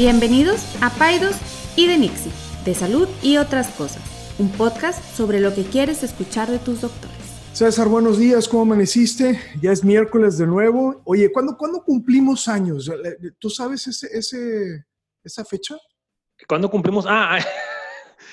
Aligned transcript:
Bienvenidos 0.00 0.64
a 0.80 0.88
Paidos 0.88 1.36
y 1.76 1.86
de 1.86 1.98
Nixie, 1.98 2.32
de 2.64 2.74
salud 2.74 3.06
y 3.22 3.36
otras 3.36 3.68
cosas, 3.72 4.00
un 4.38 4.50
podcast 4.50 5.04
sobre 5.14 5.40
lo 5.40 5.54
que 5.54 5.62
quieres 5.62 6.02
escuchar 6.02 6.48
de 6.48 6.58
tus 6.58 6.80
doctores. 6.80 7.18
César, 7.52 7.86
buenos 7.86 8.18
días, 8.18 8.48
¿cómo 8.48 8.62
amaneciste? 8.62 9.38
Ya 9.60 9.72
es 9.72 9.84
miércoles 9.84 10.38
de 10.38 10.46
nuevo. 10.46 11.02
Oye, 11.04 11.30
¿cuándo, 11.30 11.54
¿cuándo 11.54 11.84
cumplimos 11.84 12.48
años? 12.48 12.90
¿Tú 13.38 13.50
sabes 13.50 13.88
ese, 13.88 14.08
ese, 14.10 14.86
esa 15.22 15.44
fecha? 15.44 15.76
¿Cuándo 16.48 16.70
cumplimos? 16.70 17.04
Ah, 17.06 17.38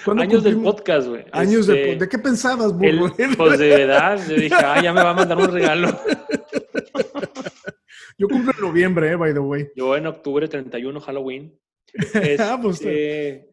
años 0.06 0.44
del 0.46 0.62
podcast, 0.62 1.10
güey. 1.10 1.26
Años 1.34 1.68
de, 1.68 1.82
este, 1.82 2.06
¿De 2.06 2.08
qué 2.08 2.18
pensabas, 2.18 2.72
burro? 2.72 3.14
pues 3.38 3.60
de 3.60 3.68
verdad, 3.68 4.18
yo 4.26 4.36
dije, 4.36 4.56
ah, 4.56 4.82
ya 4.82 4.94
me 4.94 5.04
va 5.04 5.10
a 5.10 5.16
mandar 5.16 5.38
un 5.38 5.52
regalo. 5.52 5.90
Yo 8.18 8.28
cumplo 8.28 8.52
en 8.52 8.62
noviembre, 8.62 9.12
eh, 9.12 9.16
by 9.16 9.34
the 9.34 9.40
way. 9.40 9.70
Yo 9.76 9.96
en 9.96 10.08
octubre 10.08 10.48
31, 10.48 11.00
Halloween. 11.00 11.60
ah, 12.40 12.60
pues 12.62 12.82
este, 12.82 13.50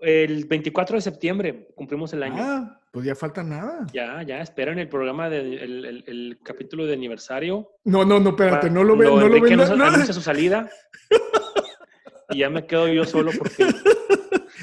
el 0.00 0.44
24 0.44 0.96
de 0.96 1.02
septiembre 1.02 1.68
cumplimos 1.74 2.12
el 2.12 2.22
año. 2.22 2.36
Ah, 2.38 2.80
pues 2.92 3.06
ya 3.06 3.16
falta 3.16 3.42
nada. 3.42 3.86
Ya, 3.92 4.22
ya, 4.22 4.40
esperan 4.40 4.78
el 4.78 4.88
programa 4.88 5.28
del 5.28 6.04
el, 6.06 6.38
capítulo 6.44 6.86
de 6.86 6.94
aniversario. 6.94 7.72
No, 7.84 8.04
no, 8.04 8.20
no, 8.20 8.30
espérate, 8.30 8.70
no 8.70 8.84
lo 8.84 8.96
ven, 8.96 9.08
no 9.08 9.28
lo 9.28 9.40
ven. 9.40 9.56
No, 9.56 10.06
su 10.06 10.20
salida. 10.20 10.70
y 12.30 12.38
ya 12.38 12.50
me 12.50 12.66
quedo 12.66 12.88
yo 12.88 13.04
solo 13.04 13.32
porque... 13.36 13.66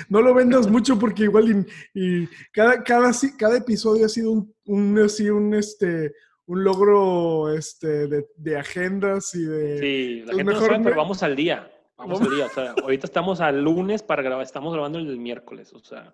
No 0.08 0.22
lo 0.22 0.34
vendas 0.34 0.68
mucho 0.68 1.00
porque 1.00 1.24
igual 1.24 1.66
y, 1.94 2.28
cada, 2.52 2.84
cada, 2.84 3.12
cada 3.38 3.58
episodio 3.58 4.06
ha 4.06 4.10
sido 4.10 4.32
un, 4.32 4.54
un, 4.66 5.00
así, 5.00 5.30
un, 5.30 5.54
este, 5.54 6.14
un 6.52 6.66
logro 6.66 7.54
este, 7.56 8.08
de, 8.08 8.58
agendas 8.58 9.34
y 9.36 9.46
de... 9.46 9.80
Sí, 9.80 10.24
la 10.26 10.34
gente 10.34 10.52
no 10.52 10.60
sabe, 10.60 10.80
pero 10.84 10.98
vamos 10.98 11.24
al 11.24 11.34
día. 11.34 11.72
Vamos 11.96 12.20
al 12.20 12.30
día. 12.30 12.48
O 12.48 12.50
sea, 12.50 12.72
ahorita 12.84 13.08
estamos 13.08 13.40
al 13.40 13.64
lunes 13.64 14.04
para 14.04 14.22
grabar, 14.22 14.44
estamos 14.44 14.74
grabando 14.74 15.00
el 15.00 15.18
miércoles. 15.18 15.72
O 15.72 15.80
sea, 15.80 16.14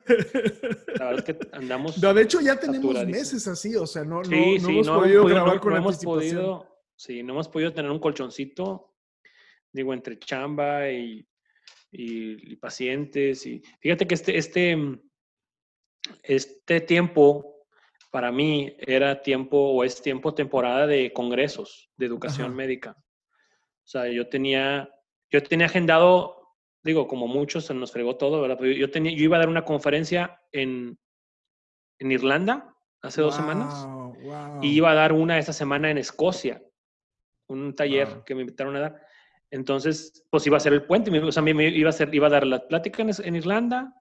la 0.99 1.05
verdad 1.05 1.15
es 1.17 1.23
que 1.23 1.39
andamos... 1.53 1.97
No, 1.97 2.13
de 2.13 2.21
hecho, 2.21 2.39
ya 2.39 2.55
tenemos 2.55 3.03
meses 3.08 3.47
así, 3.47 3.75
o 3.75 3.88
sea, 3.88 4.03
no, 4.03 4.21
no, 4.21 4.30
no 4.30 4.69
hemos 4.69 4.88
podido 4.88 5.25
grabar 5.25 5.59
con 5.59 5.75
hemos 5.75 5.97
podido, 5.97 6.67
Sí, 6.95 7.23
no 7.23 7.33
hemos 7.33 7.47
podido 7.47 7.73
tener 7.73 7.89
un 7.89 7.99
colchoncito, 7.99 8.93
digo, 9.71 9.91
entre 9.91 10.19
chamba 10.19 10.91
y, 10.91 11.27
y, 11.91 12.53
y 12.53 12.55
pacientes. 12.58 13.43
Y 13.47 13.63
fíjate 13.80 14.05
que 14.05 14.13
este, 14.13 14.38
este, 14.38 14.77
este 16.21 16.81
tiempo 16.81 17.56
para 18.09 18.31
mí 18.31 18.75
era 18.80 19.22
tiempo 19.22 19.58
o 19.58 19.83
es 19.83 20.02
tiempo 20.02 20.33
temporada 20.33 20.88
de 20.88 21.11
congresos 21.13 21.89
de 21.97 22.05
educación 22.05 22.55
médica. 22.55 22.95
O 22.97 23.89
sea, 23.89 24.08
yo 24.08 24.27
tenía, 24.27 24.89
yo 25.30 25.44
tenía 25.44 25.67
agendado, 25.67 26.55
digo, 26.83 27.08
como 27.08 27.27
muchos 27.27 27.66
se 27.66 27.73
nos 27.73 27.91
fregó 27.91 28.17
todo, 28.17 28.41
¿verdad? 28.41 28.58
Pero 28.59 28.73
yo, 28.73 28.89
tenía, 28.91 29.11
yo 29.11 29.23
iba 29.23 29.38
a 29.38 29.39
dar 29.39 29.49
una 29.49 29.66
conferencia 29.66 30.41
en, 30.52 30.97
en 31.99 32.11
Irlanda 32.11 32.75
hace 33.02 33.22
dos 33.22 33.36
semanas 33.36 33.88
y 34.61 34.69
iba 34.69 34.92
a 34.92 34.95
dar 34.95 35.14
una 35.14 35.38
esta 35.38 35.53
semana 35.53 35.89
en 35.89 35.97
Escocia, 35.97 36.61
un 37.47 37.75
taller 37.75 38.23
que 38.25 38.36
me 38.36 38.42
invitaron 38.42 38.75
a 38.75 38.80
dar. 38.80 39.02
Entonces, 39.52 40.25
pues 40.30 40.45
iba 40.47 40.58
a 40.58 40.61
ser 40.61 40.73
el 40.73 40.83
puente, 40.83 41.17
o 41.17 41.31
sea, 41.31 41.42
me 41.42 41.52
iba 41.69 41.89
a, 41.89 41.94
ser, 41.94 42.14
iba 42.14 42.27
a 42.27 42.31
dar 42.31 42.45
la 42.45 42.67
plática 42.67 43.02
en, 43.02 43.11
en 43.23 43.36
Irlanda, 43.36 43.94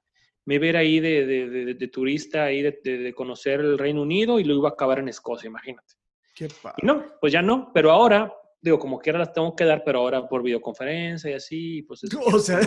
me 0.46 0.58
ver 0.58 0.76
ahí 0.76 1.00
de, 1.00 1.26
de, 1.26 1.74
de, 1.74 1.88
turista, 1.88 2.44
ahí 2.44 2.62
de, 2.62 3.12
conocer 3.14 3.60
el 3.60 3.76
Reino 3.76 4.02
Unido 4.02 4.38
y 4.38 4.44
lo 4.44 4.54
iba 4.54 4.68
a 4.68 4.72
acabar 4.72 5.00
en 5.00 5.08
Escocia, 5.08 5.48
imagínate. 5.48 5.94
Qué 6.34 6.48
y 6.76 6.86
no, 6.86 7.04
pues 7.20 7.32
ya 7.32 7.42
no, 7.42 7.72
pero 7.74 7.90
ahora, 7.90 8.32
digo, 8.60 8.78
como 8.78 8.98
quiera 8.98 9.18
las 9.18 9.32
tengo 9.32 9.56
que 9.56 9.64
dar, 9.64 9.82
pero 9.84 9.98
ahora 9.98 10.28
por 10.28 10.42
videoconferencia 10.42 11.30
y 11.30 11.34
así, 11.34 11.82
pues 11.82 12.02
o 12.32 12.38
sea... 12.38 12.60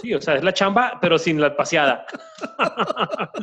sí, 0.00 0.14
o 0.14 0.20
sea, 0.20 0.36
es 0.36 0.44
la 0.44 0.54
chamba, 0.54 0.98
pero 1.00 1.18
sin 1.18 1.40
la 1.40 1.54
paseada. 1.54 2.06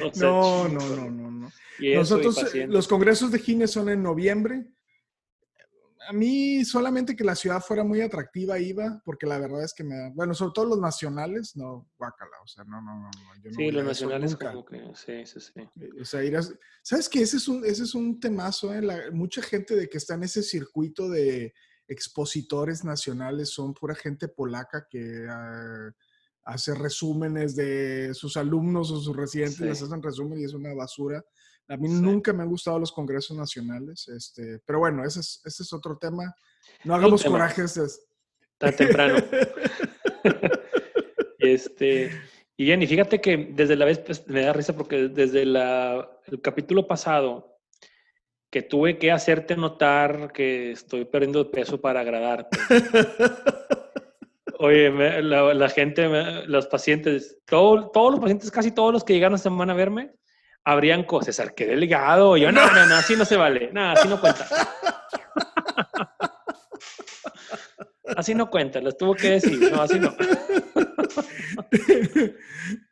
no, 0.20 0.68
no, 0.68 0.78
no, 0.78 1.10
no, 1.10 1.30
no. 1.30 1.50
Nosotros, 1.78 2.54
los 2.68 2.86
congresos 2.86 3.32
de 3.32 3.38
Gines 3.38 3.70
son 3.70 3.88
en 3.88 4.02
noviembre 4.02 4.66
a 6.08 6.12
mí 6.12 6.64
solamente 6.64 7.14
que 7.14 7.24
la 7.24 7.34
ciudad 7.34 7.60
fuera 7.60 7.84
muy 7.84 8.00
atractiva 8.00 8.58
iba, 8.58 9.02
porque 9.04 9.26
la 9.26 9.38
verdad 9.38 9.64
es 9.64 9.74
que 9.74 9.84
me, 9.84 10.10
bueno, 10.10 10.34
sobre 10.34 10.52
todo 10.54 10.64
los 10.66 10.80
nacionales, 10.80 11.56
no, 11.56 11.88
guácala, 11.98 12.36
o 12.42 12.46
sea, 12.46 12.64
no, 12.64 12.80
no, 12.80 13.00
no, 13.00 13.10
yo 13.42 13.50
no 13.50 13.56
Sí, 13.56 13.70
los 13.70 13.84
nacionales 13.84 14.36
como 14.36 14.64
que, 14.64 14.92
sí, 14.94 15.26
sí, 15.26 15.40
sí. 15.40 15.60
Eh, 15.60 16.00
o 16.00 16.04
sea, 16.04 16.24
irás, 16.24 16.54
¿sabes 16.82 17.08
qué? 17.08 17.22
Ese 17.22 17.36
es 17.36 17.48
un, 17.48 17.64
ese 17.64 17.82
es 17.82 17.94
un 17.94 18.18
temazo, 18.18 18.72
¿eh? 18.72 19.10
mucha 19.12 19.42
gente 19.42 19.74
de 19.74 19.88
que 19.88 19.98
está 19.98 20.14
en 20.14 20.24
ese 20.24 20.42
circuito 20.42 21.08
de 21.08 21.52
expositores 21.86 22.84
nacionales 22.84 23.50
son 23.50 23.74
pura 23.74 23.94
gente 23.94 24.28
polaca 24.28 24.86
que 24.88 25.26
ah, 25.28 25.90
hace 26.44 26.74
resúmenes 26.74 27.56
de 27.56 28.14
sus 28.14 28.36
alumnos 28.36 28.90
o 28.90 29.00
sus 29.00 29.16
residentes, 29.16 29.60
les 29.60 29.82
hacen 29.82 30.02
resumen 30.02 30.40
y 30.40 30.44
es 30.44 30.54
una 30.54 30.72
basura. 30.72 31.22
A 31.70 31.76
mí 31.76 31.88
nunca 31.88 32.32
me 32.32 32.42
han 32.42 32.48
gustado 32.48 32.80
los 32.80 32.90
congresos 32.90 33.36
nacionales, 33.36 34.08
este, 34.08 34.58
pero 34.66 34.80
bueno, 34.80 35.04
ese 35.04 35.20
es, 35.20 35.40
ese 35.44 35.62
es 35.62 35.72
otro 35.72 35.96
tema. 35.96 36.34
No 36.82 36.96
hagamos 36.96 37.22
corajes. 37.22 37.76
Está 37.76 38.72
temprano. 38.72 39.18
este, 41.38 42.10
y 42.56 42.66
Jenny, 42.66 42.88
fíjate 42.88 43.20
que 43.20 43.52
desde 43.52 43.76
la 43.76 43.84
vez, 43.84 44.00
pues, 44.00 44.26
me 44.26 44.42
da 44.42 44.52
risa 44.52 44.76
porque 44.76 45.10
desde 45.10 45.46
la, 45.46 46.10
el 46.26 46.40
capítulo 46.40 46.88
pasado, 46.88 47.60
que 48.50 48.62
tuve 48.62 48.98
que 48.98 49.12
hacerte 49.12 49.56
notar 49.56 50.32
que 50.32 50.72
estoy 50.72 51.04
perdiendo 51.04 51.52
peso 51.52 51.80
para 51.80 52.00
agradarte. 52.00 52.58
Oye, 54.58 54.90
la, 55.22 55.68
gente, 55.68 56.08
los 56.48 56.66
pacientes, 56.66 57.38
todos 57.46 57.92
los 57.94 58.20
pacientes, 58.20 58.50
casi 58.50 58.72
todos 58.72 58.92
los 58.92 59.04
que 59.04 59.12
llegaron 59.12 59.36
esta 59.36 59.50
semana 59.50 59.72
a 59.72 59.76
verme, 59.76 60.10
habrían 60.64 61.04
cosas, 61.04 61.40
qué 61.56 61.66
delgado. 61.66 62.36
yo, 62.36 62.52
no, 62.52 62.70
no, 62.72 62.86
no, 62.86 62.94
así 62.96 63.16
no 63.16 63.24
se 63.24 63.36
vale. 63.36 63.70
No, 63.72 63.90
así 63.90 64.08
no 64.08 64.20
cuenta. 64.20 64.46
así 68.16 68.34
no 68.34 68.50
cuenta, 68.50 68.80
les 68.80 68.96
tuvo 68.96 69.14
que 69.14 69.30
decir. 69.30 69.70
No, 69.70 69.82
así 69.82 69.98
no. 69.98 70.12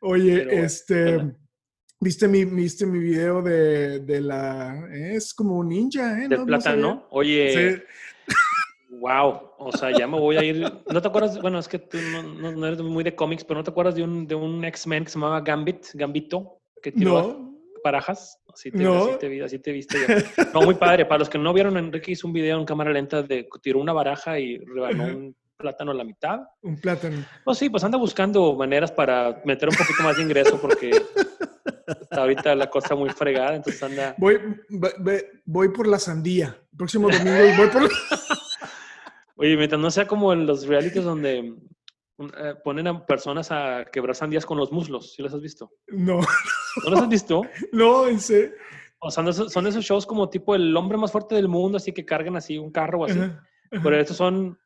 Oye, 0.01 0.63
este. 0.63 1.35
¿Viste 2.01 2.29
mi, 2.29 2.45
¿Viste 2.45 2.85
mi 2.85 2.99
video 2.99 3.41
de, 3.41 3.99
de 3.99 4.21
la... 4.21 4.87
Es 4.89 5.33
como 5.33 5.57
un 5.57 5.67
ninja, 5.67 6.23
¿eh? 6.23 6.29
Del 6.29 6.45
plátano. 6.45 7.05
Oye, 7.09 7.83
wow. 9.01 9.51
O 9.57 9.69
sea, 9.73 9.91
ya 9.91 10.07
me 10.07 10.17
voy 10.17 10.37
a 10.37 10.43
ir... 10.45 10.61
¿No 10.61 11.01
te 11.01 11.07
acuerdas? 11.09 11.41
Bueno, 11.41 11.59
es 11.59 11.67
que 11.67 11.77
tú 11.77 11.97
no, 11.97 12.53
no, 12.53 12.67
eres 12.67 12.81
muy 12.81 13.03
de 13.03 13.15
cómics, 13.15 13.43
pero 13.43 13.59
¿no 13.59 13.65
te 13.65 13.71
acuerdas 13.71 13.95
de 13.95 14.03
un, 14.03 14.25
de 14.25 14.35
un 14.35 14.63
X-Men 14.63 15.03
que 15.03 15.09
se 15.09 15.19
llamaba 15.19 15.41
Gambit? 15.41 15.87
Gambito. 15.93 16.61
Que 16.81 16.93
no 16.93 17.48
barajas. 17.83 18.39
Así 18.53 18.71
te, 18.71 18.85
así 19.43 19.59
te, 19.59 19.71
viste. 19.71 19.97
No, 20.53 20.61
muy 20.61 20.75
padre. 20.75 21.05
Para 21.05 21.19
los 21.19 21.29
que 21.29 21.37
no 21.37 21.53
vieron, 21.53 21.77
Enrique 21.77 22.11
hizo 22.11 22.27
un 22.27 22.33
video 22.33 22.59
en 22.59 22.65
cámara 22.65 22.91
lenta 22.91 23.21
de 23.21 23.47
tiró 23.61 23.79
una 23.79 23.93
baraja 23.93 24.39
y 24.39 24.57
rebanó 24.57 25.05
un 25.05 25.35
plátano 25.57 25.91
a 25.91 25.93
la 25.95 26.03
mitad. 26.03 26.39
Un 26.61 26.79
plátano. 26.79 27.25
Pues 27.43 27.57
sí, 27.57 27.69
pues 27.69 27.83
anda 27.83 27.97
buscando 27.97 28.55
maneras 28.55 28.91
para 28.91 29.41
meter 29.45 29.69
un 29.69 29.75
poquito 29.75 30.03
más 30.03 30.17
de 30.17 30.23
ingreso 30.23 30.59
porque 30.59 30.91
está 31.87 32.21
ahorita 32.21 32.55
la 32.55 32.69
cosa 32.69 32.95
muy 32.95 33.09
fregada, 33.09 33.55
entonces 33.55 33.81
anda... 33.83 34.15
Voy, 34.17 34.39
voy, 35.45 35.69
por 35.69 35.87
la 35.87 35.99
sandía. 35.99 36.57
El 36.71 36.77
próximo 36.77 37.09
domingo 37.09 37.31
voy 37.57 37.67
por 37.69 37.83
la... 37.83 37.89
Oye, 39.35 39.55
mientras 39.55 39.79
no 39.79 39.89
sea 39.89 40.05
como 40.05 40.33
en 40.33 40.45
los 40.45 40.67
realities 40.67 41.03
donde 41.03 41.55
eh, 42.37 42.55
ponen 42.63 42.87
a 42.87 43.05
personas 43.05 43.51
a 43.51 43.85
quebrar 43.91 44.15
sandías 44.15 44.45
con 44.45 44.57
los 44.57 44.71
muslos, 44.71 45.13
¿sí 45.13 45.21
los 45.21 45.33
has 45.33 45.41
visto? 45.41 45.71
No. 45.87 46.19
¿No 46.83 46.89
los 46.89 47.01
has 47.01 47.09
visto? 47.09 47.43
no, 47.71 48.07
en 48.07 48.19
serio. 48.19 48.51
O 48.99 49.09
sea, 49.09 49.31
son 49.31 49.67
esos 49.67 49.85
shows 49.85 50.05
como 50.05 50.29
tipo 50.29 50.55
el 50.55 50.75
hombre 50.75 50.97
más 50.97 51.11
fuerte 51.11 51.35
del 51.35 51.47
mundo, 51.47 51.77
así 51.77 51.93
que 51.93 52.05
cargan 52.05 52.35
así 52.35 52.57
un 52.57 52.71
carro 52.71 52.99
o 52.99 53.05
así. 53.05 53.19
Pero 53.69 53.97
estos 53.97 54.17
son 54.17 54.59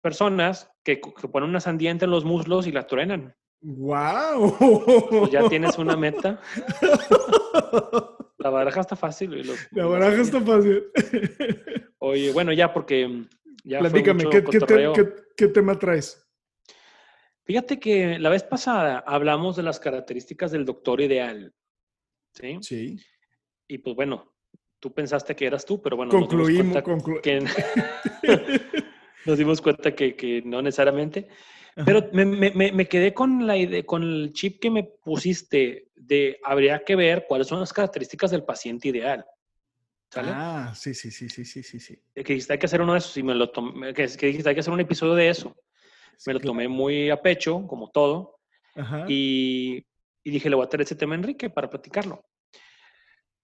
personas 0.00 0.70
que, 0.82 1.00
ponen 1.30 1.50
una 1.50 1.60
sandía 1.60 1.90
entre 1.90 2.08
los 2.08 2.24
muslos 2.24 2.66
y 2.66 2.72
la 2.72 2.86
truenan. 2.86 3.36
¡Wow! 3.60 5.08
Pues 5.10 5.30
ya 5.30 5.48
tienes 5.48 5.76
una 5.78 5.96
meta. 5.96 6.40
La 8.38 8.50
baraja 8.50 8.82
está 8.82 8.94
fácil. 8.94 9.42
la 9.70 9.86
baraja 9.86 10.20
está 10.20 10.38
fácil. 10.38 10.84
Oye, 11.98 12.30
bueno, 12.30 12.52
ya 12.52 12.74
porque 12.74 13.26
ya 13.64 13.78
Platícame, 13.78 14.28
¿qué, 14.28 14.44
¿qué, 15.34 15.48
tema 15.48 15.78
traes? 15.78 16.23
Fíjate 17.44 17.78
que 17.78 18.18
la 18.18 18.30
vez 18.30 18.42
pasada 18.42 19.04
hablamos 19.06 19.56
de 19.56 19.62
las 19.62 19.78
características 19.78 20.50
del 20.50 20.64
doctor 20.64 21.00
ideal. 21.00 21.52
Sí. 22.32 22.58
Sí. 22.62 22.98
Y 23.68 23.78
pues 23.78 23.94
bueno, 23.94 24.34
tú 24.80 24.92
pensaste 24.92 25.36
que 25.36 25.46
eras 25.46 25.64
tú, 25.64 25.80
pero 25.80 25.96
bueno. 25.96 26.10
Concluimos. 26.10 26.82
Nos 29.26 29.38
dimos 29.38 29.60
cuenta 29.62 29.94
que, 29.94 30.16
que 30.16 30.42
no 30.42 30.60
necesariamente. 30.60 31.28
Pero 31.84 32.08
me, 32.12 32.24
me, 32.24 32.50
me, 32.50 32.86
quedé 32.86 33.12
con, 33.12 33.46
la 33.46 33.56
idea, 33.56 33.84
con 33.84 34.02
el 34.02 34.32
chip 34.32 34.60
que 34.60 34.70
me 34.70 34.84
pusiste 34.84 35.88
de 35.96 36.38
habría 36.44 36.84
que 36.84 36.94
ver 36.94 37.24
cuáles 37.26 37.48
son 37.48 37.58
las 37.58 37.72
características 37.72 38.30
del 38.30 38.44
paciente 38.44 38.88
ideal. 38.88 39.24
¿Sale? 40.08 40.30
Ah, 40.32 40.72
sí, 40.76 40.94
sí, 40.94 41.10
sí, 41.10 41.28
sí, 41.28 41.44
sí, 41.44 41.62
sí. 41.62 41.98
Que 42.14 42.34
dijiste 42.34 42.52
hay 42.52 42.58
que 42.60 42.66
hacer 42.66 42.80
uno 42.80 42.92
de 42.92 42.98
esos 43.00 43.16
y 43.16 43.24
me 43.24 43.34
lo 43.34 43.50
tomé, 43.50 43.92
que, 43.92 44.06
que 44.06 44.26
dijiste 44.26 44.48
hay 44.48 44.54
que 44.54 44.60
hacer 44.60 44.72
un 44.72 44.80
episodio 44.80 45.14
de 45.14 45.28
eso. 45.28 45.56
Me 46.26 46.34
lo 46.34 46.40
tomé 46.40 46.68
muy 46.68 47.10
a 47.10 47.20
pecho, 47.20 47.66
como 47.66 47.90
todo, 47.90 48.36
Ajá. 48.74 49.04
y, 49.08 49.84
y 50.22 50.30
dije, 50.30 50.48
le 50.48 50.56
voy 50.56 50.64
a 50.64 50.68
traer 50.68 50.82
ese 50.82 50.96
tema 50.96 51.14
a 51.14 51.18
Enrique 51.18 51.50
para 51.50 51.68
platicarlo. 51.70 52.24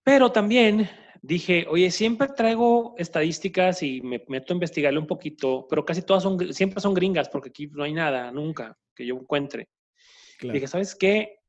Pero 0.02 0.32
también 0.32 0.88
dije, 1.22 1.66
oye, 1.68 1.90
siempre 1.90 2.28
traigo 2.28 2.94
estadísticas 2.96 3.82
y 3.82 4.00
me 4.00 4.24
meto 4.28 4.52
a 4.52 4.56
investigarle 4.56 4.98
un 4.98 5.06
poquito, 5.06 5.66
pero 5.68 5.84
casi 5.84 6.02
todas 6.02 6.22
son, 6.22 6.52
siempre 6.54 6.80
son 6.80 6.94
gringas, 6.94 7.28
porque 7.28 7.50
aquí 7.50 7.66
no 7.68 7.84
hay 7.84 7.92
nada, 7.92 8.30
nunca, 8.30 8.76
que 8.94 9.06
yo 9.06 9.14
encuentre. 9.16 9.68
Claro. 10.38 10.54
Dije, 10.54 10.66
¿sabes 10.66 10.94
qué? 10.94 11.40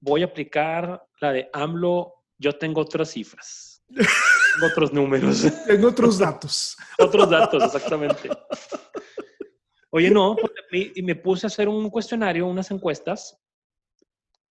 Voy 0.00 0.22
a 0.22 0.26
aplicar 0.26 1.02
la 1.20 1.32
de 1.32 1.48
AMLO, 1.52 2.14
yo 2.38 2.52
tengo 2.58 2.82
otras 2.82 3.10
cifras, 3.10 3.82
otros 4.62 4.92
números, 4.92 5.46
Tengo 5.66 5.88
otros 5.88 6.18
datos. 6.18 6.76
otros 6.98 7.30
datos, 7.30 7.64
exactamente. 7.64 8.28
Oye, 9.92 10.10
no, 10.10 10.36
pues, 10.36 10.52
y 10.94 11.02
me 11.02 11.16
puse 11.16 11.46
a 11.46 11.48
hacer 11.48 11.68
un 11.68 11.90
cuestionario, 11.90 12.46
unas 12.46 12.70
encuestas, 12.70 13.36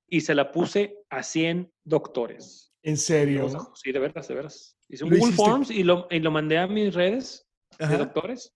y 0.07 0.21
se 0.21 0.35
la 0.35 0.51
puse 0.51 0.97
a 1.09 1.23
100 1.23 1.71
doctores. 1.83 2.73
En 2.83 2.97
serio. 2.97 3.45
O 3.45 3.49
sea, 3.49 3.59
Sí, 3.75 3.91
de 3.91 3.99
veras, 3.99 4.27
de 4.27 4.35
veras. 4.35 4.77
Hice 4.89 5.03
un 5.03 5.11
¿Lo 5.11 5.17
Google 5.17 5.31
hiciste? 5.33 5.49
Forms 5.51 5.71
y 5.71 5.83
lo, 5.83 6.07
y 6.09 6.19
lo 6.19 6.31
mandé 6.31 6.57
a 6.57 6.67
mis 6.67 6.93
redes 6.93 7.47
de 7.77 7.85
Ajá, 7.85 7.97
doctores 7.97 8.53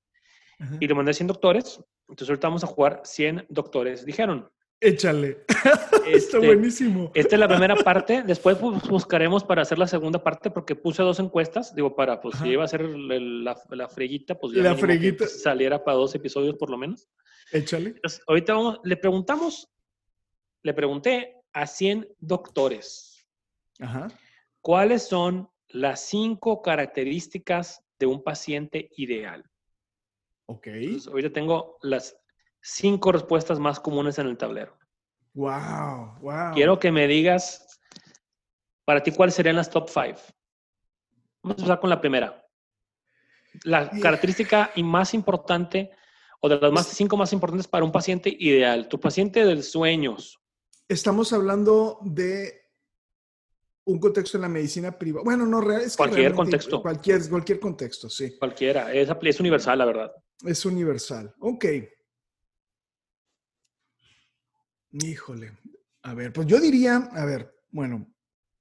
ajá. 0.60 0.78
y 0.80 0.88
lo 0.88 0.96
mandé 0.96 1.12
a 1.12 1.14
100 1.14 1.28
doctores. 1.28 1.80
Entonces 2.10 2.30
ahorita 2.30 2.48
vamos 2.48 2.64
a 2.64 2.68
jugar 2.68 3.02
100 3.06 3.46
doctores. 3.50 4.06
Dijeron, 4.06 4.52
Échale. 4.84 5.46
Está 5.48 6.10
este, 6.10 6.38
buenísimo. 6.40 7.12
esta 7.14 7.36
es 7.36 7.40
la 7.40 7.48
primera 7.48 7.76
parte. 7.76 8.22
Después 8.24 8.58
pues, 8.58 8.82
buscaremos 8.90 9.44
para 9.44 9.62
hacer 9.62 9.80
la 9.80 9.88
segunda 9.88 10.22
parte 10.22 10.52
porque 10.52 10.76
puse 10.76 11.02
dos 11.02 11.20
encuestas. 11.20 11.74
Digo, 11.74 11.96
para, 11.96 12.20
pues 12.20 12.36
Ajá. 12.36 12.44
si 12.44 12.52
iba 12.52 12.64
a 12.66 12.68
ser 12.68 12.82
la, 12.82 13.58
la 13.70 13.88
freguita, 13.88 14.36
pues 14.38 14.54
ya 14.54 14.64
La 14.64 14.76
freguita. 14.76 15.26
saliera 15.28 15.84
para 15.84 15.98
dos 15.98 16.14
episodios 16.16 16.56
por 16.56 16.70
lo 16.70 16.78
menos. 16.78 17.08
Échale. 17.52 17.92
Entonces, 17.92 18.22
ahorita 18.28 18.54
vamos, 18.54 18.80
le 18.84 18.98
preguntamos, 18.98 19.70
le 20.64 20.74
pregunté 20.74 21.38
a 21.54 21.66
100 21.66 22.08
doctores. 22.20 23.26
Ajá. 23.80 24.10
¿Cuáles 24.62 25.04
son 25.04 25.50
las 25.70 26.02
cinco 26.02 26.62
características 26.62 27.82
de 28.00 28.06
un 28.06 28.22
paciente 28.22 28.90
ideal? 28.98 29.46
Ok. 30.48 30.68
Entonces, 30.68 31.08
ahorita 31.08 31.32
tengo 31.32 31.78
las 31.82 32.18
cinco 32.64 33.12
respuestas 33.12 33.60
más 33.60 33.80
comunes 33.80 34.18
en 34.18 34.28
el 34.28 34.38
tablero. 34.38 34.76
Wow, 35.34 36.20
wow. 36.22 36.54
Quiero 36.54 36.80
que 36.80 36.92
me 36.92 37.08
digas, 37.08 37.80
para 38.86 39.04
ti, 39.04 39.12
cuáles 39.12 39.36
serían 39.36 39.56
las 39.58 39.70
top 39.70 39.90
five. 39.90 40.16
Vamos 41.44 41.58
a 41.58 41.62
empezar 41.62 41.80
con 41.80 41.90
la 41.90 42.00
primera. 42.00 42.46
La 43.64 43.92
Sí. 43.92 44.00
característica 44.00 44.72
y 44.76 44.84
más 44.84 45.14
importante, 45.14 45.92
o 46.40 46.50
de 46.50 46.58
las 46.60 46.72
más, 46.72 46.88
cinco 46.88 47.18
más 47.18 47.34
importantes 47.34 47.68
para 47.68 47.84
un 47.86 47.92
paciente 47.92 48.34
ideal. 48.40 48.88
Tu 48.88 49.00
paciente 49.00 49.46
de 49.46 49.62
sueños. 49.62 50.40
Estamos 50.88 51.32
hablando 51.34 52.00
de 52.02 52.62
un 53.86 54.00
contexto 54.00 54.38
en 54.38 54.44
la 54.44 54.50
medicina 54.50 54.98
privada. 54.98 55.24
Bueno, 55.26 55.46
no 55.46 55.60
real. 55.62 55.82
Es 55.82 55.94
que 55.94 55.98
Cualquier 55.98 56.32
realmente- 56.32 56.52
contexto. 56.52 56.82
Cualquier, 56.82 57.30
cualquier 57.30 57.60
contexto, 57.60 58.10
sí. 58.10 58.38
Cualquiera. 58.38 58.94
Es, 58.94 59.10
es 59.22 59.40
universal, 59.40 59.78
la 59.80 59.86
verdad. 59.86 60.12
Es 60.46 60.66
universal. 60.66 61.34
Ok. 61.40 61.66
Híjole. 64.94 65.52
A 66.04 66.14
ver, 66.14 66.32
pues 66.32 66.48
yo 66.48 66.60
diría, 66.60 66.98
a 67.12 67.26
ver, 67.26 67.54
bueno, 67.72 68.08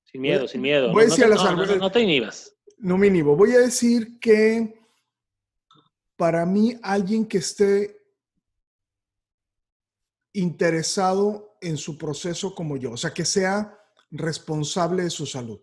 Sin 0.04 0.20
miedo, 0.20 0.40
Voy- 0.40 0.48
sin 0.48 0.60
miedo. 0.60 0.92
voy 0.92 1.02
a 1.02 1.06
decir 1.06 1.20
no 1.20 1.26
a 1.26 1.28
las 1.36 1.44
no, 1.44 1.76
no, 1.76 1.90
te 1.92 2.00
inhibas. 2.00 2.54
no 2.78 2.98
me 2.98 3.06
inhibo. 3.08 3.36
Voy 3.36 3.52
a 3.52 3.58
decir 3.58 4.18
que 4.20 4.78
para 6.16 6.44
mí 6.46 6.78
alguien 6.82 7.26
que 7.26 7.38
esté 7.38 7.96
interesado 10.34 11.56
en 11.60 11.76
su 11.76 11.98
proceso 11.98 12.54
como 12.54 12.76
yo, 12.76 12.92
o 12.92 12.96
sea, 12.96 13.12
que 13.12 13.24
sea 13.24 13.78
responsable 14.10 15.04
de 15.04 15.10
su 15.10 15.26
salud. 15.26 15.60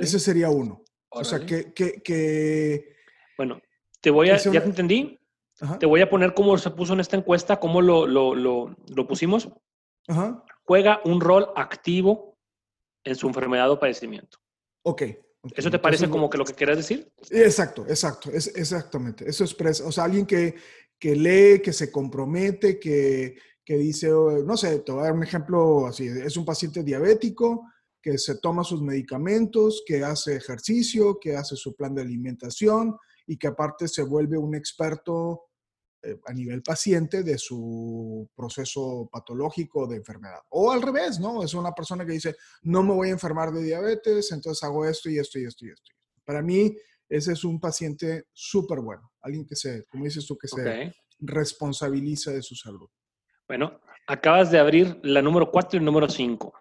Ese 0.00 0.18
sería 0.18 0.50
uno. 0.50 0.84
O 1.10 1.24
sea, 1.24 1.44
que, 1.44 1.72
que, 1.72 2.02
que- 2.02 2.96
Bueno, 3.36 3.60
te 4.00 4.10
voy 4.10 4.30
a, 4.30 4.36
ya 4.36 4.50
te 4.62 4.68
entendí. 4.68 5.18
Ajá, 5.60 5.78
Te 5.78 5.86
voy 5.86 6.00
a 6.00 6.10
poner 6.10 6.34
cómo 6.34 6.56
se 6.58 6.70
puso 6.70 6.92
en 6.92 7.00
esta 7.00 7.16
encuesta, 7.16 7.58
cómo 7.60 7.80
lo, 7.80 8.06
lo, 8.06 8.34
lo, 8.34 8.74
lo 8.94 9.06
pusimos. 9.06 9.48
ajá, 10.08 10.44
Juega 10.64 11.00
un 11.04 11.20
rol 11.20 11.48
activo 11.56 12.38
en 13.04 13.16
su 13.16 13.26
enfermedad 13.26 13.70
o 13.70 13.78
padecimiento. 13.80 14.38
ok. 14.84 15.02
ok. 15.42 15.52
¿Eso 15.56 15.70
te 15.70 15.78
parece 15.78 16.04
Entonces, 16.04 16.12
como 16.12 16.30
que 16.30 16.38
lo 16.38 16.44
que 16.44 16.54
quieras 16.54 16.76
decir? 16.76 17.12
Exacto, 17.30 17.84
exacto, 17.88 18.30
es, 18.30 18.46
exactamente. 18.56 19.28
Eso 19.28 19.42
expresa, 19.44 19.84
o 19.86 19.90
sea, 19.92 20.04
alguien 20.04 20.24
que, 20.24 20.54
que 20.98 21.16
lee, 21.16 21.60
que 21.60 21.72
se 21.72 21.90
compromete, 21.90 22.78
que, 22.78 23.36
que 23.64 23.76
dice, 23.76 24.12
oh, 24.12 24.42
no 24.44 24.56
sé, 24.56 24.78
te 24.80 24.92
voy 24.92 25.00
a 25.00 25.04
dar 25.06 25.14
un 25.14 25.24
ejemplo 25.24 25.86
así, 25.86 26.06
es 26.06 26.36
un 26.36 26.44
paciente 26.44 26.82
diabético 26.84 27.66
que 28.00 28.18
se 28.18 28.38
toma 28.38 28.64
sus 28.64 28.82
medicamentos, 28.82 29.82
que 29.86 30.02
hace 30.04 30.36
ejercicio, 30.36 31.18
que 31.20 31.36
hace 31.36 31.56
su 31.56 31.74
plan 31.74 31.94
de 31.94 32.02
alimentación 32.02 32.96
y 33.26 33.36
que 33.36 33.48
aparte 33.48 33.88
se 33.88 34.02
vuelve 34.02 34.36
un 34.36 34.54
experto 34.54 35.44
eh, 36.02 36.18
a 36.26 36.32
nivel 36.32 36.62
paciente 36.62 37.22
de 37.22 37.38
su 37.38 38.28
proceso 38.34 39.08
patológico 39.10 39.86
de 39.86 39.98
enfermedad. 39.98 40.40
O 40.50 40.72
al 40.72 40.82
revés, 40.82 41.20
¿no? 41.20 41.44
Es 41.44 41.54
una 41.54 41.72
persona 41.72 42.04
que 42.04 42.12
dice, 42.12 42.34
no 42.62 42.82
me 42.82 42.92
voy 42.92 43.08
a 43.08 43.12
enfermar 43.12 43.52
de 43.52 43.62
diabetes, 43.62 44.32
entonces 44.32 44.64
hago 44.64 44.84
esto 44.84 45.08
y 45.08 45.18
esto 45.18 45.38
y 45.38 45.44
esto 45.44 45.64
y 45.66 45.70
esto. 45.70 45.92
Para 46.24 46.42
mí, 46.42 46.76
ese 47.08 47.32
es 47.32 47.44
un 47.44 47.60
paciente 47.60 48.26
súper 48.32 48.80
bueno, 48.80 49.12
alguien 49.20 49.46
que 49.46 49.54
se, 49.54 49.84
como 49.84 50.04
dices 50.04 50.26
tú, 50.26 50.36
que 50.36 50.48
se 50.48 50.92
responsabiliza 51.20 52.32
de 52.32 52.42
su 52.42 52.56
salud. 52.56 52.88
Bueno, 53.46 53.80
acabas 54.06 54.50
de 54.50 54.58
abrir 54.58 54.98
la 55.02 55.22
número 55.22 55.50
4 55.50 55.76
y 55.76 55.78
el 55.78 55.84
número 55.84 56.08
5. 56.08 56.52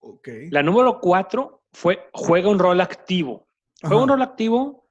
Ok. 0.00 0.28
La 0.50 0.62
número 0.62 0.98
4 1.00 1.64
fue 1.72 2.08
juega 2.12 2.48
un 2.48 2.58
rol 2.58 2.80
activo. 2.80 3.46
Juega 3.80 4.02
un 4.02 4.08
rol 4.08 4.22
activo, 4.22 4.83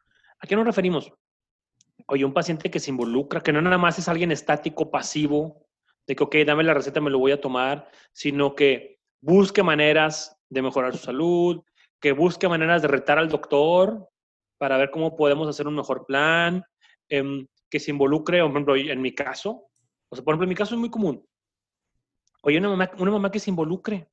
¿a 0.43 0.47
qué 0.47 0.55
nos 0.57 0.65
referimos? 0.65 1.11
Oye, 2.07 2.25
un 2.25 2.33
paciente 2.33 2.69
que 2.69 2.81
se 2.81 2.91
involucra, 2.91 3.41
que 3.41 3.53
no 3.53 3.61
nada 3.61 3.77
más 3.77 3.97
es 3.97 4.09
alguien 4.09 4.31
estático, 4.31 4.91
pasivo, 4.91 5.65
de 6.05 6.17
que, 6.17 6.23
ok, 6.23 6.35
dame 6.45 6.63
la 6.63 6.73
receta, 6.73 6.99
me 6.99 7.09
lo 7.09 7.17
voy 7.17 7.31
a 7.31 7.39
tomar, 7.39 7.89
sino 8.11 8.53
que 8.53 8.99
busque 9.21 9.63
maneras 9.63 10.37
de 10.49 10.61
mejorar 10.61 10.91
su 10.97 11.03
salud, 11.03 11.63
que 12.01 12.11
busque 12.11 12.49
maneras 12.49 12.81
de 12.81 12.89
retar 12.89 13.17
al 13.17 13.29
doctor 13.29 14.09
para 14.57 14.77
ver 14.77 14.91
cómo 14.91 15.15
podemos 15.15 15.47
hacer 15.47 15.65
un 15.65 15.75
mejor 15.75 16.05
plan, 16.05 16.61
em, 17.07 17.47
que 17.69 17.79
se 17.79 17.91
involucre, 17.91 18.41
por 18.41 18.51
ejemplo, 18.51 18.75
en 18.75 19.01
mi 19.01 19.15
caso, 19.15 19.69
o 20.09 20.15
sea, 20.15 20.25
por 20.25 20.33
ejemplo, 20.33 20.43
en 20.43 20.49
mi 20.49 20.55
caso 20.55 20.75
es 20.75 20.79
muy 20.79 20.89
común. 20.89 21.25
Oye, 22.41 22.57
una 22.57 22.69
mamá, 22.69 22.91
una 22.97 23.11
mamá 23.11 23.31
que 23.31 23.39
se 23.39 23.49
involucre. 23.49 24.09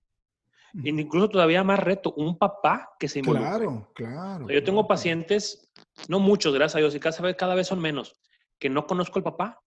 Incluso 0.74 1.28
todavía 1.28 1.64
más 1.64 1.78
reto, 1.78 2.12
un 2.16 2.38
papá 2.38 2.90
que 2.98 3.08
se 3.08 3.18
involucre. 3.20 3.48
Claro, 3.48 3.90
claro. 3.94 4.44
O 4.44 4.48
sea, 4.48 4.54
yo 4.56 4.64
tengo 4.64 4.80
claro. 4.80 4.88
pacientes, 4.88 5.72
no 6.08 6.20
muchos, 6.20 6.54
gracias 6.54 6.76
a 6.76 6.78
Dios, 6.78 6.94
y 6.94 7.00
cada 7.00 7.20
vez, 7.20 7.36
cada 7.36 7.54
vez 7.54 7.66
son 7.66 7.80
menos, 7.80 8.16
que 8.58 8.68
no 8.70 8.86
conozco 8.86 9.18
al 9.18 9.24
papá. 9.24 9.60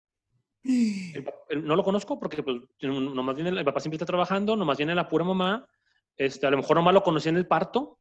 El 0.65 1.25
el- 1.49 1.65
no 1.67 1.77
lo 1.77 1.83
conozco 1.85 2.19
porque 2.19 2.43
pues, 2.43 2.57
no- 2.83 3.01
nomás 3.01 3.35
viene, 3.35 3.51
el 3.51 3.65
papá 3.65 3.81
siempre 3.81 3.97
está 3.97 4.07
trabajando, 4.07 4.57
nomás 4.57 4.77
viene 4.79 4.95
la 4.95 5.09
pura 5.09 5.25
mamá. 5.25 5.67
Este, 6.17 6.47
a 6.47 6.51
lo 6.51 6.57
mejor 6.59 6.77
nomás 6.77 6.95
lo 6.95 7.03
conocí 7.03 7.29
en 7.29 7.37
el 7.37 7.47
parto, 7.47 7.99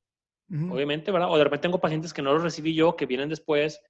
Ujú. 0.50 0.74
obviamente, 0.74 1.12
¿verdad? 1.12 1.32
O 1.32 1.38
de 1.38 1.44
repente 1.44 1.64
tengo 1.64 1.80
pacientes 1.82 2.14
que 2.14 2.22
no 2.22 2.34
los 2.34 2.44
recibí 2.44 2.74
yo, 2.76 2.96
que 2.96 3.06
vienen 3.06 3.30
después 3.30 3.82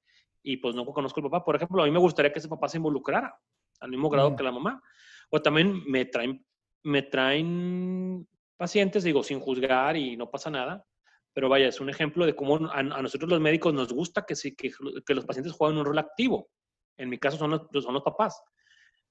y 0.44 0.58
pues 0.58 0.74
no 0.76 0.86
conozco 0.86 1.20
al 1.20 1.30
papá. 1.30 1.44
Por 1.46 1.56
ejemplo, 1.56 1.82
a 1.84 1.86
mí 1.86 1.92
me 1.92 2.00
gustaría 2.00 2.32
que 2.32 2.40
ese 2.40 2.48
papá 2.48 2.68
se 2.70 2.78
involucrara 2.78 3.36
al 3.80 3.90
mismo 3.90 4.10
grado 4.10 4.30
Ujú. 4.30 4.38
que 4.38 4.44
la 4.44 4.52
mamá. 4.52 4.82
O 5.30 5.42
también 5.42 5.84
me 5.88 6.06
traen, 6.06 6.44
me 6.84 7.02
traen 7.04 8.28
pacientes, 8.62 9.04
digo, 9.04 9.24
sin 9.24 9.40
juzgar 9.40 9.98
y 9.98 10.16
no 10.16 10.30
pasa 10.30 10.52
nada. 10.52 10.86
Pero 11.34 11.50
vaya, 11.50 11.68
es 11.68 11.80
un 11.82 11.90
ejemplo 11.90 12.26
de 12.28 12.36
cómo 12.36 12.58
a, 12.68 12.80
a 12.80 13.02
nosotros 13.02 13.28
los 13.30 13.40
médicos 13.40 13.74
nos 13.74 13.92
gusta 13.92 14.24
que, 14.28 14.36
sí, 14.36 14.56
que, 14.56 14.70
que 15.06 15.16
los 15.16 15.26
pacientes 15.26 15.54
jueguen 15.54 15.80
un 15.80 15.86
rol 15.86 15.98
activo. 15.98 16.50
En 16.98 17.10
mi 17.10 17.18
caso 17.18 17.38
son 17.38 17.50
los, 17.52 17.84
son 17.84 17.94
los 17.94 18.04
papás. 18.04 18.40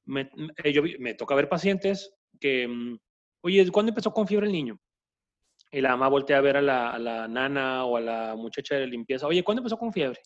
Me, 0.04 0.30
me- 0.36 0.72
yo 0.72 0.82
me 1.00 1.14
toca 1.14 1.34
ver 1.34 1.48
pacientes 1.48 2.14
que, 2.38 2.68
mm, 2.68 2.96
oye, 3.42 3.70
¿cuándo 3.72 3.90
empezó 3.90 4.12
con 4.12 4.28
fiebre 4.28 4.46
el 4.46 4.52
niño? 4.52 4.78
Y 5.72 5.80
la 5.80 5.90
mamá 5.90 6.08
voltea 6.08 6.38
a 6.38 6.42
ver 6.42 6.56
a 6.58 6.62
la, 6.62 6.90
a 6.90 6.98
la 6.98 7.26
nana 7.26 7.84
o 7.84 7.96
a 7.96 8.00
la 8.00 8.34
muchacha 8.36 8.76
de 8.76 8.86
limpieza, 8.86 9.26
oye, 9.26 9.42
¿cuándo 9.42 9.60
empezó 9.60 9.76
con 9.78 9.92
fiebre? 9.92 10.20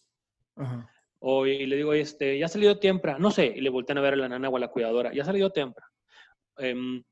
Ajá. 0.57 0.91
O, 1.21 1.47
y 1.47 1.65
le 1.67 1.77
digo, 1.77 1.95
este, 1.95 2.39
ya 2.39 2.47
ha 2.47 2.49
salido 2.49 2.79
temprano, 2.79 3.19
no 3.19 3.31
sé, 3.31 3.47
y 3.47 3.61
le 3.61 3.71
voltean 3.71 3.99
a 3.99 4.03
ver 4.03 4.13
a 4.15 4.17
la 4.17 4.29
nana 4.29 4.49
o 4.51 4.57
a 4.57 4.61
la 4.61 4.69
cuidadora, 4.69 5.13
ya 5.15 5.23
ha 5.23 5.27
salido 5.27 5.51
temprano. 5.51 5.91
Em, 6.59 7.03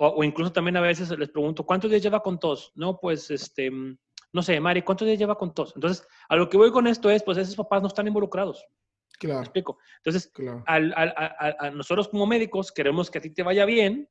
o, 0.00 0.08
o 0.08 0.24
incluso 0.24 0.50
también 0.50 0.78
a 0.78 0.80
veces 0.80 1.10
les 1.10 1.28
pregunto, 1.28 1.64
¿cuántos 1.64 1.90
días 1.90 2.02
lleva 2.02 2.20
con 2.22 2.38
tos? 2.38 2.72
No, 2.74 2.98
pues, 2.98 3.30
este, 3.30 3.70
mm, 3.70 3.98
no 4.32 4.42
sé, 4.42 4.58
Mari, 4.58 4.80
¿cuántos 4.82 5.06
días 5.06 5.18
lleva 5.18 5.36
con 5.36 5.52
tos? 5.52 5.72
Entonces, 5.74 6.06
a 6.28 6.36
lo 6.36 6.48
que 6.48 6.56
voy 6.56 6.70
con 6.70 6.86
esto 6.86 7.10
es, 7.10 7.22
pues 7.22 7.36
esos 7.36 7.54
papás 7.54 7.82
no 7.82 7.88
están 7.88 8.06
involucrados, 8.06 8.64
¿me 8.66 9.18
Claro, 9.18 9.40
explico? 9.40 9.78
Entonces, 9.98 10.30
claro. 10.32 10.64
al- 10.66 10.94
al- 10.96 11.14
a, 11.58 11.70
nosotros 11.70 12.08
como 12.08 12.26
médicos 12.26 12.72
queremos 12.72 13.10
que 13.10 13.18
a 13.18 13.20
ti 13.20 13.30
te 13.30 13.42
vaya 13.42 13.66
bien, 13.66 14.08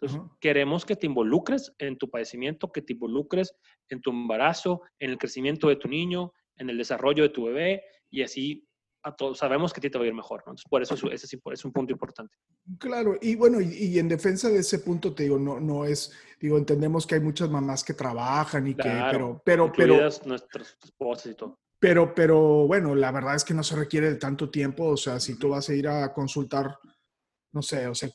entonces 0.00 0.20
queremos 0.40 0.84
que 0.86 0.96
te 0.96 1.06
involucres 1.06 1.74
en 1.78 1.98
tu 1.98 2.08
padecimiento, 2.08 2.72
que 2.72 2.80
te 2.82 2.94
involucres 2.94 3.54
en 3.90 4.00
tu 4.00 4.10
embarazo, 4.10 4.80
en 4.98 5.10
el 5.10 5.18
crecimiento 5.18 5.68
de 5.68 5.76
tu 5.76 5.88
niño, 5.88 6.32
en 6.56 6.70
el 6.70 6.78
desarrollo 6.78 7.22
de 7.22 7.28
tu 7.30 7.44
bebé 7.44 7.82
y 8.10 8.22
así 8.22 8.65
a 9.06 9.14
todos, 9.14 9.38
sabemos 9.38 9.72
que 9.72 9.78
a 9.78 9.82
ti 9.82 9.88
te 9.88 9.98
va 9.98 10.04
a 10.04 10.08
ir 10.08 10.14
mejor, 10.14 10.42
¿no? 10.44 10.52
Entonces, 10.52 10.68
por 10.68 10.82
eso 10.82 10.94
ese 11.12 11.38
es 11.52 11.64
un 11.64 11.72
punto 11.72 11.92
importante. 11.92 12.36
Claro, 12.78 13.16
y 13.20 13.36
bueno, 13.36 13.60
y, 13.60 13.98
en 13.98 14.08
defensa 14.08 14.48
de 14.48 14.58
ese 14.58 14.80
punto, 14.80 15.14
te 15.14 15.22
digo, 15.22 15.38
no, 15.38 15.60
no 15.60 15.84
es, 15.84 16.12
digo, 16.40 16.58
entendemos 16.58 17.06
que 17.06 17.14
hay 17.14 17.20
muchas 17.20 17.48
mamás 17.48 17.84
que 17.84 17.94
trabajan 17.94 18.66
y 18.66 18.74
que, 18.74 18.90
pero, 19.10 19.40
pero, 19.44 19.72
pero... 19.72 19.96
nuestras 20.24 20.76
esposas 20.82 21.32
y 21.32 21.34
todo. 21.34 21.60
Pero, 21.78 22.14
pero 22.14 22.66
bueno, 22.66 22.94
la 22.96 23.12
verdad 23.12 23.36
es 23.36 23.44
que 23.44 23.54
no 23.54 23.62
se 23.62 23.76
requiere 23.76 24.08
de 24.08 24.16
tanto 24.16 24.50
tiempo, 24.50 24.88
o 24.88 24.96
sea, 24.96 25.20
si 25.20 25.38
tú 25.38 25.50
vas 25.50 25.68
a 25.68 25.74
ir 25.74 25.86
a 25.86 26.12
consultar, 26.12 26.76
no 27.52 27.62
sé, 27.62 27.86
o 27.86 27.94
sea, 27.94 28.10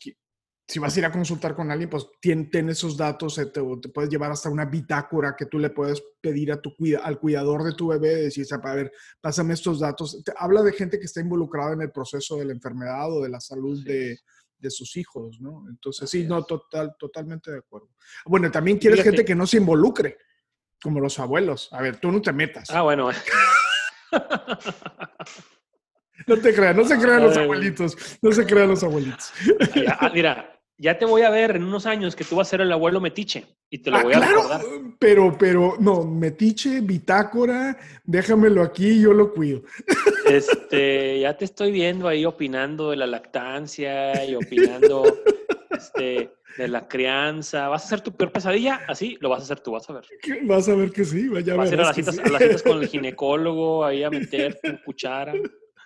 si 0.71 0.79
vas 0.79 0.95
a 0.95 0.99
ir 0.99 1.05
a 1.05 1.11
consultar 1.11 1.53
con 1.53 1.69
alguien, 1.69 1.89
pues 1.89 2.07
tiene, 2.21 2.71
esos 2.71 2.95
datos, 2.95 3.35
te, 3.35 3.45
te, 3.47 3.89
puedes 3.89 4.09
llevar 4.09 4.31
hasta 4.31 4.49
una 4.49 4.63
bitácora 4.63 5.35
que 5.37 5.45
tú 5.45 5.59
le 5.59 5.69
puedes 5.69 6.01
pedir 6.21 6.49
a 6.53 6.61
tu, 6.61 6.73
al 7.03 7.19
cuidador 7.19 7.65
de 7.65 7.73
tu 7.73 7.89
bebé, 7.89 8.15
decir, 8.15 8.45
a 8.49 8.73
ver, 8.73 8.89
pásame 9.19 9.53
estos 9.53 9.81
datos. 9.81 10.23
Te, 10.23 10.31
habla 10.37 10.63
de 10.63 10.71
gente 10.71 10.97
que 10.97 11.07
está 11.07 11.19
involucrada 11.19 11.73
en 11.73 11.81
el 11.81 11.91
proceso 11.91 12.37
de 12.37 12.45
la 12.45 12.53
enfermedad 12.53 13.11
o 13.11 13.21
de 13.21 13.27
la 13.27 13.41
salud 13.41 13.83
de, 13.83 14.19
de, 14.59 14.69
sus 14.69 14.95
hijos, 14.95 15.41
¿no? 15.41 15.65
Entonces, 15.69 16.09
sí, 16.09 16.23
no, 16.23 16.45
total, 16.45 16.95
totalmente 16.97 17.51
de 17.51 17.57
acuerdo. 17.57 17.89
Bueno, 18.25 18.49
también 18.49 18.77
quieres 18.77 19.03
gente 19.03 19.25
que 19.25 19.35
no 19.35 19.45
se 19.45 19.57
involucre, 19.57 20.19
como 20.81 21.01
los 21.01 21.19
abuelos. 21.19 21.67
A 21.73 21.81
ver, 21.81 21.97
tú 21.97 22.13
no 22.13 22.21
te 22.21 22.31
metas. 22.31 22.69
Ah, 22.69 22.83
bueno. 22.83 23.09
No 26.27 26.37
te 26.37 26.53
creas, 26.53 26.75
no 26.75 26.85
se 26.85 26.99
crean 26.99 27.23
los 27.23 27.35
abuelitos, 27.35 27.97
no 28.21 28.31
se 28.31 28.45
crean 28.45 28.69
los 28.69 28.83
abuelitos. 28.83 29.33
Ah, 29.87 30.11
mira, 30.13 30.60
ya 30.81 30.97
te 30.97 31.05
voy 31.05 31.21
a 31.21 31.29
ver 31.29 31.55
en 31.55 31.63
unos 31.63 31.85
años 31.85 32.15
que 32.15 32.23
tú 32.23 32.38
vas 32.38 32.47
a 32.47 32.51
ser 32.51 32.61
el 32.61 32.71
abuelo 32.71 33.00
metiche 33.00 33.45
y 33.69 33.77
te 33.77 33.91
lo 33.91 33.97
ah, 33.97 34.03
voy 34.03 34.13
a 34.13 34.17
claro, 34.17 34.35
recordar. 34.41 34.61
Pero, 34.97 35.38
pero, 35.38 35.75
no, 35.79 36.03
metiche, 36.03 36.81
bitácora, 36.81 37.77
déjamelo 38.03 38.63
aquí, 38.63 39.00
yo 39.00 39.13
lo 39.13 39.31
cuido. 39.31 39.61
Este, 40.27 41.19
ya 41.19 41.38
te 41.38 41.45
estoy 41.45 41.71
viendo 41.71 42.07
ahí 42.07 42.25
opinando 42.25 42.89
de 42.89 42.97
la 42.97 43.05
lactancia 43.05 44.25
y 44.25 44.33
opinando 44.33 45.03
este, 45.69 46.31
de 46.57 46.67
la 46.67 46.88
crianza. 46.88 47.67
¿Vas 47.67 47.83
a 47.83 47.85
hacer 47.85 48.01
tu 48.01 48.15
peor 48.15 48.31
pesadilla? 48.31 48.81
Así 48.88 49.17
lo 49.21 49.29
vas 49.29 49.41
a 49.41 49.43
hacer 49.43 49.59
tú, 49.59 49.71
vas 49.73 49.88
a 49.88 49.93
ver. 49.93 50.05
Vas 50.43 50.67
a 50.67 50.73
ver 50.73 50.91
que 50.91 51.05
sí, 51.05 51.27
vaya 51.27 51.55
Vas 51.55 51.69
a 51.69 51.73
ir 51.75 51.81
a 51.81 51.85
las, 51.85 51.95
citas, 51.95 52.17
a 52.17 52.27
las 52.27 52.41
citas 52.41 52.63
con 52.63 52.81
el 52.81 52.88
ginecólogo, 52.88 53.85
ahí 53.85 54.03
a 54.03 54.09
meter 54.09 54.59
tu 54.63 54.81
cuchara. 54.83 55.33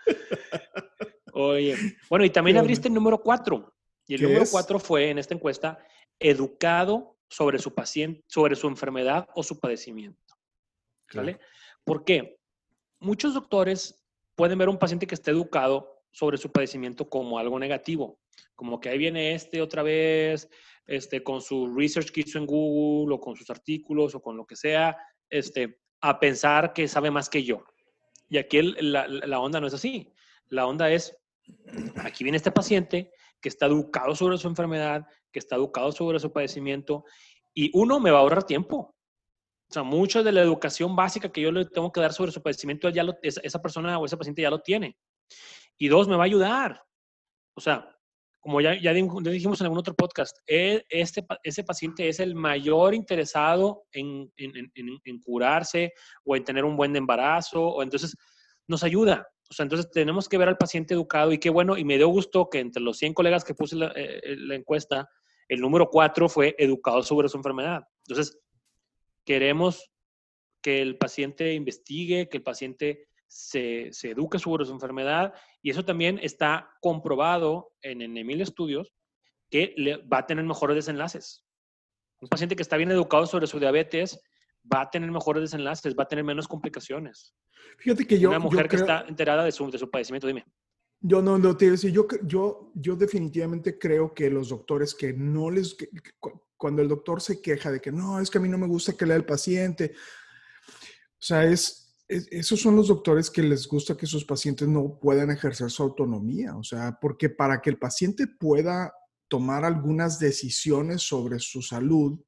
Oye, 1.33 1.75
bueno, 2.09 2.23
y 2.23 2.29
también 2.29 2.57
abriste 2.57 2.87
el 2.87 2.93
número 2.93 3.17
cuatro. 3.17 3.74
Y 4.07 4.15
el 4.15 4.23
número 4.23 4.45
cuatro 4.49 4.79
fue 4.79 5.09
en 5.09 5.17
esta 5.17 5.33
encuesta, 5.33 5.79
educado 6.19 7.17
sobre 7.27 7.59
su 7.59 7.73
paciente, 7.73 8.23
sobre 8.27 8.55
su 8.55 8.67
enfermedad 8.67 9.27
o 9.35 9.43
su 9.43 9.59
padecimiento. 9.59 10.35
¿Vale? 11.13 11.39
¿Por 11.83 12.03
qué? 12.03 12.39
Muchos 12.99 13.33
doctores 13.33 14.03
pueden 14.35 14.57
ver 14.57 14.67
a 14.67 14.71
un 14.71 14.79
paciente 14.79 15.07
que 15.07 15.15
está 15.15 15.31
educado 15.31 16.03
sobre 16.11 16.37
su 16.37 16.51
padecimiento 16.51 17.09
como 17.09 17.39
algo 17.39 17.59
negativo, 17.59 18.19
como 18.55 18.79
que 18.79 18.89
ahí 18.89 18.97
viene 18.97 19.33
este 19.33 19.61
otra 19.61 19.83
vez, 19.83 20.49
este, 20.87 21.23
con 21.23 21.41
su 21.41 21.73
research 21.75 22.11
que 22.11 22.21
hizo 22.21 22.37
en 22.37 22.45
Google 22.45 23.15
o 23.15 23.19
con 23.19 23.35
sus 23.35 23.49
artículos 23.49 24.15
o 24.15 24.21
con 24.21 24.37
lo 24.37 24.45
que 24.45 24.55
sea, 24.55 24.97
este, 25.29 25.81
a 26.01 26.19
pensar 26.19 26.73
que 26.73 26.87
sabe 26.87 27.11
más 27.11 27.29
que 27.29 27.43
yo. 27.43 27.65
Y 28.29 28.37
aquí 28.37 28.61
la, 28.61 29.07
la 29.07 29.39
onda 29.39 29.59
no 29.59 29.67
es 29.67 29.73
así. 29.73 30.13
La 30.49 30.65
onda 30.65 30.91
es, 30.91 31.15
aquí 31.97 32.23
viene 32.23 32.37
este 32.37 32.51
paciente 32.51 33.11
que 33.41 33.49
está 33.49 33.65
educado 33.67 34.15
sobre 34.15 34.37
su 34.37 34.47
enfermedad, 34.47 35.05
que 35.31 35.39
está 35.39 35.55
educado 35.55 35.91
sobre 35.91 36.19
su 36.19 36.31
padecimiento, 36.31 37.05
y 37.53 37.71
uno, 37.73 37.99
me 37.99 38.11
va 38.11 38.19
a 38.19 38.21
ahorrar 38.21 38.43
tiempo. 38.43 38.95
O 39.69 39.73
sea, 39.73 39.83
mucho 39.83 40.23
de 40.23 40.31
la 40.31 40.41
educación 40.41 40.95
básica 40.95 41.31
que 41.31 41.41
yo 41.41 41.51
le 41.51 41.65
tengo 41.65 41.91
que 41.91 42.01
dar 42.01 42.13
sobre 42.13 42.31
su 42.31 42.41
padecimiento, 42.41 42.89
ya 42.89 43.03
lo, 43.03 43.15
esa 43.21 43.61
persona 43.61 43.97
o 43.97 44.05
ese 44.05 44.17
paciente 44.17 44.41
ya 44.41 44.49
lo 44.49 44.59
tiene. 44.59 44.97
Y 45.77 45.87
dos, 45.87 46.07
me 46.07 46.15
va 46.15 46.23
a 46.23 46.25
ayudar. 46.25 46.83
O 47.55 47.61
sea, 47.61 47.95
como 48.45 48.61
ya, 48.61 48.79
ya 48.79 48.93
dijimos 48.93 49.59
en 49.59 49.65
algún 49.65 49.79
otro 49.79 49.95
podcast, 49.95 50.37
e, 50.45 50.85
este, 50.89 51.25
ese 51.41 51.63
paciente 51.63 52.07
es 52.07 52.19
el 52.19 52.35
mayor 52.35 52.93
interesado 52.93 53.85
en, 53.91 54.31
en, 54.37 54.71
en, 54.75 55.19
curarse 55.19 55.93
o 56.23 56.35
en 56.35 56.43
tener 56.43 56.63
un 56.63 56.77
buen 56.77 56.95
embarazo, 56.95 57.59
o 57.59 57.81
entonces 57.81 58.15
nos 58.67 58.83
ayuda. 58.83 59.27
O 59.49 59.53
sea, 59.53 59.63
entonces 59.63 59.91
tenemos 59.91 60.27
que 60.27 60.37
ver 60.37 60.47
al 60.47 60.57
paciente 60.57 60.93
educado 60.93 61.31
y 61.31 61.37
qué 61.37 61.49
bueno, 61.49 61.77
y 61.77 61.83
me 61.83 61.97
dio 61.97 62.07
gusto 62.07 62.49
que 62.49 62.59
entre 62.59 62.81
los 62.81 62.97
100 62.97 63.13
colegas 63.13 63.43
que 63.43 63.53
puse 63.53 63.75
la, 63.75 63.87
eh, 63.95 64.21
eh, 64.23 64.35
la 64.37 64.55
encuesta, 64.55 65.09
el 65.47 65.61
número 65.61 65.89
4 65.89 66.27
fue 66.29 66.55
educado 66.57 67.03
sobre 67.03 67.29
su 67.29 67.37
enfermedad. 67.37 67.83
Entonces, 68.07 68.39
queremos 69.23 69.91
que 70.61 70.81
el 70.81 70.97
paciente 70.97 71.53
investigue, 71.53 72.27
que 72.27 72.37
el 72.37 72.43
paciente 72.43 73.07
se, 73.27 73.91
eduque 74.03 74.39
sobre 74.39 74.65
su 74.65 74.71
enfermedad 74.71 75.33
y 75.61 75.69
eso 75.69 75.83
también 75.85 76.19
está 76.21 76.71
comprobado 76.81 77.73
en, 77.81 78.01
en 78.01 78.13
mil 78.25 78.41
estudios 78.41 78.93
que 79.49 79.73
le, 79.77 79.97
va 79.97 80.19
a 80.19 80.25
tener 80.25 80.43
mejores 80.43 80.75
desenlaces. 80.75 81.45
Un 82.21 82.29
paciente 82.29 82.55
que 82.55 82.61
está 82.63 82.77
bien 82.77 82.91
educado 82.91 83.25
sobre 83.25 83.47
su 83.47 83.59
diabetes 83.59 84.19
va 84.71 84.81
a 84.81 84.89
tener 84.89 85.11
mejores 85.11 85.41
desenlaces, 85.41 85.95
va 85.97 86.03
a 86.03 86.07
tener 86.07 86.23
menos 86.23 86.47
complicaciones. 86.47 87.33
Fíjate 87.77 88.05
que 88.05 88.19
yo. 88.19 88.29
Una 88.29 88.39
mujer 88.39 88.67
que 88.67 88.77
está 88.77 89.05
enterada 89.07 89.43
de 89.43 89.51
su, 89.51 89.69
de 89.69 89.77
su 89.77 89.89
padecimiento, 89.89 90.27
dime. 90.27 90.45
Yo 91.01 91.21
no, 91.21 91.37
no 91.37 91.55
te 91.55 91.75
yo, 91.77 92.07
yo, 92.23 92.71
yo 92.73 92.95
definitivamente 92.95 93.77
creo 93.77 94.13
que 94.13 94.29
los 94.29 94.49
doctores 94.49 94.95
que 94.95 95.13
no 95.13 95.51
les. 95.51 95.75
cuando 96.57 96.81
el 96.81 96.87
doctor 96.87 97.21
se 97.21 97.41
queja 97.41 97.71
de 97.71 97.81
que 97.81 97.91
no, 97.91 98.19
es 98.19 98.29
que 98.29 98.37
a 98.37 98.41
mí 98.41 98.49
no 98.49 98.57
me 98.57 98.67
gusta 98.67 98.93
que 98.93 99.05
lea 99.05 99.17
el 99.17 99.25
paciente. 99.25 99.93
O 101.19 101.27
sea, 101.27 101.43
es, 101.43 101.85
esos 102.07 102.59
son 102.59 102.75
los 102.75 102.87
doctores 102.87 103.29
que 103.29 103.41
les 103.41 103.67
gusta 103.67 103.97
que 103.97 104.05
sus 104.05 104.25
pacientes 104.25 104.67
no 104.67 104.99
puedan 104.99 105.31
ejercer 105.31 105.69
su 105.69 105.83
autonomía. 105.83 106.55
O 106.55 106.63
sea, 106.63 106.97
porque 106.99 107.29
para 107.29 107.61
que 107.61 107.69
el 107.69 107.77
paciente 107.77 108.27
pueda 108.27 108.93
tomar 109.27 109.65
algunas 109.65 110.19
decisiones 110.19 111.01
sobre 111.01 111.39
su 111.39 111.61
salud, 111.61 112.19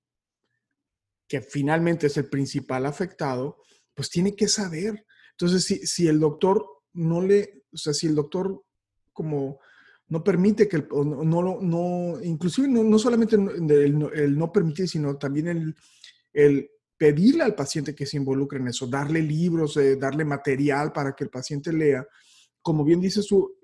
que 1.28 1.42
finalmente 1.42 2.08
es 2.08 2.18
el 2.18 2.30
principal 2.30 2.86
afectado, 2.86 3.58
pues 3.94 4.10
tiene 4.10 4.36
que 4.36 4.48
saber. 4.48 5.06
Entonces, 5.32 5.64
si, 5.64 5.86
si 5.86 6.08
el 6.08 6.20
doctor 6.20 6.66
no 6.94 7.22
le, 7.22 7.66
o 7.72 7.78
sea, 7.78 7.94
si 7.94 8.08
el 8.08 8.16
doctor 8.16 8.64
como 9.14 9.60
no 10.10 10.24
permite 10.24 10.68
que, 10.68 10.78
el, 10.78 10.88
no, 10.90 11.60
no, 11.62 12.24
inclusive 12.24 12.68
no, 12.68 12.84
no 12.84 12.98
solamente 12.98 13.36
el, 13.36 14.38
no 14.38 14.52
permitir, 14.52 14.88
sino 14.88 15.18
también 15.18 15.48
el, 15.48 15.76
el, 16.32 16.70
pedirle 16.98 17.44
al 17.44 17.56
paciente 17.56 17.94
que 17.94 18.06
se 18.06 18.18
involucre 18.18 18.60
en 18.60 18.70
eso, 18.70 18.88
darle 18.88 19.22
libros, 19.22 19.76
eh, 19.78 19.98
darle 19.98 20.24
material 20.24 20.92
para 20.94 21.14
que 21.14 21.26
el 21.26 21.30
paciente 21.30 21.74
lea. 21.74 22.08
Como 22.62 22.84
bien 22.84 23.02
dice 23.02 23.22
su 23.22 23.58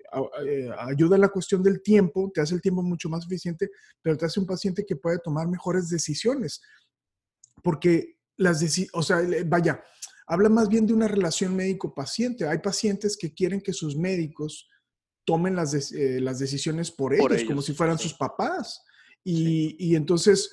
eh, 0.45 0.69
ayuda 0.77 1.15
en 1.15 1.21
la 1.21 1.29
cuestión 1.29 1.63
del 1.63 1.81
tiempo, 1.81 2.29
te 2.33 2.41
hace 2.41 2.53
el 2.53 2.61
tiempo 2.61 2.83
mucho 2.83 3.09
más 3.09 3.25
eficiente, 3.25 3.71
pero 4.01 4.17
te 4.17 4.25
hace 4.25 4.39
un 4.39 4.45
paciente 4.45 4.85
que 4.85 4.97
puede 4.97 5.19
tomar 5.19 5.47
mejores 5.47 5.89
decisiones 5.89 6.61
porque 7.63 8.19
las 8.37 8.63
o 8.93 9.01
sea, 9.01 9.21
vaya, 9.47 9.83
habla 10.27 10.49
más 10.49 10.69
bien 10.69 10.85
de 10.85 10.93
una 10.93 11.07
relación 11.07 11.55
médico-paciente. 11.55 12.47
Hay 12.47 12.59
pacientes 12.59 13.17
que 13.17 13.33
quieren 13.33 13.61
que 13.61 13.73
sus 13.73 13.95
médicos 13.95 14.69
tomen 15.25 15.55
las, 15.55 15.91
eh, 15.93 16.19
las 16.19 16.39
decisiones 16.39 16.91
por, 16.91 17.13
ellos, 17.13 17.43
como 17.45 17.61
si 17.61 17.73
fueran 17.73 17.97
sus 17.97 18.13
papás. 18.13 18.83
Y, 19.23 19.75
y, 19.79 19.95
entonces, 19.95 20.51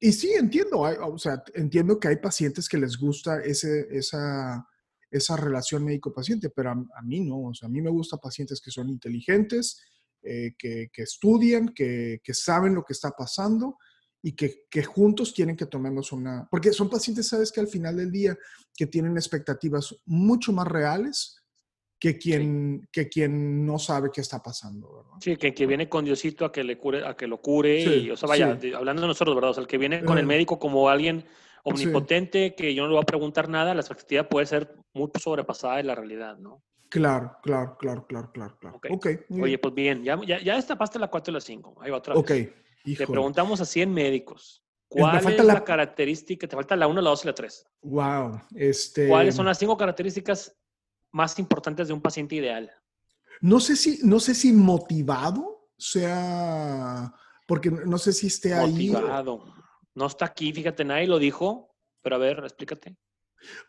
y 0.00 0.12
sí, 0.12 0.32
entiendo, 0.32 0.80
o 0.80 1.18
sea, 1.18 1.42
entiendo 1.54 2.00
que 2.00 2.08
hay 2.08 2.16
pacientes 2.16 2.68
que 2.68 2.78
les 2.78 2.96
gusta 2.96 3.40
ese, 3.40 3.86
esa, 3.90 4.66
esa 5.10 5.36
relación 5.36 5.84
médico-paciente, 5.84 6.50
pero 6.50 6.70
a, 6.70 7.02
mí 7.02 7.20
no, 7.20 7.42
o 7.44 7.54
sea, 7.54 7.68
a 7.68 7.70
mí 7.70 7.80
me 7.80 7.90
gustan 7.90 8.18
pacientes 8.20 8.60
que 8.60 8.72
son 8.72 8.88
inteligentes, 8.88 9.80
eh, 10.22 10.54
que, 10.58 10.88
que, 10.92 11.02
estudian, 11.02 11.68
que, 11.68 12.20
que, 12.24 12.34
saben 12.34 12.74
lo 12.74 12.82
que 12.82 12.92
está 12.92 13.10
pasando 13.12 13.78
y 14.22 14.32
que, 14.32 14.64
que, 14.68 14.82
juntos 14.82 15.32
tienen 15.32 15.56
que 15.56 15.66
tomarnos 15.66 16.12
una, 16.12 16.46
porque 16.50 16.72
son 16.72 16.90
pacientes, 16.90 17.28
sabes 17.28 17.52
que 17.52 17.60
al 17.60 17.68
final 17.68 17.96
del 17.96 18.10
día, 18.10 18.36
que 18.74 18.86
tienen 18.86 19.16
expectativas 19.16 19.94
mucho 20.06 20.52
más 20.52 20.66
reales 20.66 21.42
que 22.00 22.16
quien, 22.16 22.88
que 22.92 23.08
quien 23.08 23.66
no 23.66 23.78
sabe 23.78 24.10
qué 24.12 24.20
está 24.20 24.42
pasando, 24.42 24.96
¿verdad? 24.96 25.12
Sí, 25.20 25.36
que, 25.36 25.52
que 25.52 25.66
viene 25.66 25.88
con 25.88 26.04
Diosito 26.04 26.44
a 26.44 26.52
que, 26.52 26.62
le 26.62 26.78
cure, 26.78 27.06
a 27.06 27.16
que 27.16 27.26
lo 27.26 27.40
cure, 27.40 27.80
y, 27.80 28.10
o 28.10 28.16
sea, 28.16 28.28
vaya, 28.28 28.58
hablando 28.76 29.02
de 29.02 29.08
nosotros, 29.08 29.34
¿verdad? 29.34 29.50
O 29.50 29.54
sea, 29.54 29.62
el 29.62 29.68
que 29.68 29.78
viene 29.78 30.04
con 30.04 30.18
el 30.18 30.26
médico 30.26 30.58
como 30.58 30.88
alguien 30.88 31.24
omnipotente, 31.64 32.54
que 32.54 32.74
yo 32.74 32.82
no 32.82 32.88
le 32.88 32.94
voy 32.94 33.02
a 33.02 33.06
preguntar 33.06 33.48
nada, 33.48 33.74
la 33.74 33.80
expectativa 33.80 34.28
puede 34.28 34.46
ser 34.46 34.76
muy 34.94 35.10
sobrepasada 35.20 35.76
de 35.76 35.84
la 35.84 35.94
realidad, 35.94 36.38
¿no? 36.38 36.62
Claro, 36.88 37.36
claro, 37.42 37.76
claro, 37.78 38.06
claro, 38.06 38.30
claro. 38.32 38.58
claro. 38.58 38.78
Okay. 38.90 39.18
Oye, 39.40 39.58
pues 39.58 39.74
bien, 39.74 40.02
ya, 40.02 40.18
ya, 40.26 40.40
ya 40.40 40.56
destapaste 40.56 40.98
la 40.98 41.08
4 41.08 41.30
y 41.30 41.34
la 41.34 41.40
5. 41.40 41.78
Ahí 41.82 41.90
va 41.90 41.98
otra 41.98 42.14
vez. 42.14 42.22
Ok. 42.22 42.30
Te 42.84 43.06
preguntamos 43.06 43.60
a 43.60 43.64
100 43.64 43.92
médicos. 43.92 44.64
¿Cuál 44.88 45.16
es 45.18 45.44
la, 45.44 45.62
característica? 45.64 46.48
Te 46.48 46.56
falta 46.56 46.74
la 46.74 46.86
1, 46.86 47.00
la 47.00 47.10
2 47.10 47.24
y 47.24 47.26
la 47.26 47.34
3. 47.34 47.66
Wow. 47.82 48.40
Este... 48.54 49.08
¿Cuáles 49.08 49.34
son 49.34 49.46
las 49.46 49.58
cinco 49.58 49.76
características 49.76 50.56
más 51.12 51.38
importantes 51.38 51.88
de 51.88 51.94
un 51.94 52.00
paciente 52.00 52.36
ideal? 52.36 52.72
No 53.40 53.60
sé 53.60 53.76
si, 53.76 54.00
no 54.02 54.18
sé 54.18 54.34
si 54.34 54.52
motivado 54.52 55.68
sea, 55.76 57.14
porque 57.46 57.70
no 57.70 57.98
sé 57.98 58.12
si 58.12 58.26
esté 58.28 58.54
ahí. 58.54 58.90
Motivado. 58.90 59.44
No 59.94 60.06
está 60.06 60.26
aquí, 60.26 60.52
fíjate, 60.52 60.84
nadie 60.84 61.06
lo 61.06 61.18
dijo, 61.18 61.74
pero 62.02 62.16
a 62.16 62.18
ver, 62.18 62.40
explícate. 62.44 62.96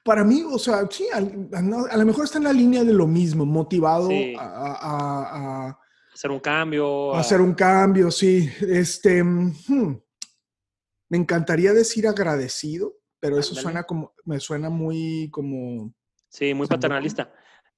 Para 0.03 0.23
mí, 0.23 0.43
o 0.43 0.57
sea, 0.57 0.87
sí, 0.89 1.07
a, 1.13 1.19
lo 1.21 2.05
mejor 2.05 2.25
está 2.25 2.39
en 2.39 2.45
la 2.45 2.53
línea 2.53 2.83
de 2.83 2.93
lo 2.93 3.05
mismo, 3.05 3.45
motivado 3.45 4.09
a, 4.39 5.77
hacer 6.19 6.31
un 6.31 6.39
cambio. 6.39 7.15
A 7.15 7.21
hacer 7.21 7.39
un 7.39 7.53
cambio, 7.53 8.11
sí. 8.11 8.51
Este, 8.67 9.23
hmm, 9.23 9.97
me 11.09 11.17
encantaría 11.17 11.71
decir 11.71 12.07
agradecido, 12.07 12.97
pero 13.21 13.39
eso 13.39 13.55
suena 13.55 13.83
como, 13.83 14.13
me 14.25 14.39
suena 14.41 14.69
muy 14.69 15.29
como... 15.31 15.93
Sí, 16.27 16.53
muy 16.53 16.67
paternalista. 16.67 17.33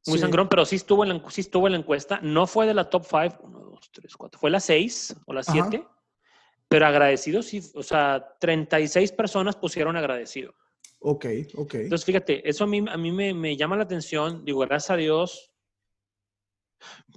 Muy 0.07 0.17
sangrón, 0.17 0.49
pero 0.49 0.65
sí 0.65 0.77
estuvo, 0.77 1.03
en 1.03 1.09
la, 1.09 1.23
sí 1.29 1.41
estuvo 1.41 1.67
en 1.67 1.73
la 1.73 1.79
encuesta. 1.79 2.19
No 2.23 2.47
fue 2.47 2.65
de 2.65 2.73
la 2.73 2.89
top 2.89 3.05
5, 3.07 3.37
1, 3.43 3.59
2, 3.59 3.91
3, 3.91 4.17
4. 4.17 4.39
Fue 4.39 4.49
la 4.49 4.59
6 4.59 5.17
o 5.27 5.33
la 5.33 5.43
7. 5.43 5.85
Pero 6.67 6.87
agradecido 6.87 7.43
sí, 7.43 7.61
o 7.75 7.83
sea, 7.83 8.35
36 8.39 9.11
personas 9.11 9.55
pusieron 9.55 9.97
agradecido. 9.97 10.55
Ok, 10.99 11.25
ok. 11.55 11.75
Entonces, 11.75 12.05
fíjate, 12.05 12.49
eso 12.49 12.63
a 12.63 12.67
mí, 12.67 12.83
a 12.89 12.97
mí 12.97 13.11
me, 13.11 13.35
me 13.35 13.55
llama 13.55 13.75
la 13.75 13.83
atención. 13.83 14.43
Digo, 14.43 14.61
gracias 14.61 14.89
a 14.89 14.95
Dios, 14.95 15.50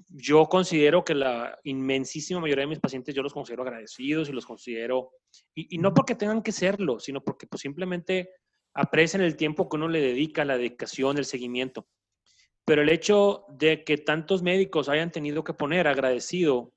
yo 0.09 0.47
considero 0.47 1.05
que 1.05 1.15
la 1.15 1.59
inmensísima 1.65 2.41
mayoría 2.41 2.63
de 2.63 2.69
mis 2.69 2.81
pacientes 2.81 3.15
yo 3.15 3.23
los 3.23 3.33
considero 3.33 3.63
agradecidos 3.63 4.29
y 4.29 4.33
los 4.33 4.47
considero, 4.47 5.13
y, 5.55 5.75
y 5.75 5.79
no 5.79 5.93
porque 5.95 6.15
tengan 6.15 6.43
que 6.43 6.53
serlo, 6.53 7.01
sino 7.01 7.23
porque 7.23 7.47
pues 7.47 7.63
simplemente 7.63 8.31
aprecian 8.75 9.23
el 9.23 9.37
tiempo 9.37 9.69
que 9.69 9.77
uno 9.77 9.89
le 9.89 10.01
dedica, 10.01 10.45
la 10.45 10.57
dedicación, 10.57 11.19
el 11.19 11.25
seguimiento. 11.25 11.87
Pero 12.65 12.83
el 12.83 12.89
hecho 12.89 13.45
de 13.51 13.85
que 13.85 13.99
tantos 13.99 14.43
médicos 14.43 14.89
hayan 14.89 15.11
tenido 15.11 15.45
que 15.45 15.53
poner 15.53 15.87
agradecido 15.87 16.73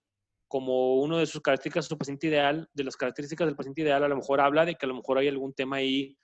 como 0.48 0.96
uno 1.02 1.18
de 1.18 1.26
sus 1.26 1.42
características 1.42 1.86
su 1.86 1.98
paciente 1.98 2.28
ideal, 2.28 2.70
de 2.74 2.84
las 2.84 2.96
características 2.96 3.48
del 3.48 3.56
paciente 3.56 3.82
ideal, 3.82 4.04
a 4.04 4.08
lo 4.08 4.16
mejor 4.16 4.40
habla 4.42 4.66
de 4.66 4.76
que 4.76 4.86
a 4.86 4.90
lo 4.90 4.96
mejor 4.96 5.18
hay 5.18 5.28
algún 5.28 5.54
tema 5.54 5.78
ahí, 5.78 6.18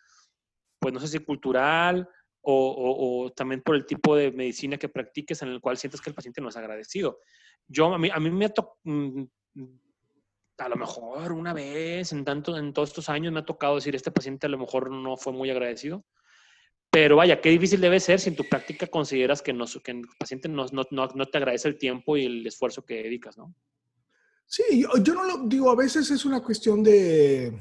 pues 0.79 0.93
no 0.93 1.00
sé 1.00 1.08
si 1.08 1.20
cultural 1.20 2.08
o, 2.44 3.32
también 3.36 3.62
por 3.62 3.76
el 3.76 3.86
tipo 3.86 4.16
de 4.16 4.32
medicina 4.32 4.78
que 4.78 4.90
practiques 4.90 5.42
en 5.42 5.50
el 5.50 5.62
cual 5.62 5.78
sientes 5.78 6.02
que 6.02 6.10
el 6.10 6.16
paciente 6.16 6.42
no 6.42 6.50
es 6.50 6.58
agradecido. 6.58 7.20
Yo, 7.68 7.94
a 7.94 7.98
mí, 7.98 8.10
a 8.14 8.20
mí 8.20 8.30
me 8.30 8.46
ha 8.46 8.50
tocado, 8.50 8.78
mm, 8.84 9.24
a 10.58 10.70
lo 10.70 10.76
mejor 10.76 11.32
una 11.32 11.54
vez 11.54 12.12
en, 12.12 12.24
tanto, 12.24 12.58
en 12.58 12.74
todos 12.74 12.90
estos 12.90 13.10
años 13.10 13.34
me 13.34 13.40
ha 13.40 13.46
tocado 13.46 13.76
decir, 13.76 13.96
este 13.96 14.12
paciente 14.12 14.48
a 14.48 14.50
lo 14.50 14.58
mejor 14.58 14.92
no 14.92 15.18
fue 15.18 15.34
muy 15.34 15.50
agradecido. 15.50 16.06
Pero 16.92 17.16
vaya, 17.16 17.42
qué 17.42 17.50
difícil 17.50 17.82
debe 17.82 18.00
ser 18.00 18.20
si 18.20 18.30
en 18.30 18.36
tu 18.36 18.48
práctica 18.48 18.86
consideras 18.86 19.42
que, 19.42 19.52
no, 19.52 19.66
que 19.84 19.92
el 19.92 20.04
paciente 20.20 20.48
no, 20.48 20.68
no, 20.72 20.86
no, 20.92 21.26
te 21.26 21.38
agradece 21.40 21.68
el 21.68 21.80
tiempo 21.80 22.18
y 22.18 22.26
el 22.26 22.46
esfuerzo 22.46 22.86
que 22.86 23.02
dedicas, 23.02 23.36
¿no? 23.36 23.56
Sí, 24.46 24.86
yo, 25.04 25.14
no 25.16 25.24
lo 25.24 25.48
digo, 25.48 25.72
a 25.72 25.76
veces 25.76 26.12
es 26.12 26.24
una 26.24 26.44
cuestión 26.44 26.84
de, 26.84 27.52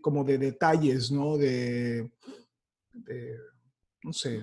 como 0.00 0.24
de 0.24 0.38
detalles, 0.38 1.12
¿no? 1.12 1.36
De, 1.36 2.10
no 4.02 4.12
sé, 4.12 4.42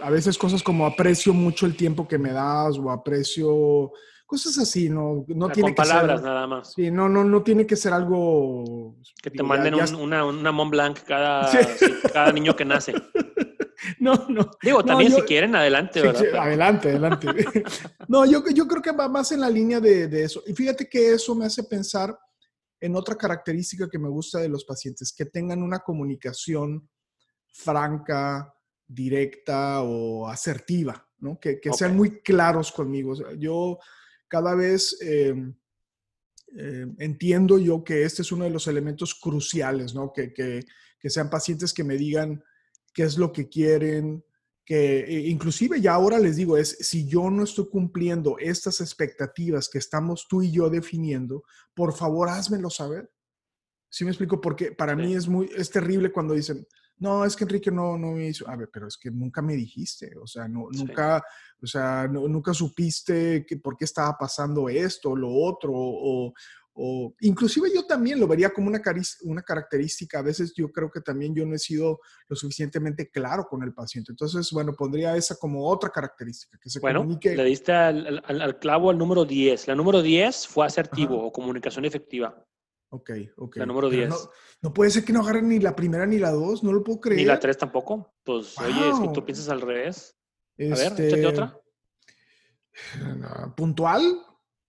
a, 0.00 0.10
veces 0.10 0.38
cosas 0.38 0.62
como 0.62 0.86
aprecio 0.86 1.32
mucho 1.32 1.66
el 1.66 1.76
tiempo 1.76 2.06
que 2.06 2.18
me 2.18 2.32
das 2.32 2.78
o 2.78 2.90
aprecio 2.90 3.92
cosas 4.26 4.58
así, 4.58 4.88
no, 4.88 5.24
no 5.28 5.48
tiene 5.50 5.74
con 5.74 5.86
palabras 5.86 6.22
nada 6.22 6.46
más. 6.46 6.72
Sí, 6.72 6.90
no, 6.90 7.08
no, 7.08 7.24
no 7.24 7.42
tiene 7.42 7.66
que 7.66 7.76
ser 7.76 7.92
algo 7.92 8.96
que 9.22 9.30
te 9.30 9.42
manden 9.42 9.74
una, 9.74 10.24
una 10.24 10.52
Mont 10.52 10.70
Blanc 10.70 10.98
cada, 11.04 11.50
cada 12.12 12.32
niño 12.32 12.56
que 12.56 12.64
nace. 12.64 12.94
No, 13.98 14.14
no. 14.28 14.50
Digo, 14.62 14.82
también 14.82 15.12
si 15.12 15.20
quieren, 15.22 15.54
adelante, 15.54 16.00
¿verdad? 16.00 16.34
adelante, 16.36 16.88
adelante. 16.88 17.26
no, 18.08 18.24
yo, 18.24 18.42
yo 18.52 18.66
creo 18.66 18.80
que 18.80 18.92
va 18.92 19.08
más 19.08 19.32
en 19.32 19.40
la 19.40 19.50
línea 19.50 19.78
de, 19.78 20.08
de, 20.08 20.24
eso. 20.24 20.42
Y 20.46 20.54
fíjate 20.54 20.88
que 20.88 21.12
eso 21.12 21.34
me 21.34 21.44
hace 21.44 21.64
pensar 21.64 22.16
en 22.80 22.96
otra 22.96 23.14
característica 23.14 23.88
que 23.90 23.98
me 23.98 24.08
gusta 24.08 24.38
de 24.38 24.48
los 24.48 24.64
pacientes, 24.64 25.12
que 25.14 25.26
tengan 25.26 25.62
una 25.62 25.80
comunicación 25.80 26.88
franca, 27.54 28.52
directa 28.86 29.82
o 29.82 30.28
asertiva, 30.28 31.08
¿no? 31.20 31.38
Que, 31.38 31.60
que 31.60 31.72
sean 31.72 31.96
muy 31.96 32.20
claros 32.20 32.72
conmigo. 32.72 33.14
yo 33.38 33.78
cada 34.28 34.54
vez 34.56 34.98
em, 35.00 35.54
em, 36.56 36.96
entiendo 36.98 37.58
yo 37.58 37.84
que 37.84 38.02
este 38.02 38.22
es 38.22 38.32
uno 38.32 38.44
de 38.44 38.50
los 38.50 38.66
elementos 38.66 39.14
cruciales, 39.14 39.94
¿no? 39.94 40.12
Que, 40.12 40.32
que, 40.34 40.60
que 40.98 41.10
sean 41.10 41.30
pacientes 41.30 41.72
que 41.72 41.84
me 41.84 41.96
digan 41.96 42.42
qué 42.92 43.04
es 43.04 43.16
lo 43.16 43.32
que 43.32 43.48
quieren, 43.48 44.24
que 44.64 45.00
e, 45.00 45.28
inclusive 45.28 45.80
ya 45.80 45.94
ahora 45.94 46.18
les 46.18 46.36
digo, 46.36 46.56
es 46.56 46.76
si 46.80 47.06
yo 47.06 47.30
no 47.30 47.44
estoy 47.44 47.68
cumpliendo 47.68 48.36
estas 48.38 48.80
expectativas 48.80 49.68
que 49.68 49.78
estamos 49.78 50.26
tú 50.28 50.42
y 50.42 50.50
yo 50.50 50.68
definiendo, 50.68 51.44
por 51.72 51.94
favor 51.94 52.28
házmelo 52.28 52.68
saber. 52.68 53.10
¿Sí 53.88 54.04
me 54.04 54.10
explico? 54.10 54.40
Porque 54.40 54.72
para 54.72 54.96
mí 54.96 55.14
es 55.14 55.28
muy, 55.28 55.48
es 55.56 55.70
terrible 55.70 56.10
cuando 56.10 56.34
dicen, 56.34 56.66
no, 56.98 57.24
es 57.24 57.36
que 57.36 57.44
Enrique 57.44 57.70
no, 57.70 57.98
no 57.98 58.12
me 58.12 58.28
hizo, 58.28 58.48
a 58.48 58.56
ver, 58.56 58.70
pero 58.72 58.86
es 58.86 58.96
que 58.96 59.10
nunca 59.10 59.42
me 59.42 59.54
dijiste, 59.54 60.12
o 60.16 60.26
sea, 60.26 60.46
no, 60.48 60.68
nunca, 60.70 61.22
o 61.60 61.66
sea, 61.66 62.06
nunca 62.08 62.54
supiste 62.54 63.44
que, 63.46 63.56
por 63.56 63.76
qué 63.76 63.84
estaba 63.84 64.16
pasando 64.16 64.68
esto, 64.68 65.16
lo 65.16 65.32
otro, 65.32 65.72
o, 65.74 66.32
o 66.76 67.14
inclusive 67.20 67.70
yo 67.72 67.86
también 67.86 68.18
lo 68.18 68.26
vería 68.26 68.50
como 68.50 68.66
una, 68.68 68.82
una 69.22 69.42
característica. 69.42 70.18
A 70.18 70.22
veces 70.22 70.52
yo 70.54 70.72
creo 70.72 70.90
que 70.90 71.00
también 71.00 71.34
yo 71.34 71.46
no 71.46 71.54
he 71.54 71.58
sido 71.58 72.00
lo 72.28 72.34
suficientemente 72.34 73.10
claro 73.10 73.46
con 73.48 73.62
el 73.62 73.72
paciente. 73.72 74.10
Entonces, 74.10 74.50
bueno, 74.50 74.74
pondría 74.74 75.16
esa 75.16 75.36
como 75.36 75.68
otra 75.68 75.90
característica. 75.90 76.58
Que 76.60 76.68
se 76.68 76.80
bueno, 76.80 77.06
le 77.22 77.44
diste 77.44 77.72
al, 77.72 78.22
al, 78.26 78.58
clavo 78.58 78.90
al 78.90 78.98
número 78.98 79.24
10. 79.24 79.68
La 79.68 79.76
número 79.76 80.02
10 80.02 80.48
fue 80.48 80.66
asertivo 80.66 81.24
o 81.24 81.30
comunicación 81.30 81.84
efectiva. 81.84 82.44
Ok, 82.94 83.10
ok. 83.38 83.56
La 83.56 83.66
número 83.66 83.90
10. 83.90 84.14
No, 84.62 84.72
puede 84.72 84.90
ser 84.90 85.04
que 85.04 85.12
no 85.12 85.20
agarren 85.20 85.48
ni 85.48 85.58
la 85.58 85.74
primera 85.74 86.06
ni 86.06 86.18
la 86.18 86.30
2, 86.30 86.62
no 86.62 86.72
lo 86.72 86.84
puedo 86.84 87.00
creer. 87.00 87.18
Ni 87.18 87.24
la 87.24 87.40
3 87.40 87.58
tampoco. 87.58 88.14
Pues, 88.22 88.56
oye, 88.60 88.90
es 88.90 89.00
que 89.00 89.08
tú 89.08 89.24
piensas 89.24 89.48
al 89.48 89.60
revés. 89.60 90.16
A 90.56 90.62
ver, 90.62 90.78
échate 90.78 91.08
este, 91.08 91.26
otra. 91.26 91.60
¿Puntual? 93.56 94.20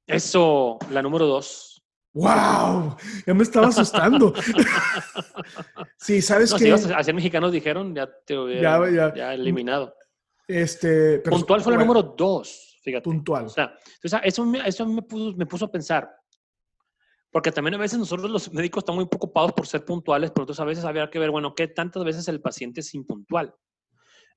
Eso, 0.07 0.79
la 0.89 1.03
número 1.03 1.27
2. 1.27 1.83
¡Wow! 2.13 2.97
Ya 3.27 3.33
me 3.35 3.43
estaba 3.43 3.67
asustando. 3.67 4.33
sí, 5.97 6.19
¿sabes 6.19 6.51
qué? 6.55 6.75
Si 6.77 6.91
a 6.91 7.03
ser 7.03 7.13
mexicanos 7.13 7.51
dijeron, 7.51 7.93
ya 7.93 8.09
te 8.25 8.39
hubiera 8.39 9.13
ya, 9.13 9.33
eliminado. 9.35 9.93
Este, 10.47 11.19
puntual 11.19 11.61
fue 11.61 11.73
el 11.73 11.79
número 11.79 12.01
dos, 12.01 12.79
fíjate. 12.83 13.03
Puntual. 13.03 13.45
O 13.45 13.49
sea, 13.49 13.77
eso, 14.23 14.51
eso 14.65 14.85
me, 14.87 15.01
puso, 15.03 15.37
me 15.37 15.45
puso 15.45 15.65
a 15.65 15.71
pensar. 15.71 16.09
Porque 17.35 17.51
también 17.51 17.73
a 17.73 17.77
veces 17.77 17.99
nosotros 17.99 18.31
los 18.31 18.53
médicos 18.53 18.79
estamos 18.79 18.99
muy 18.99 19.09
preocupados 19.09 19.51
por 19.51 19.67
ser 19.67 19.83
puntuales, 19.83 20.31
pero 20.31 20.43
entonces 20.43 20.61
a 20.61 20.63
veces 20.63 20.85
había 20.85 21.09
que 21.09 21.19
ver, 21.19 21.31
bueno, 21.31 21.53
¿qué 21.53 21.67
tantas 21.67 22.05
veces 22.05 22.25
el 22.29 22.39
paciente 22.39 22.79
es 22.79 22.93
impuntual? 22.93 23.53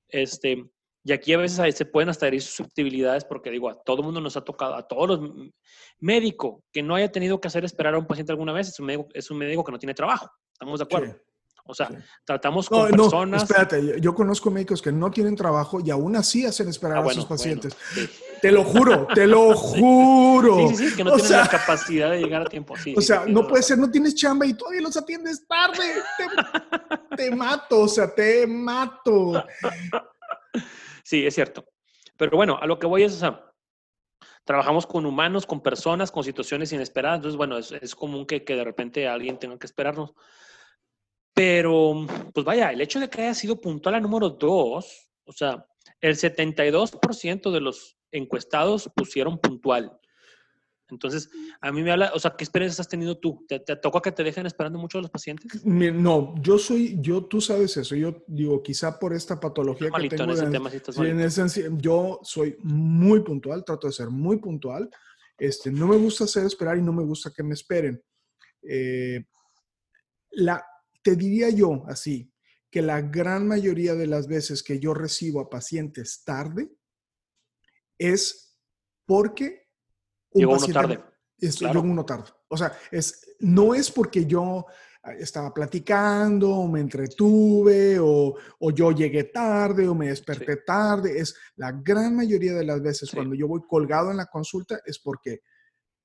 Este, 0.09 0.69
y 1.05 1.13
aquí 1.13 1.31
a 1.31 1.37
veces 1.37 1.77
se 1.77 1.85
pueden 1.85 2.09
hasta 2.09 2.27
herir 2.27 2.41
susceptibilidades 2.41 3.23
porque 3.23 3.51
digo, 3.51 3.69
a 3.69 3.81
todo 3.81 4.03
mundo 4.03 4.19
nos 4.19 4.35
ha 4.35 4.43
tocado, 4.43 4.75
a 4.75 4.85
todos 4.85 5.07
los 5.07 5.31
médicos 5.99 6.61
que 6.73 6.83
no 6.83 6.93
haya 6.93 7.09
tenido 7.09 7.39
que 7.39 7.47
hacer 7.47 7.63
esperar 7.63 7.93
a 7.93 7.99
un 7.99 8.05
paciente 8.05 8.33
alguna 8.33 8.51
vez, 8.51 8.67
es 8.67 8.79
un 8.81 8.87
médico, 8.87 9.07
es 9.13 9.31
un 9.31 9.37
médico 9.37 9.63
que 9.63 9.71
no 9.71 9.79
tiene 9.79 9.93
trabajo. 9.93 10.29
¿Estamos 10.51 10.79
de 10.79 10.83
acuerdo? 10.83 11.15
O 11.65 11.73
sea, 11.73 11.89
tratamos 12.25 12.67
con 12.67 12.89
personas. 12.89 13.29
No, 13.29 13.37
espérate, 13.37 14.01
yo 14.01 14.15
conozco 14.15 14.49
médicos 14.49 14.81
que 14.81 14.91
no 14.91 15.11
tienen 15.11 15.35
trabajo 15.35 15.79
y 15.83 15.89
aún 15.91 16.15
así 16.15 16.45
hacen 16.45 16.67
esperar 16.67 16.97
ah, 16.97 17.09
a 17.09 17.13
sus 17.13 17.25
pacientes. 17.25 17.75
Te 18.41 18.51
lo 18.51 18.63
juro, 18.63 19.07
te 19.13 19.27
lo 19.27 19.53
juro. 19.55 20.69
Sí, 20.69 20.75
sí, 20.75 20.89
sí, 20.89 20.95
que 20.95 21.03
no 21.03 21.15
tienen 21.15 21.31
la 21.31 21.47
capacidad 21.47 22.11
de 22.11 22.19
llegar 22.19 22.41
a 22.43 22.45
tiempo. 22.45 22.73
o 22.95 23.01
sea, 23.01 23.25
no 23.27 23.47
puede 23.47 23.63
ser, 23.63 23.77
no 23.77 23.89
tienes 23.89 24.15
chamba 24.15 24.45
y 24.45 24.53
todavía 24.53 24.81
los 24.81 24.97
atiendes 24.97 25.45
tarde. 25.47 25.93
Te, 26.17 27.15
te 27.15 27.35
mato, 27.35 27.81
o 27.81 27.87
sea, 27.87 28.13
te 28.13 28.45
mato. 28.47 29.43
Sí, 31.03 31.25
es 31.25 31.33
cierto. 31.33 31.65
Pero 32.17 32.37
bueno, 32.37 32.59
a 32.61 32.67
lo 32.67 32.77
que 32.77 32.85
voy 32.85 33.01
es, 33.01 33.15
o 33.15 33.17
sea, 33.17 33.51
trabajamos 34.45 34.85
con 34.85 35.07
humanos, 35.07 35.45
con 35.47 35.61
personas, 35.61 36.11
con 36.11 36.23
situaciones 36.23 36.71
inesperadas. 36.71 37.17
Entonces, 37.17 37.37
bueno, 37.37 37.57
es, 37.57 37.95
común 37.95 38.27
que, 38.27 38.43
que, 38.43 38.55
de 38.55 38.63
repente 38.63 39.07
alguien 39.07 39.39
tenga 39.39 39.57
que 39.57 39.65
esperarnos. 39.65 40.13
Pero, 41.39 42.05
pues 42.33 42.45
vaya, 42.45 42.69
el 42.69 42.81
hecho 42.81 42.99
de 42.99 43.09
que 43.09 43.21
haya 43.21 43.33
sido 43.33 43.61
puntual 43.61 43.95
a 43.95 44.01
número 44.01 44.31
dos, 44.31 45.09
o 45.23 45.31
sea, 45.31 45.65
el 46.01 46.17
72% 46.17 47.49
de 47.49 47.61
los 47.61 47.97
encuestados 48.11 48.91
pusieron 48.93 49.39
puntual. 49.39 49.97
Entonces, 50.89 51.29
a 51.61 51.71
mí 51.71 51.81
me 51.81 51.93
habla, 51.93 52.11
o 52.13 52.19
sea, 52.19 52.35
¿qué 52.37 52.43
experiencias 52.43 52.81
has 52.81 52.89
tenido 52.89 53.17
tú? 53.19 53.45
¿Te, 53.47 53.61
te 53.61 53.77
toca 53.77 54.01
que 54.01 54.11
te 54.11 54.21
dejen 54.21 54.47
esperando 54.47 54.79
mucho 54.79 54.97
a 54.97 55.01
los 55.01 55.11
pacientes? 55.11 55.65
No, 55.65 56.35
yo 56.41 56.57
soy, 56.57 56.97
yo, 56.99 57.23
tú 57.23 57.39
sabes 57.39 57.77
eso, 57.77 57.95
yo 57.95 58.21
digo, 58.27 58.61
quizá 58.61 58.99
por 58.99 59.13
esta 59.13 59.39
patología 59.39 59.91
que 59.91 60.09
tengo. 60.09 60.25
En 60.25 60.31
ese 60.31 60.47
tema, 60.47 60.69
en 60.97 61.19
ese, 61.21 61.69
yo 61.77 62.19
soy 62.21 62.57
muy 62.63 63.21
puntual, 63.21 63.63
trato 63.63 63.87
de 63.87 63.93
ser 63.93 64.09
muy 64.09 64.39
puntual. 64.39 64.89
Este, 65.37 65.71
no 65.71 65.87
me 65.87 65.95
gusta 65.95 66.25
hacer 66.25 66.45
esperar 66.45 66.77
y 66.77 66.81
no 66.81 66.91
me 66.91 67.03
gusta 67.03 67.31
que 67.33 67.43
me 67.43 67.53
esperen. 67.53 68.03
Eh, 68.61 69.23
la, 70.31 70.63
te 71.01 71.15
diría 71.15 71.49
yo 71.49 71.83
así, 71.87 72.31
que 72.69 72.81
la 72.81 73.01
gran 73.01 73.47
mayoría 73.47 73.95
de 73.95 74.07
las 74.07 74.27
veces 74.27 74.63
que 74.63 74.79
yo 74.79 74.93
recibo 74.93 75.41
a 75.41 75.49
pacientes 75.49 76.23
tarde 76.23 76.69
es 77.97 78.57
porque 79.05 79.69
Llegó 80.33 80.53
uno 80.53 80.67
tarde. 80.67 81.03
Es, 81.39 81.61
uno 81.61 82.05
tarde. 82.05 82.29
O 82.49 82.57
sea, 82.57 82.77
es, 82.91 83.35
no 83.39 83.73
es 83.73 83.91
porque 83.91 84.25
yo 84.25 84.65
ah, 85.03 85.13
estaba 85.13 85.53
platicando, 85.53 86.49
o 86.51 86.67
me 86.67 86.81
entretuve, 86.81 87.97
o, 87.99 88.35
o 88.59 88.71
yo 88.71 88.91
llegué 88.91 89.25
tarde, 89.25 89.87
o 89.87 89.95
me 89.95 90.09
desperté 90.09 90.57
tarde. 90.57 91.17
Es 91.17 91.35
la 91.55 91.71
gran 91.71 92.15
mayoría 92.15 92.53
de 92.53 92.65
las 92.65 92.81
veces 92.81 93.09
cuando 93.11 93.35
yo 93.35 93.47
voy 93.47 93.61
colgado 93.67 94.11
en 94.11 94.17
la 94.17 94.27
consulta 94.27 94.81
es 94.85 94.99
porque, 94.99 95.41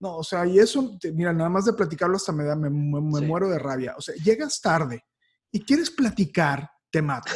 no, 0.05 0.19
o 0.19 0.23
sea, 0.23 0.45
y 0.45 0.59
eso, 0.59 0.99
mira, 1.14 1.33
nada 1.33 1.49
más 1.49 1.64
de 1.64 1.73
platicarlo 1.73 2.17
hasta 2.17 2.31
me, 2.31 2.45
da, 2.45 2.55
me, 2.55 2.69
muero 2.69 3.49
de 3.49 3.59
rabia. 3.59 3.95
O 3.97 4.03
sea, 4.03 4.14
llegas 4.17 4.61
tarde 4.61 5.03
y 5.51 5.64
quieres 5.64 5.90
platicar, 5.90 6.71
te 6.90 7.01
mato. 7.01 7.33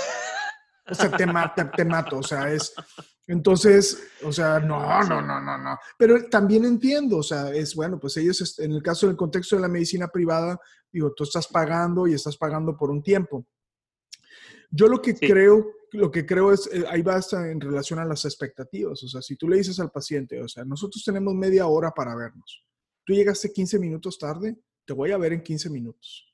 O 0.90 0.94
sea, 0.94 1.10
te, 1.10 1.24
mata, 1.24 1.70
te 1.70 1.86
mato. 1.86 2.18
O 2.18 2.22
sea, 2.22 2.52
es, 2.52 2.74
entonces, 3.26 4.02
o 4.22 4.30
sea, 4.30 4.60
no, 4.60 5.02
no, 5.04 5.22
no, 5.22 5.40
no, 5.40 5.56
no. 5.56 5.78
Pero 5.96 6.28
también 6.28 6.66
entiendo, 6.66 7.16
o 7.16 7.22
sea, 7.22 7.50
es 7.54 7.74
bueno, 7.74 7.98
pues 7.98 8.18
ellos, 8.18 8.58
en 8.58 8.72
el 8.72 8.82
caso 8.82 9.06
del 9.06 9.16
contexto 9.16 9.56
de 9.56 9.62
la 9.62 9.68
medicina 9.68 10.08
privada, 10.08 10.60
digo, 10.92 11.14
tú 11.14 11.24
estás 11.24 11.46
pagando 11.48 12.06
y 12.06 12.12
estás 12.12 12.36
pagando 12.36 12.76
por 12.76 12.90
un 12.90 13.02
tiempo. 13.02 13.46
Yo 14.70 14.88
lo 14.88 15.00
que 15.00 15.14
creo, 15.14 15.72
lo 15.92 16.10
que 16.10 16.26
creo 16.26 16.52
es, 16.52 16.68
eh, 16.72 16.84
ahí 16.88 17.02
va 17.02 17.20
en 17.32 17.60
relación 17.60 17.98
a 17.98 18.04
las 18.04 18.24
expectativas. 18.24 19.02
O 19.02 19.08
sea, 19.08 19.22
si 19.22 19.36
tú 19.36 19.48
le 19.48 19.56
dices 19.56 19.80
al 19.80 19.90
paciente, 19.90 20.40
o 20.40 20.48
sea, 20.48 20.64
nosotros 20.64 21.02
tenemos 21.04 21.34
media 21.34 21.66
hora 21.66 21.90
para 21.90 22.14
vernos. 22.14 22.64
Tú 23.04 23.12
llegaste 23.12 23.52
15 23.52 23.78
minutos 23.78 24.18
tarde, 24.18 24.56
te 24.84 24.92
voy 24.92 25.12
a 25.12 25.18
ver 25.18 25.32
en 25.32 25.42
15 25.42 25.70
minutos 25.70 26.28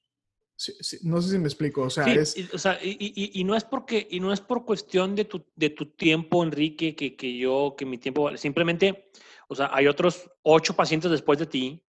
no 1.03 1.21
sé 1.21 1.31
si 1.31 1.39
me 1.39 1.47
explico, 1.47 1.83
o 1.83 1.91
sea, 1.91 2.07
es... 2.13 2.37
Y, 2.37 2.49
o 2.53 2.59
sea, 2.59 2.79
y, 2.81 3.41
y, 3.41 3.45
no 3.45 3.57
es 3.57 3.65
porque, 3.65 4.07
y 4.09 4.21
no 4.21 4.33
es 4.33 4.41
por 4.41 4.65
cuestión 4.65 5.15
de 5.15 5.25
tu, 5.25 5.45
de 5.57 5.71
tu 5.71 5.87
tiempo, 5.87 6.45
Enrique, 6.45 6.95
que, 6.95 7.17
que 7.17 7.37
yo, 7.37 7.75
que 7.77 7.85
mi 7.85 7.99
tiempo, 7.99 8.37
simplemente, 8.37 9.11
o 9.49 9.55
sea, 9.55 9.71
hay 9.73 9.89
otros 9.89 10.31
ocho 10.43 10.75
pacientes 10.75 11.11
después 11.11 11.39
de 11.39 11.47
ti 11.47 11.83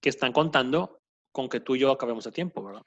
que 0.00 0.10
están 0.10 0.32
contando 0.32 1.00
con 1.32 1.48
que 1.48 1.60
tú 1.60 1.76
y 1.76 1.80
yo 1.80 1.90
acabemos 1.90 2.26
a 2.26 2.30
tiempo, 2.30 2.62
¿verdad? 2.62 2.82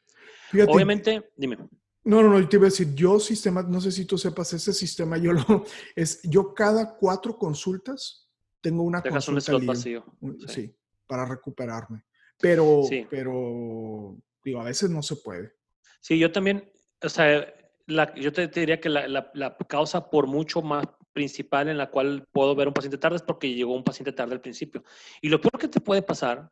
Obviamente, 0.67 1.31
dime. 1.35 1.57
No, 2.05 2.21
no, 2.21 2.29
no, 2.37 2.49
te 2.49 2.57
iba 2.57 2.65
a 2.65 2.69
decir, 2.69 2.93
yo 2.93 3.19
sistema, 3.19 3.63
no 3.63 3.79
sé 3.79 3.91
si 3.91 4.05
tú 4.05 4.17
sepas, 4.17 4.51
ese 4.53 4.73
sistema 4.73 5.17
yo 5.17 5.33
lo, 5.33 5.43
es, 5.95 6.21
yo 6.23 6.53
cada 6.53 6.95
cuatro 6.95 7.37
consultas 7.37 8.29
tengo 8.61 8.83
una 8.83 9.01
Dejas 9.01 9.25
consulta 9.25 9.55
un 9.55 9.65
vacío. 9.65 10.05
Sí. 10.47 10.75
para 11.07 11.25
recuperarme. 11.25 12.03
Pero, 12.39 12.81
pero 13.09 14.17
Digo, 14.43 14.59
a 14.59 14.65
veces 14.65 14.89
no 14.89 15.01
se 15.01 15.15
puede. 15.15 15.53
Sí, 16.01 16.19
yo 16.19 16.31
también, 16.31 16.69
o 17.01 17.09
sea, 17.09 17.47
la, 17.87 18.13
yo 18.15 18.33
te, 18.33 18.47
diría 18.47 18.79
que 18.79 18.89
la, 18.89 19.07
la, 19.07 19.57
causa 19.67 20.09
por 20.09 20.27
mucho 20.27 20.61
más 20.61 20.85
principal 21.13 21.69
en 21.69 21.77
la 21.77 21.89
cual 21.89 22.27
puedo 22.31 22.55
ver 22.55 22.67
un 22.67 22.73
paciente 22.73 22.97
tarde 22.97 23.17
es 23.17 23.21
porque 23.21 23.53
llegó 23.53 23.73
un 23.73 23.83
paciente 23.83 24.11
tarde 24.11 24.33
al 24.33 24.41
principio. 24.41 24.83
Y 25.21 25.29
lo 25.29 25.39
peor 25.39 25.57
que 25.59 25.67
te 25.67 25.79
puede 25.79 26.01
pasar 26.01 26.51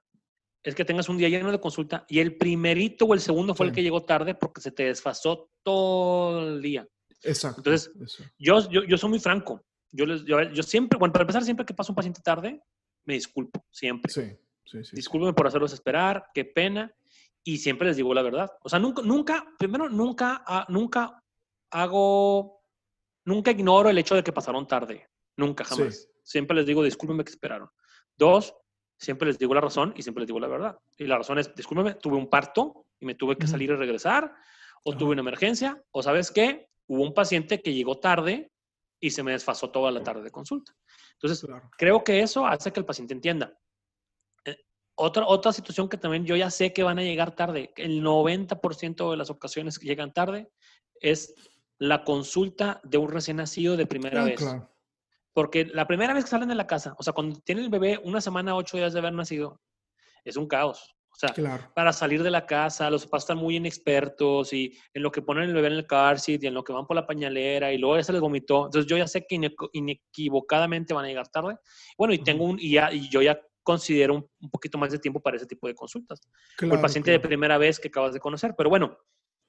es 0.63 0.76
que 0.76 0.86
tengas 0.86 1.10
un 1.10 1.17
día 1.17 1.30
lleno 1.30 1.52
de 1.52 1.60
consulta 1.60 2.06
y 2.08 2.19
el 2.19 2.38
primerito 2.38 3.06
o 3.06 3.13
el 3.13 3.19
segundo 3.19 3.56
fue 3.56 3.65
el 3.65 3.71
que 3.71 3.82
llegó 3.82 4.04
tarde 4.04 4.36
porque 4.36 4.62
se 4.62 4.71
te 4.71 4.84
desfasó 4.84 5.50
todo 5.63 6.47
el 6.47 6.62
día. 6.62 6.88
Exacto. 7.24 7.60
Entonces, 7.60 7.91
yo, 8.38 8.69
yo, 8.69 8.84
yo, 8.84 8.97
soy 8.97 9.10
muy 9.10 9.19
franco. 9.19 9.63
Yo, 9.91 10.06
les, 10.06 10.24
yo, 10.24 10.41
yo, 10.41 10.63
siempre, 10.63 10.97
bueno, 10.97 11.12
para 11.12 11.24
empezar, 11.24 11.43
siempre 11.43 11.65
que 11.65 11.74
pasa 11.74 11.91
un 11.91 11.95
paciente 11.95 12.21
tarde, 12.21 12.62
me 13.06 13.15
disculpo, 13.15 13.65
siempre. 13.71 14.12
Sí, 14.12 14.24
sí, 14.65 14.84
sí. 14.84 14.95
Discúlpeme 14.95 15.34
por 15.34 15.47
hacerlos 15.47 15.74
esperar, 15.74 16.26
qué 16.34 16.45
pena 16.45 16.93
y 17.43 17.58
siempre 17.58 17.88
les 17.88 17.97
digo 17.97 18.13
la 18.13 18.21
verdad. 18.21 18.52
O 18.63 18.69
sea, 18.69 18.80
nunca, 18.80 19.02
nunca, 19.02 19.45
primero, 19.58 19.89
nunca, 19.89 20.43
ah, 20.45 20.65
nunca 20.69 21.24
hago, 21.71 22.63
nunca 23.26 23.52
ignoro 23.52 23.89
el 23.89 23.97
hecho 23.97 24.15
de 24.15 24.24
que 24.24 24.34
pasaron 24.34 24.67
tarde. 24.67 25.08
Nunca, 25.38 25.63
jamás. 25.63 26.08
Siempre 26.24 26.56
les 26.56 26.65
digo, 26.65 26.84
discúlpenme 26.84 27.24
que 27.24 27.32
esperaron. 27.32 27.69
Dos, 28.15 28.54
siempre 29.01 29.27
les 29.27 29.39
digo 29.39 29.55
la 29.55 29.61
razón 29.61 29.93
y 29.97 30.03
siempre 30.03 30.21
les 30.21 30.27
digo 30.27 30.39
la 30.39 30.47
verdad. 30.47 30.77
Y 30.97 31.05
la 31.05 31.17
razón 31.17 31.39
es, 31.39 31.53
discúlpeme, 31.55 31.95
tuve 31.95 32.17
un 32.17 32.29
parto 32.29 32.85
y 32.99 33.05
me 33.05 33.15
tuve 33.15 33.35
que 33.35 33.47
salir 33.47 33.71
y 33.71 33.75
regresar, 33.75 34.31
o 34.83 34.95
tuve 34.95 35.13
una 35.13 35.21
emergencia, 35.21 35.81
o 35.91 36.03
sabes 36.03 36.31
qué, 36.31 36.69
hubo 36.87 37.01
un 37.01 37.13
paciente 37.13 37.61
que 37.61 37.73
llegó 37.73 37.97
tarde 37.97 38.51
y 38.99 39.09
se 39.09 39.23
me 39.23 39.31
desfasó 39.31 39.71
toda 39.71 39.89
la 39.91 40.03
tarde 40.03 40.21
de 40.21 40.29
consulta. 40.29 40.73
Entonces, 41.13 41.49
creo 41.77 42.03
que 42.03 42.21
eso 42.21 42.45
hace 42.45 42.71
que 42.71 42.79
el 42.79 42.85
paciente 42.85 43.15
entienda. 43.15 43.57
Otra, 44.95 45.25
otra 45.25 45.51
situación 45.51 45.89
que 45.89 45.97
también 45.97 46.25
yo 46.25 46.35
ya 46.35 46.51
sé 46.51 46.71
que 46.71 46.83
van 46.83 46.99
a 46.99 47.03
llegar 47.03 47.35
tarde, 47.35 47.73
el 47.77 48.03
90% 48.03 49.09
de 49.09 49.17
las 49.17 49.31
ocasiones 49.31 49.79
que 49.79 49.87
llegan 49.87 50.13
tarde 50.13 50.51
es 50.99 51.33
la 51.79 52.03
consulta 52.03 52.79
de 52.83 52.99
un 52.99 53.11
recién 53.11 53.37
nacido 53.37 53.77
de 53.77 53.87
primera 53.87 54.21
ah, 54.21 54.25
vez. 54.25 54.41
Porque 55.34 55.65
la 55.65 55.88
primera 55.88 56.13
vez 56.13 56.26
que 56.26 56.32
salen 56.32 56.50
de 56.50 56.56
la 56.56 56.67
casa, 56.67 56.96
o 56.98 57.04
sea, 57.04 57.13
cuando 57.13 57.39
tiene 57.39 57.62
el 57.62 57.70
bebé 57.70 58.00
una 58.04 58.22
semana, 58.22 58.56
ocho 58.56 58.78
días 58.78 58.94
de 58.94 59.00
haber 59.00 59.13
nacido, 59.13 59.62
es 60.26 60.36
un 60.36 60.48
caos. 60.48 60.96
O 61.13 61.15
sea, 61.22 61.70
para 61.76 61.94
salir 61.94 62.24
de 62.24 62.32
la 62.32 62.46
casa, 62.46 62.89
los 62.89 63.06
papás 63.06 63.24
están 63.24 63.38
muy 63.38 63.58
inexpertos 63.58 64.54
y 64.54 64.78
en 64.94 65.04
lo 65.04 65.12
que 65.12 65.22
ponen 65.22 65.44
el 65.44 65.54
bebé 65.54 65.67
en 65.67 65.74
el 65.74 65.86
car 65.86 66.20
seat 66.20 66.41
y 66.44 66.48
en 66.48 66.54
lo 66.54 66.63
que 66.63 66.74
van 66.74 66.88
por 66.88 66.96
la 66.96 67.06
pañalera 67.06 67.72
y 67.72 67.78
luego 67.78 67.98
ya 67.98 68.04
se 68.04 68.13
les 68.13 68.22
vomitó. 68.22 68.65
Entonces 68.65 68.89
yo 68.89 68.98
ya 68.98 69.08
sé 69.08 69.26
que 69.28 69.39
inequivocadamente 69.74 70.94
van 70.94 71.06
a 71.06 71.08
llegar 71.10 71.28
tarde. 71.28 71.58
Bueno, 71.98 72.13
y 72.13 72.24
tengo 72.24 72.46
un, 72.46 72.58
y, 72.60 72.72
ya, 72.72 72.91
y 72.91 73.10
yo 73.10 73.22
ya 73.22 73.39
considero 73.62 74.15
un, 74.15 74.50
poquito 74.50 74.78
más 74.78 74.91
de 74.91 75.00
tiempo 75.00 75.22
para 75.22 75.38
ese 75.38 75.46
tipo 75.46 75.67
de 75.67 75.76
consultas. 75.76 76.22
el 76.60 76.82
paciente 76.82 77.12
de 77.12 77.20
primera 77.20 77.58
vez 77.58 77.80
que 77.80 77.89
acabas 77.89 78.13
de 78.13 78.20
conocer. 78.20 78.56
Pero 78.58 78.70
bueno, 78.70 78.98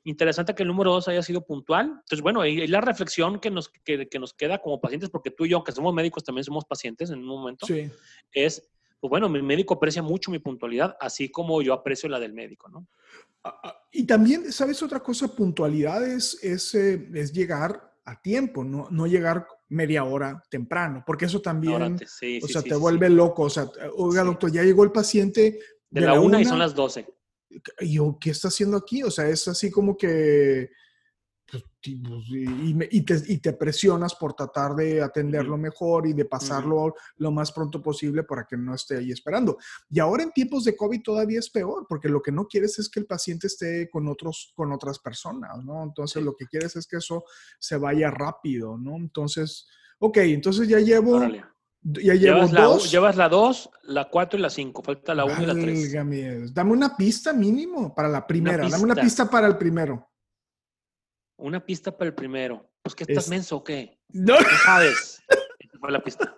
interesante 0.05 0.55
que 0.55 0.63
el 0.63 0.69
número 0.69 0.93
dos 0.93 1.09
haya 1.09 1.23
sido 1.23 1.45
puntual. 1.45 1.87
Entonces, 1.87 2.21
bueno, 2.21 2.45
y, 2.45 2.67
la 2.67 2.81
reflexión 2.81 3.39
que 3.41 3.51
nos, 3.51 3.69
que, 3.69 4.09
nos 4.19 4.35
queda 4.35 4.59
como 4.59 4.81
pacientes, 4.81 5.11
porque 5.11 5.31
tú 5.31 5.45
y 5.45 5.51
yo, 5.51 5.57
aunque 5.57 5.73
somos 5.73 5.95
médicos, 5.95 6.25
también 6.25 6.45
somos 6.45 6.65
pacientes 6.65 7.11
en 7.11 7.21
un 7.21 7.27
momento, 7.27 7.67
es, 8.33 8.71
pues 9.01 9.09
bueno, 9.09 9.29
mi 9.29 9.43
médico 9.43 9.75
aprecia 9.75 10.03
mucho 10.03 10.31
mi 10.31 10.39
puntualidad, 10.39 10.97
así 11.01 11.31
como 11.31 11.61
yo 11.63 11.73
aprecio 11.73 12.09
la 12.09 12.21
del 12.21 12.33
médico, 12.33 12.69
¿no? 12.69 12.87
Ah, 13.45 13.61
ah, 13.65 13.77
y 13.91 14.05
también, 14.07 14.53
¿sabes 14.53 14.83
otra 14.83 15.01
cosa? 15.01 15.29
Puntualidad 15.29 16.07
es, 16.07 16.39
es, 16.43 16.75
eh, 16.75 17.09
es 17.15 17.33
llegar 17.33 17.93
a 18.05 18.21
tiempo, 18.21 18.65
no, 18.65 18.89
no 18.91 19.07
llegar 19.07 19.47
media 19.69 20.05
hora 20.05 20.43
temprano, 20.51 21.03
porque 21.07 21.25
eso 21.25 21.41
también, 21.41 21.97
o 22.43 22.49
sea, 22.49 22.63
te 22.63 22.75
vuelve 22.75 23.09
loco. 23.09 23.45
O 23.45 23.51
sea, 23.51 23.69
oiga, 23.97 24.23
doctor, 24.23 24.53
ya 24.53 24.63
llegó 24.63 24.85
el 24.85 24.93
paciente. 24.93 25.59
De, 25.91 26.01
la, 26.03 26.21
una, 26.21 26.41
y 26.41 26.45
son 26.45 26.59
las 26.59 26.75
doce. 26.75 27.07
Y 27.81 27.95
yo, 27.95 28.19
¿qué 28.21 28.31
está 28.31 28.49
haciendo 28.49 28.77
aquí? 28.77 29.03
O 29.03 29.11
sea, 29.11 29.29
es 29.29 29.49
así 29.49 29.71
como 29.71 29.97
que 29.97 30.71
pues, 31.53 31.65
pues, 31.83 33.25
y, 33.29 33.41
te, 33.41 33.53
presionas 33.53 34.15
por 34.15 34.33
tratar 34.33 34.75
de 34.75 35.03
atenderlo 35.03 35.59
mejor 35.59 36.07
y 36.07 36.15
de 36.15 36.25
pasarlo 36.25 36.95
lo 37.17 37.31
más 37.31 37.53
pronto 37.53 37.83
posible 37.83 38.23
para 38.23 38.47
que 38.47 38.57
no 38.57 38.75
esté 38.75 38.97
ahí 38.97 39.13
esperando. 39.13 39.59
Y 39.91 40.01
ahora 40.01 40.23
en 40.23 40.31
tiempos 40.31 40.65
de 40.65 40.75
COVID 40.75 41.03
todavía 41.03 41.41
es 41.41 41.51
peor, 41.51 41.85
porque 41.87 42.09
lo 42.09 42.23
que 42.23 42.33
no 42.33 42.47
quieres 42.47 42.79
es 42.79 42.89
que 42.89 43.01
el 43.01 43.07
paciente 43.07 43.49
esté 43.49 43.91
con, 43.91 44.09
otros, 44.09 44.53
con 44.57 44.73
otras 44.73 44.99
personas, 44.99 45.63
¿no? 45.63 45.83
Entonces 45.83 46.23
lo 46.23 46.35
que 46.35 46.47
quieres 46.47 46.75
es 46.77 46.87
que 46.87 46.97
eso 46.97 47.25
se 47.59 47.77
vaya 47.77 48.11
rápido, 48.11 48.79
¿no? 48.79 48.97
Entonces, 48.97 49.69
ok, 49.99 50.19
entonces 50.19 50.69
ya 50.69 50.79
llevo... 50.79 51.21
Ya 51.85 52.15
llevo 52.15 52.47
llevas 52.47 52.53
dos. 52.53 52.85
La, 52.85 52.91
llevas 52.91 53.17
la 53.17 53.29
2, 53.29 53.71
la 53.85 54.09
4 54.09 54.39
y 54.39 54.43
la 54.43 54.51
5. 54.51 54.83
Falta 54.83 55.15
la 55.15 55.25
1 55.25 55.43
y 55.43 55.47
la 55.47 55.55
3. 55.55 56.55
Dame 56.55 56.73
una 56.73 56.97
pista 56.97 57.33
mínimo 57.33 57.95
para 57.95 58.09
la 58.09 58.27
primera. 58.27 58.69
Dame 58.69 58.85
una 58.85 58.95
pista 58.95 59.29
para 59.29 59.49
el 59.49 59.57
primero. 59.57 60.09
Una 61.39 61.65
pista 61.65 61.97
para 61.97 62.09
el 62.09 62.15
primero. 62.15 62.71
Pues 62.83 62.95
que 62.95 63.05
estás 63.05 63.29
menso 63.29 63.57
o 63.57 63.65
qué? 63.65 64.01
No. 64.11 64.37
¿Qué 64.39 64.57
sabes? 64.65 65.23
Esta 65.59 65.79
fue 65.79 65.91
la 65.91 66.03
pista. 66.03 66.37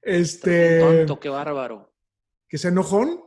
Este. 0.00 0.78
Tonto, 0.78 1.18
qué 1.18 1.28
bárbaro. 1.28 1.92
¿Que 2.48 2.58
sea 2.58 2.70
enojón? 2.70 3.20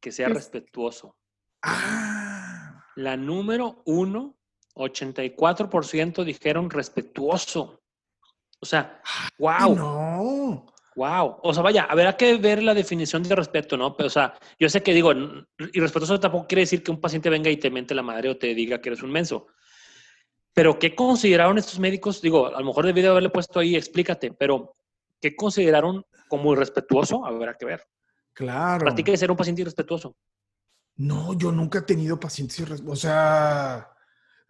Que 0.00 0.12
sea 0.12 0.28
respetuoso. 0.28 1.16
Ah. 1.62 2.84
La 2.96 3.16
número 3.16 3.82
uno, 3.86 4.38
84% 4.74 6.24
dijeron 6.24 6.68
respetuoso. 6.68 7.79
O 8.60 8.66
sea, 8.66 9.00
wow. 9.38 9.74
No. 9.74 10.66
Wow. 10.96 11.38
O 11.42 11.54
sea, 11.54 11.62
vaya, 11.62 11.84
habrá 11.84 12.16
que 12.16 12.36
ver 12.36 12.62
la 12.62 12.74
definición 12.74 13.22
de 13.22 13.34
respeto, 13.34 13.76
¿no? 13.76 13.96
Pero, 13.96 14.08
o 14.08 14.10
sea, 14.10 14.34
yo 14.58 14.68
sé 14.68 14.82
que 14.82 14.92
digo, 14.92 15.12
y 15.12 15.80
respetuoso 15.80 16.20
tampoco 16.20 16.46
quiere 16.46 16.62
decir 16.62 16.82
que 16.82 16.90
un 16.90 17.00
paciente 17.00 17.30
venga 17.30 17.48
y 17.48 17.56
te 17.56 17.70
mente 17.70 17.94
la 17.94 18.02
madre 18.02 18.28
o 18.28 18.36
te 18.36 18.54
diga 18.54 18.80
que 18.80 18.90
eres 18.90 19.02
un 19.02 19.10
menso. 19.10 19.46
Pero, 20.52 20.78
¿qué 20.78 20.94
consideraron 20.94 21.58
estos 21.58 21.78
médicos? 21.78 22.20
Digo, 22.20 22.48
a 22.48 22.60
lo 22.60 22.66
mejor 22.66 22.84
debí 22.84 23.00
de 23.00 23.08
haberle 23.08 23.30
puesto 23.30 23.60
ahí, 23.60 23.76
explícate, 23.76 24.32
pero 24.32 24.74
¿qué 25.20 25.34
consideraron 25.36 26.04
como 26.28 26.52
irrespetuoso? 26.52 27.24
Habrá 27.24 27.54
que 27.54 27.66
ver. 27.66 27.86
Claro. 28.32 28.84
¿Para 28.84 28.94
ti 28.94 29.16
ser 29.16 29.30
un 29.30 29.36
paciente 29.36 29.62
irrespetuoso? 29.62 30.16
No, 30.96 31.32
yo 31.34 31.50
nunca 31.52 31.78
he 31.78 31.82
tenido 31.82 32.18
pacientes 32.20 32.58
irrespetuosos. 32.58 33.04
O 33.04 33.08
sea, 33.08 33.90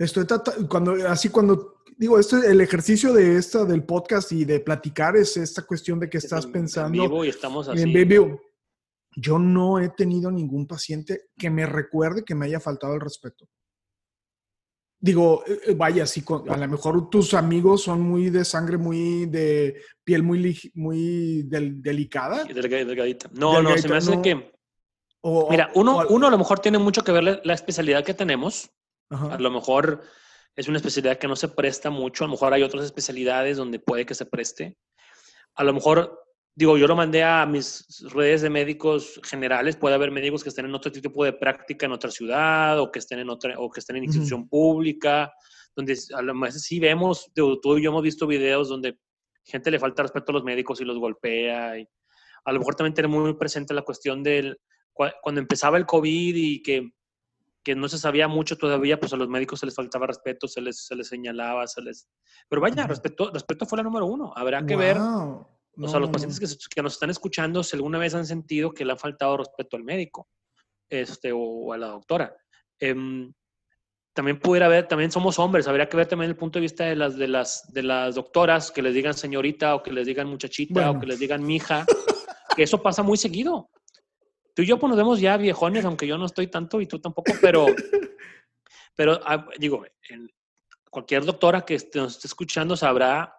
estoy 0.05 0.27
cuando, 0.69 0.93
así 1.09 1.29
cuando 1.29 1.83
digo, 1.97 2.19
este, 2.19 2.37
el 2.51 2.61
ejercicio 2.61 3.13
de 3.13 3.37
esta, 3.37 3.65
del 3.65 3.85
podcast 3.85 4.33
y 4.33 4.45
de 4.45 4.61
platicar 4.61 5.17
es 5.17 5.37
esta 5.37 5.63
cuestión 5.63 6.01
de 6.01 6.09
que 6.09 6.19
estás 6.19 6.47
pensando. 6.47 7.03
En 7.03 7.11
vivo 7.11 7.25
y 7.25 7.29
estamos 7.29 7.69
así. 7.69 7.83
En 7.83 7.93
vivo. 7.93 8.41
Yo 9.17 9.39
no 9.39 9.79
he 9.79 9.91
tenido 9.91 10.31
ningún 10.31 10.67
paciente 10.67 11.29
que 11.37 11.51
me 11.51 11.67
recuerde 11.67 12.25
que 12.25 12.35
me 12.35 12.47
haya 12.47 12.61
faltado 12.61 12.95
el 12.95 13.01
respeto. 13.01 13.49
Digo, 15.03 15.43
eh, 15.47 15.61
eh, 15.67 15.75
vaya, 15.75 16.07
si 16.07 16.23
a 16.49 16.57
lo 16.57 16.69
mejor 16.69 17.11
tus 17.11 17.35
amigos 17.35 17.83
son 17.83 18.01
muy 18.01 18.31
de 18.31 18.45
sangre, 18.45 18.77
muy 18.79 19.27
de 19.27 19.83
piel 20.05 20.23
muy, 20.23 20.59
muy 20.75 21.43
delicada. 21.43 22.45
Delgadita. 22.45 23.29
No, 23.33 23.61
no, 23.63 23.77
se 23.77 23.89
me 23.89 23.97
hace 23.97 24.23
que 24.23 24.53
Mira, 25.51 25.71
uno, 25.75 26.07
uno 26.09 26.29
a 26.29 26.31
lo 26.31 26.39
mejor 26.39 26.61
tiene 26.61 26.79
mucho 26.79 27.05
que 27.05 27.13
ver 27.13 27.25
la, 27.25 27.41
la 27.45 27.53
especialidad 27.53 28.05
que 28.05 28.15
tenemos. 28.15 28.71
Ajá. 29.11 29.35
A 29.35 29.38
lo 29.38 29.51
mejor 29.51 30.03
es 30.57 30.68
una 30.68 30.79
especialidad 30.79 31.18
que 31.18 31.29
no 31.29 31.37
se 31.37 31.49
presta 31.49 31.90
mucho. 31.90 32.25
A 32.25 32.27
lo 32.27 32.33
mejor 32.33 32.53
hay 32.53 32.62
otras 32.62 32.85
especialidades 32.85 33.57
donde 33.57 33.79
puede 33.79 34.07
que 34.07 34.14
se 34.14 34.27
preste. 34.27 34.77
A 35.55 35.64
lo 35.64 35.73
mejor, 35.75 36.23
digo, 36.55 36.79
yo 36.79 36.87
lo 36.87 36.96
mandé 36.96 37.23
a 37.23 37.44
mis 37.46 38.03
redes 38.12 38.42
de 38.42 38.51
médicos 38.51 39.20
generales. 39.25 39.77
Puede 39.77 39.94
haber 39.94 40.11
médicos 40.11 40.42
que 40.42 40.49
estén 40.49 40.66
en 40.66 40.75
otro 40.75 40.92
tipo 40.92 41.25
de 41.25 41.33
práctica 41.33 41.87
en 41.87 41.92
otra 41.92 42.11
ciudad 42.11 42.79
o 42.81 42.90
que 42.90 42.99
estén 43.01 43.18
en 43.18 43.31
otra 43.31 43.59
o 43.59 43.70
que 43.70 43.81
estén 43.81 43.96
en 43.96 44.05
institución 44.05 44.49
pública, 44.49 45.33
donde 45.75 45.96
a 46.14 46.23
lo 46.23 46.35
mejor 46.35 46.53
sí 46.53 46.79
vemos, 46.81 47.31
tú 47.35 47.77
y 47.77 47.83
yo 47.83 47.90
hemos 47.90 48.03
visto 48.03 48.27
videos 48.27 48.68
donde 48.68 48.99
gente 49.44 49.70
le 49.70 49.79
falta 49.79 50.03
respeto 50.03 50.31
a 50.31 50.35
los 50.35 50.44
médicos 50.44 50.81
y 50.81 50.85
los 50.85 50.99
golpea. 50.99 51.79
Y 51.79 51.88
a 52.44 52.53
lo 52.53 52.59
mejor 52.59 52.75
también 52.75 52.94
tener 52.94 53.09
muy 53.09 53.35
presente 53.35 53.75
la 53.75 53.83
cuestión 53.83 54.23
del 54.23 54.59
cua- 54.92 55.14
cuando 55.23 55.40
empezaba 55.40 55.79
el 55.79 55.87
COVID 55.87 56.35
y 56.37 56.62
que, 56.62 56.90
que 57.62 57.75
no 57.75 57.88
se 57.88 57.99
sabía 57.99 58.29
mucho 58.29 58.57
todavía, 58.57 58.99
pues 58.99 59.12
a 59.12 59.16
los 59.16 59.29
médicos 59.29 59.61
se 59.61 59.66
les 59.66 59.75
faltaba 59.75 60.07
respeto, 60.07 60.49
se 60.49 60.61
les, 60.61 60.87
se 60.87 60.94
les 60.94 61.09
señalaba, 61.09 61.66
se 61.66 61.83
les... 61.83 62.09
Pero 62.49 62.62
vaya, 62.62 62.87
respeto, 62.87 63.31
respeto 63.31 63.66
fue 63.66 63.79
la 63.79 63.85
número 63.85 64.07
uno. 64.07 64.33
Habrá 64.35 64.64
que 64.64 64.77
ver, 64.77 64.96
o 64.99 65.88
sea, 65.88 66.01
los 66.01 66.11
pacientes 66.11 66.40
que, 66.40 66.46
que 66.75 66.83
nos 66.83 66.94
están 66.94 67.11
escuchando, 67.11 67.62
si 67.62 67.77
alguna 67.77 67.99
vez 67.99 68.14
han 68.14 68.27
sentido 68.27 68.73
que 68.73 68.85
le 68.85 68.92
ha 68.92 68.96
faltado 68.96 69.37
respeto 69.37 69.77
al 69.77 69.85
médico 69.85 70.29
este, 70.88 71.33
o, 71.33 71.73
a 71.73 71.79
la 71.79 71.88
doctora. 71.88 72.35
Em, 72.79 73.33
también 74.12 74.40
pudiera 74.40 74.66
haber, 74.66 74.88
también 74.88 75.12
somos 75.12 75.38
hombres, 75.38 75.68
habría 75.68 75.88
que 75.88 75.96
ver 75.96 76.09
también 76.09 76.31
el 76.31 76.37
punto 76.37 76.59
de 76.59 76.62
vista 76.62 76.85
de 76.85 76.96
las, 76.96 77.16
de 77.16 77.29
las, 77.29 77.73
de 77.73 77.83
las 77.83 78.16
doctoras, 78.16 78.70
que 78.70 78.83
les 78.83 78.94
digan 78.94 79.14
señorita 79.14 79.75
o 79.75 79.83
que 79.83 79.92
les 79.92 80.07
digan 80.07 80.27
muchachita 80.27 80.75
Bueno. 80.75 80.90
o 80.90 81.01
que 81.01 81.07
les 81.07 81.18
digan 81.18 81.44
mija, 81.44 81.87
que 82.57 82.64
eso 82.64 82.83
pasa 82.83 83.03
muy 83.03 83.16
seguido. 83.16 83.70
Tú 84.55 84.63
y 84.63 84.67
yo 84.67 84.79
pues 84.79 84.89
nos 84.89 84.97
vemos 84.97 85.21
ya 85.21 85.37
viejones, 85.37 85.85
aunque 85.85 86.07
yo 86.07 86.19
no 86.19 86.27
estoy 86.27 86.47
tanto 86.49 86.81
y 86.81 86.87
tú 86.87 86.99
tampoco, 87.01 87.33
pero, 87.41 87.67
pero 88.97 89.21
ah, 89.25 89.47
digo, 89.59 89.85
en- 90.09 90.31
cualquier 90.91 91.25
doctora 91.25 91.63
que 91.65 91.77
esté- 91.77 92.01
nos 92.01 92.17
esté 92.17 92.27
escuchando 92.27 92.77
sabrá 92.77 93.35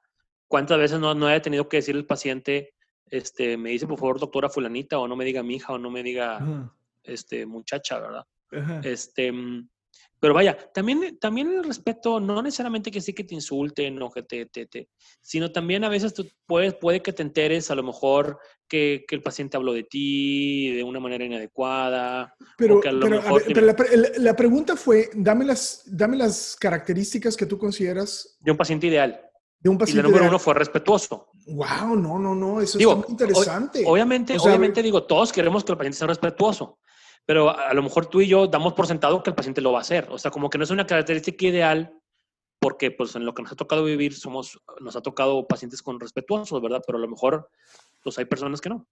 cuántas 0.48 0.78
veces 0.78 1.00
no, 1.00 1.14
no 1.14 1.28
haya 1.28 1.42
tenido 1.42 1.68
que 1.68 1.78
decir 1.78 1.96
el 1.96 2.06
paciente, 2.06 2.74
este, 3.08 3.58
me 3.58 3.72
dice 3.72 3.88
por 3.88 4.00
favor 4.00 4.20
doctora 4.20 4.50
fulanita 4.50 4.98
o 5.00 5.08
no 5.08 5.16
me 5.18 5.26
diga 5.26 5.44
mija 5.44 5.74
o 5.74 5.78
no 5.78 5.90
me 5.92 6.02
diga 6.02 6.38
Ajá, 6.38 6.74
este, 7.04 7.46
muchacha, 7.46 8.00
¿verdad? 8.00 8.26
ajá. 8.52 8.80
Este, 8.84 9.32
mm, 9.32 9.70
pero 10.22 10.36
vaya, 10.36 10.56
también, 10.72 11.18
también 11.20 11.52
el 11.52 11.64
respeto, 11.64 12.20
no 12.20 12.42
necesariamente 12.44 12.92
que 12.92 13.02
sí 13.02 13.12
que 13.12 13.24
te 13.24 13.34
insulten 13.34 14.00
o 14.04 14.12
que 14.12 14.22
te, 14.22 14.46
te, 14.46 14.68
te- 14.68 14.88
sino 15.20 15.52
también 15.52 15.84
a 15.84 15.90
veces 15.90 16.14
tú 16.14 16.26
puedes, 16.46 16.76
puede 16.76 17.02
que 17.02 17.12
te 17.12 17.24
enteres 17.24 17.72
a 17.72 17.76
lo 17.76 17.82
mejor 17.82 18.38
que, 18.68 19.04
que 19.08 19.16
el 19.16 19.24
paciente 19.24 19.58
habló 19.58 19.74
de 19.74 19.84
ti 19.84 20.72
de 20.76 20.84
una 20.84 21.00
manera 21.00 21.26
inadecuada. 21.26 22.36
Pero, 22.56 22.80
que 22.80 22.90
a 22.90 22.92
lo 22.92 23.02
pero, 23.02 23.18
a 23.18 23.22
mejor 23.24 23.44
ver, 23.46 23.54
pero 23.54 23.66
la, 23.66 23.76
pre- 23.76 23.98
la- 23.98 24.10
la 24.18 24.36
pregunta 24.36 24.76
fue, 24.76 25.10
dame 25.16 25.44
las, 25.44 25.82
dame 25.88 26.16
las 26.18 26.56
características 26.60 27.36
que 27.36 27.48
tú 27.48 27.58
consideras 27.58 28.38
de 28.40 28.52
un 28.52 28.58
paciente 28.58 28.86
ideal. 28.88 29.20
de 29.60 29.70
un 29.70 29.76
Y 29.76 29.78
la 29.78 29.80
paciente. 29.80 30.04
número 30.04 30.24
de- 30.26 30.30
uno 30.30 30.40
fue 30.40 30.54
respetuoso. 30.54 31.30
Wow, 31.48 31.96
no, 31.96 32.20
no, 32.20 32.36
no, 32.36 32.62
eso 32.62 32.78
Digo, 32.78 32.92
está 32.94 33.08
muy 33.08 33.12
interesante. 33.12 33.84
Obviamente, 33.88 34.36
O 34.36 34.40
sea, 34.40 34.50
obviamente 34.52 34.84
digo, 34.84 35.04
todos 35.04 35.32
queremos 35.34 35.64
que 35.64 35.72
el 35.72 35.78
paciente 35.80 35.98
sea 35.98 36.08
respetuoso, 36.08 36.78
pero 37.26 37.50
a, 37.50 37.74
lo 37.74 37.84
mejor 37.84 38.08
tú 38.08 38.22
y 38.22 38.28
yo 38.28 38.48
damos 38.48 38.74
por 38.74 38.88
sentado 38.88 39.22
que 39.24 39.30
el 39.30 39.36
paciente 39.36 39.62
lo 39.62 39.72
va 39.72 39.80
a 39.80 39.82
hacer. 39.82 40.08
O 40.10 40.18
sea, 40.18 40.32
como 40.32 40.50
que 40.50 40.58
no 40.58 40.64
es 40.64 40.72
una 40.72 40.86
característica 40.86 41.46
ideal 41.46 41.98
porque 42.60 42.92
pues 42.92 43.16
en 43.16 43.26
lo 43.26 43.34
que 43.34 43.42
nos 43.42 43.52
ha 43.52 43.56
tocado 43.56 43.84
vivir 43.84 44.14
somos, 44.14 44.60
nos 44.82 44.96
ha 44.96 45.02
tocado 45.02 45.48
pacientes 45.48 45.82
con 45.82 46.00
respetuosos, 46.00 46.62
¿verdad? 46.62 46.82
Pero 46.86 46.98
a 46.98 47.02
lo 47.02 47.08
mejor 47.08 47.50
pues 48.04 48.18
hay 48.18 48.26
personas 48.26 48.62
que 48.62 48.70
no. 48.70 48.88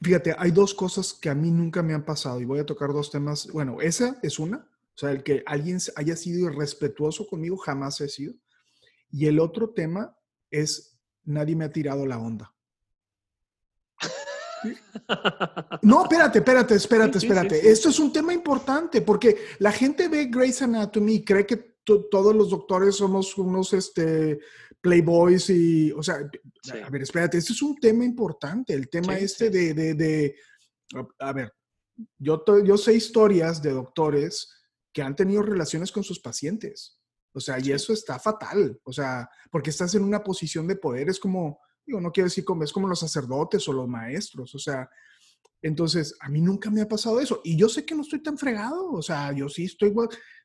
Fíjate, 0.00 0.34
hay 0.36 0.50
dos 0.50 0.74
cosas 0.74 1.12
que 1.12 1.28
a 1.28 1.34
mí 1.34 1.50
nunca 1.50 1.82
me 1.82 1.94
han 1.94 2.04
pasado 2.04 2.40
y 2.40 2.44
voy 2.44 2.58
a 2.58 2.66
tocar 2.66 2.92
dos 2.92 3.10
temas. 3.10 3.46
Bueno, 3.52 3.80
esa 3.80 4.18
es 4.22 4.40
una, 4.40 4.68
o 4.94 4.98
sea, 4.98 5.12
el 5.12 5.22
que 5.22 5.44
alguien 5.46 5.78
haya 5.96 6.16
sido 6.16 6.50
irrespetuoso 6.50 7.26
conmigo, 7.26 7.56
jamás 7.56 8.00
he 8.00 8.08
sido. 8.08 8.34
Y 9.12 9.26
el 9.26 9.38
otro 9.38 9.70
tema 9.70 10.16
es, 10.50 10.98
nadie 11.24 11.54
me 11.54 11.64
ha 11.64 11.72
tirado 11.72 12.06
la 12.06 12.18
onda. 12.18 12.52
No, 15.82 16.02
espérate, 16.04 16.38
espérate, 16.38 16.74
espérate, 16.74 17.14
Sí, 17.14 17.20
sí, 17.20 17.26
espérate. 17.26 17.54
sí, 17.56 17.60
sí. 17.62 17.68
Esto 17.68 17.88
es 17.88 17.98
un 17.98 18.12
tema 18.12 18.32
importante 18.32 19.02
porque 19.02 19.36
la 19.58 19.72
gente 19.72 20.08
ve 20.08 20.26
Grey's 20.26 20.62
Anatomy 20.62 21.14
y 21.16 21.24
cree 21.24 21.46
que 21.46 21.56
to- 21.84 22.04
todos 22.10 22.34
los 22.34 22.50
doctores 22.50 22.96
somos 22.96 23.36
unos 23.38 23.72
este, 23.72 24.38
playboys 24.80 25.50
y, 25.50 25.90
o 25.92 26.02
sea, 26.02 26.16
a 26.84 26.90
ver, 26.90 27.02
espérate, 27.02 27.38
este 27.38 27.52
es 27.52 27.62
un 27.62 27.76
tema 27.76 28.04
importante, 28.04 28.74
el 28.74 28.88
tema 28.88 29.18
este 29.18 29.50
de, 29.50 29.74
de, 29.74 29.94
de- 29.94 30.36
a 31.18 31.32
ver, 31.32 31.52
yo, 32.18 32.44
yo 32.64 32.76
sé 32.76 32.94
historias 32.94 33.60
de 33.62 33.70
doctores 33.72 34.48
que 34.92 35.02
han 35.02 35.16
tenido 35.16 35.42
relaciones 35.42 35.90
con 35.90 36.04
sus 36.04 36.20
pacientes. 36.20 36.98
O 37.34 37.40
sea, 37.40 37.58
y 37.58 37.72
eso 37.72 37.94
está 37.94 38.18
fatal. 38.18 38.78
O 38.84 38.92
sea, 38.92 39.26
porque 39.50 39.70
estás 39.70 39.94
en 39.94 40.04
una 40.04 40.22
posición 40.22 40.66
de 40.66 40.76
poder, 40.76 41.08
es 41.08 41.18
como, 41.18 41.60
digo, 41.86 42.00
no 42.00 42.10
quiero 42.12 42.26
decir 42.26 42.44
como, 42.44 42.64
es 42.64 42.72
como 42.72 42.88
los 42.88 43.00
sacerdotes 43.00 43.66
o 43.68 43.72
los 43.72 43.88
maestros. 43.88 44.54
O 44.54 44.58
sea, 44.58 44.88
entonces, 45.60 46.16
a 46.20 46.28
mí 46.28 46.40
nunca 46.40 46.70
me 46.70 46.80
ha 46.82 46.88
pasado 46.88 47.20
eso. 47.20 47.40
Y 47.44 47.56
yo 47.56 47.68
sé 47.68 47.84
que 47.84 47.94
no 47.94 48.02
estoy 48.02 48.22
tan 48.22 48.36
fregado. 48.38 48.92
O 48.92 49.02
sea, 49.02 49.32
yo 49.32 49.48
sí 49.48 49.64
estoy, 49.64 49.92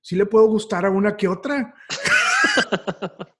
sí 0.02 0.16
le 0.16 0.26
puedo 0.28 0.48
gustar 0.48 0.86
a 0.86 0.92
una 0.92 1.16
que 1.18 1.28
otra. 1.28 1.74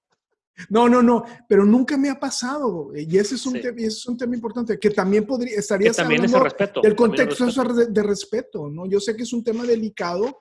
No, 0.70 0.90
no, 0.90 1.04
no, 1.04 1.24
pero 1.48 1.64
nunca 1.66 1.98
me 1.98 2.10
ha 2.10 2.20
pasado. 2.20 2.90
Y 2.96 3.18
ese 3.20 3.36
es 3.36 3.46
un, 3.46 3.54
Sí. 3.54 3.62
tema, 3.62 3.80
y 3.80 3.86
ese 3.86 3.98
es 3.98 4.06
un 4.08 4.18
tema 4.18 4.34
importante, 4.36 4.80
que 4.80 4.90
también 4.90 5.24
podría, 5.26 5.54
que 5.54 5.60
estarías 5.60 5.96
también 5.96 6.26
es 6.26 6.34
el 6.34 6.42
respeto. 6.42 6.82
del 6.82 6.96
contexto 6.96 7.46
respeto. 7.46 7.74
de, 7.76 7.86
de 7.88 8.04
respeto, 8.04 8.68
¿no? 8.70 8.88
Yo 8.88 9.00
sé 9.00 9.16
que 9.16 9.22
es 9.22 9.34
un 9.34 9.44
tema 9.44 9.64
delicado, 9.66 10.40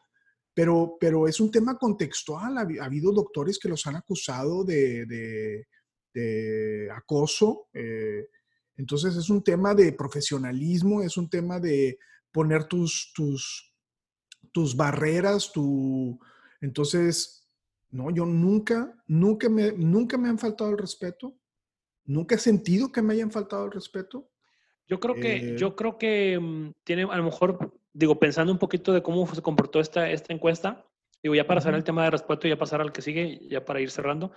pero, 0.55 0.97
pero 0.99 1.29
es 1.29 1.39
un 1.39 1.51
tema 1.51 1.77
contextual. 1.77 2.57
Ha, 2.57 2.63
habi- 2.65 2.81
ha 2.81 2.87
habido 2.87 3.13
doctores 3.13 3.59
que 3.59 3.69
los 3.69 3.87
han 3.87 3.97
acusado 3.97 4.65
de, 4.65 5.05
de- 5.05 5.67
de 6.17 6.89
acoso. 6.91 7.69
eh, 7.75 8.29
entonces 8.79 9.17
es 9.17 9.31
un 9.31 9.43
tema 9.43 9.75
de 9.75 9.93
profesionalismo, 9.93 11.03
es 11.03 11.17
un 11.17 11.29
tema 11.31 11.59
de 11.59 11.99
poner 12.31 12.65
tus, 12.65 13.13
tus, 13.15 13.75
tus 14.53 14.77
barreras, 14.77 15.51
tu... 15.53 16.19
Entonces, 16.61 17.49
no, 17.91 18.11
yo 18.11 18.27
nunca, 18.27 18.95
nunca 19.07 19.49
me, 19.49 19.73
nunca 19.73 20.19
me 20.19 20.29
han 20.29 20.39
faltado 20.39 20.71
el 20.71 20.79
respeto. 20.79 21.39
Nunca 22.05 22.35
he 22.35 22.39
sentido 22.39 22.93
que 22.93 23.03
me 23.03 23.15
hayan 23.15 23.31
faltado 23.31 23.65
el 23.65 23.73
respeto. 23.73 24.31
Yo 24.87 25.01
creo 25.01 25.15
que, 25.15 25.37
Eh, 25.37 25.57
yo 25.57 25.75
creo 25.75 25.97
que 25.97 26.39
mm, 26.39 26.73
tiene, 26.85 27.05
a 27.05 27.17
lo 27.17 27.25
mejor, 27.25 27.81
digo, 27.95 28.19
pensando 28.19 28.53
un 28.53 28.59
poquito 28.59 28.93
de 28.93 29.03
cómo 29.03 29.27
se 29.27 29.43
comportó 29.43 29.81
esta, 29.81 30.11
esta 30.11 30.35
encuesta, 30.35 30.85
digo, 31.23 31.35
ya 31.35 31.47
para 31.47 31.61
cerrar 31.61 31.75
Ujú. 31.75 31.81
el 31.81 31.85
tema 31.85 32.05
de 32.05 32.11
respeto 32.11 32.47
y 32.47 32.51
ya 32.51 32.59
pasar 32.59 32.83
al 32.83 32.93
que 32.93 33.03
sigue, 33.03 33.41
ya 33.49 33.65
para 33.65 33.81
ir 33.81 33.91
cerrando. 33.91 34.33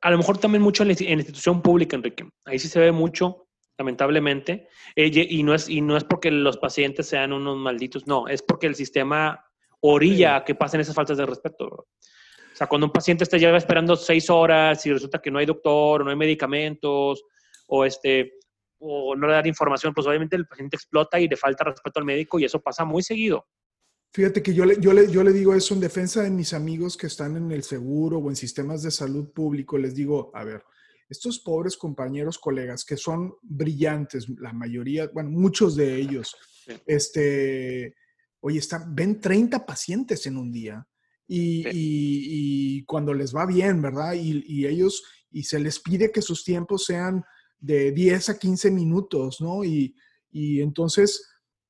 A 0.00 0.10
lo 0.10 0.18
mejor 0.18 0.38
también 0.38 0.62
mucho 0.62 0.82
en 0.82 0.88
la, 0.88 0.92
institución 0.92 1.62
pública, 1.62 1.96
Enrique. 1.96 2.28
Ahí 2.44 2.58
sí 2.58 2.68
se 2.68 2.80
ve 2.80 2.92
mucho, 2.92 3.48
lamentablemente, 3.78 4.68
eh, 4.96 5.10
y, 5.12 5.42
no 5.42 5.54
es, 5.54 5.68
y 5.68 5.80
no 5.80 5.96
es 5.96 6.04
porque 6.04 6.30
los 6.30 6.56
pacientes 6.56 7.06
sean 7.06 7.32
unos 7.32 7.56
malditos, 7.56 8.06
no, 8.06 8.28
es 8.28 8.42
porque 8.42 8.66
el 8.66 8.74
sistema 8.74 9.44
orilla 9.80 10.36
a 10.36 10.44
que 10.44 10.54
pasen 10.54 10.80
esas 10.80 10.94
faltas 10.94 11.16
de 11.16 11.26
respeto. 11.26 11.66
O 11.66 11.86
sea, 12.54 12.66
cuando 12.66 12.86
un 12.86 12.92
paciente 12.92 13.24
está 13.24 13.36
ya 13.36 13.56
esperando 13.56 13.94
seis 13.94 14.28
horas 14.30 14.84
y 14.84 14.92
resulta 14.92 15.20
que 15.20 15.30
no 15.30 15.38
hay 15.38 15.46
doctor, 15.46 16.02
o 16.02 16.04
no 16.04 16.10
hay 16.10 16.16
medicamentos, 16.16 17.22
o 17.68 17.84
este 17.84 18.32
o 18.80 19.16
no 19.16 19.26
le 19.26 19.32
dan 19.32 19.46
información, 19.46 19.92
pues 19.92 20.06
obviamente 20.06 20.36
el 20.36 20.46
paciente 20.46 20.76
explota 20.76 21.18
y 21.18 21.28
le 21.28 21.36
falta 21.36 21.64
respeto 21.64 21.98
al 21.98 22.04
médico 22.04 22.38
y 22.38 22.44
eso 22.44 22.60
pasa 22.60 22.84
muy 22.84 23.02
seguido. 23.02 23.46
Fíjate 24.12 24.42
que 24.42 24.54
yo 24.54 24.64
le, 24.64 24.80
yo, 24.80 24.92
le, 24.92 25.10
yo 25.10 25.22
le 25.22 25.32
digo 25.32 25.54
eso 25.54 25.74
en 25.74 25.80
defensa 25.80 26.22
de 26.22 26.30
mis 26.30 26.52
amigos 26.54 26.96
que 26.96 27.06
están 27.06 27.36
en 27.36 27.52
el 27.52 27.62
seguro 27.62 28.18
o 28.18 28.30
en 28.30 28.36
sistemas 28.36 28.82
de 28.82 28.90
salud 28.90 29.28
público. 29.32 29.76
Les 29.76 29.94
digo, 29.94 30.30
a 30.34 30.44
ver, 30.44 30.62
estos 31.08 31.38
pobres 31.40 31.76
compañeros, 31.76 32.38
colegas, 32.38 32.84
que 32.84 32.96
son 32.96 33.34
brillantes, 33.42 34.26
la 34.38 34.52
mayoría, 34.52 35.08
bueno, 35.12 35.30
muchos 35.30 35.76
de 35.76 35.96
ellos, 36.00 36.34
Sí. 36.66 36.72
este, 36.86 37.94
oye, 38.40 38.58
están, 38.58 38.94
ven 38.94 39.20
30 39.20 39.64
pacientes 39.64 40.26
en 40.26 40.36
un 40.36 40.50
día 40.52 40.86
y, 41.26 41.62
Sí. 41.64 41.68
y- 41.72 42.76
y 42.78 42.84
cuando 42.84 43.14
les 43.14 43.34
va 43.34 43.46
bien, 43.46 43.80
¿verdad? 43.82 44.14
Y, 44.14 44.42
y 44.46 44.66
ellos, 44.66 45.02
y 45.30 45.44
se 45.44 45.60
les 45.60 45.78
pide 45.80 46.10
que 46.12 46.22
sus 46.22 46.44
tiempos 46.44 46.84
sean 46.84 47.24
de 47.58 47.92
10 47.92 48.28
a 48.30 48.38
15 48.38 48.70
minutos, 48.70 49.40
¿no? 49.40 49.64
Y, 49.64 49.94
y 50.30 50.60
entonces 50.60 51.26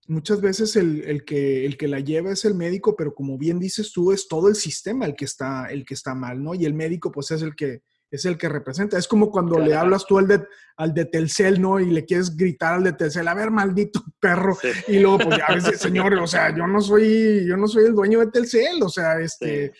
muchas 0.09 0.41
veces 0.41 0.75
el, 0.77 1.03
el 1.05 1.25
que, 1.25 1.65
el 1.65 1.77
que 1.77 1.87
la 1.87 2.01
lleva 2.01 2.33
es 2.33 2.45
el 2.45 2.55
médico, 2.55 2.97
pero 2.97 3.15
como 3.15 3.39
bien 3.39 3.59
dices 3.61 3.93
tú, 3.93 4.11
es 4.13 4.27
todo 4.27 4.49
el 4.49 4.57
sistema 4.57 5.07
el 5.07 5.15
que 5.15 5.25
está, 5.27 5.67
el 5.67 5.85
que 5.85 5.95
está 5.95 6.15
mal, 6.15 6.43
¿no? 6.43 6.55
Y 6.55 6.65
el 6.65 6.75
médico 6.75 7.13
pues 7.13 7.31
es 7.31 7.43
el 7.43 7.55
que, 7.55 7.83
es 8.11 8.25
el 8.25 8.39
que 8.39 8.49
representa. 8.49 8.97
Es 8.99 9.07
como 9.07 9.31
cuando 9.31 9.59
le 9.59 9.75
hablas 9.75 10.07
tú 10.07 10.19
al 10.19 10.27
de, 10.27 10.43
al 10.79 10.95
de 10.95 11.05
Telcel, 11.05 11.61
¿no? 11.61 11.79
Y 11.79 11.91
le 11.91 12.05
quieres 12.07 12.35
gritar 12.37 12.75
al 12.75 12.85
de 12.85 12.95
Telcel, 12.95 13.29
a 13.29 13.35
ver, 13.35 13.51
maldito 13.51 14.03
perro. 14.21 14.57
Sí. 14.61 14.69
Y 14.89 14.99
luego, 15.01 15.19
pues 15.19 15.39
ya 15.39 15.55
ves, 15.55 15.79
señor, 15.79 16.15
o 16.15 16.27
sea, 16.27 16.57
yo 16.57 16.67
no 16.67 16.81
soy, 16.81 17.47
yo 17.47 17.57
no 17.57 17.69
soy 17.69 17.85
el 17.85 17.95
dueño 17.95 18.21
de 18.21 18.29
Telcel, 18.29 18.83
o 18.83 18.89
sea, 18.89 19.21
este, 19.21 19.73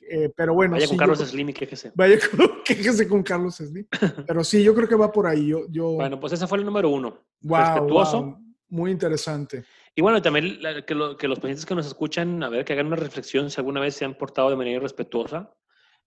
eh, 0.00 0.28
pero 0.36 0.52
bueno. 0.54 0.72
Vaya 0.72 0.86
con 0.88 0.94
sí, 0.94 0.98
Carlos 0.98 1.18
yo- 1.20 1.26
Slim 1.26 1.50
y 1.50 1.52
quéjese. 1.52 1.92
Vaya 1.94 2.18
con, 2.18 2.50
quéjese 2.64 3.06
con 3.06 3.22
Carlos 3.22 3.54
Slim. 3.58 3.86
Pero 4.26 4.42
sí, 4.42 4.64
yo 4.64 4.74
creo 4.74 4.88
que 4.88 4.96
va 4.96 5.12
por 5.12 5.28
ahí. 5.28 5.46
Yo, 5.46 5.66
yo 5.70 5.92
Bueno, 5.92 6.18
pues 6.18 6.32
ese 6.32 6.48
fue 6.48 6.58
el 6.58 6.64
número 6.64 6.88
uno. 6.90 7.24
wow, 7.42 7.58
respetuoso. 7.60 8.22
wow. 8.24 8.39
Muy 8.70 8.90
interesante. 8.90 9.64
Y 9.94 10.02
bueno, 10.02 10.22
también 10.22 10.58
que, 10.86 10.94
los 10.94 11.38
pacientes 11.38 11.66
que 11.66 11.74
nos 11.74 11.86
escuchan, 11.86 12.42
a 12.42 12.48
ver, 12.48 12.64
que 12.64 12.72
hagan 12.72 12.86
una 12.86 12.96
reflexión 12.96 13.50
si 13.50 13.60
alguna 13.60 13.80
vez 13.80 13.94
se 13.94 14.04
han 14.04 14.16
portado 14.16 14.50
de 14.50 14.56
manera 14.56 14.76
irrespetuosa. 14.76 15.52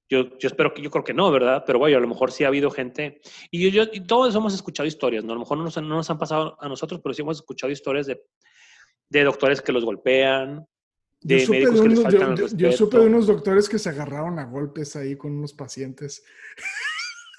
Yo, 0.10 0.38
yo 0.38 0.48
espero 0.48 0.74
que, 0.74 0.82
yo 0.82 0.92
creo 0.92 1.04
que 1.04 1.14
no, 1.14 1.32
¿verdad? 1.32 1.64
Pero 1.66 1.80
bueno, 1.80 1.98
a 1.98 2.02
lo 2.02 2.08
mejor 2.08 2.32
sí 2.32 2.44
ha 2.44 2.48
habido 2.48 2.70
gente. 2.72 3.22
Y, 3.52 3.72
yo, 3.72 3.84
y 3.92 4.02
todos 4.02 4.36
hemos 4.36 4.54
escuchado 4.54 4.88
historias, 4.88 5.24
¿no? 5.24 5.32
A 5.34 5.36
lo 5.36 5.42
mejor 5.42 5.58
no 5.58 5.64
nos, 5.64 5.78
no 5.78 5.96
nos 5.96 6.10
han 6.10 6.18
pasado 6.18 6.58
a 6.60 6.68
nosotros, 6.68 7.00
pero 7.02 7.14
sí 7.14 7.22
hemos 7.22 7.38
escuchado 7.38 7.72
historias 7.72 8.08
de, 8.08 8.22
de 9.10 9.24
doctores 9.24 9.62
que 9.62 9.72
los 9.72 9.86
golpean, 9.86 10.68
de 11.22 11.48
médicos 11.48 11.82
que 11.82 11.90
les 11.90 12.02
faltan 12.02 12.36
yo, 12.36 12.48
yo, 12.48 12.72
supe 12.74 13.00
de 13.00 13.06
unos 13.06 13.28
doctores 13.28 13.70
que 13.70 13.80
se 13.80 13.90
agarraron 13.90 14.40
a 14.40 14.46
golpes 14.46 14.96
ahí 14.96 15.16
con 15.16 15.32
unos 15.32 15.54
pacientes. 15.54 16.24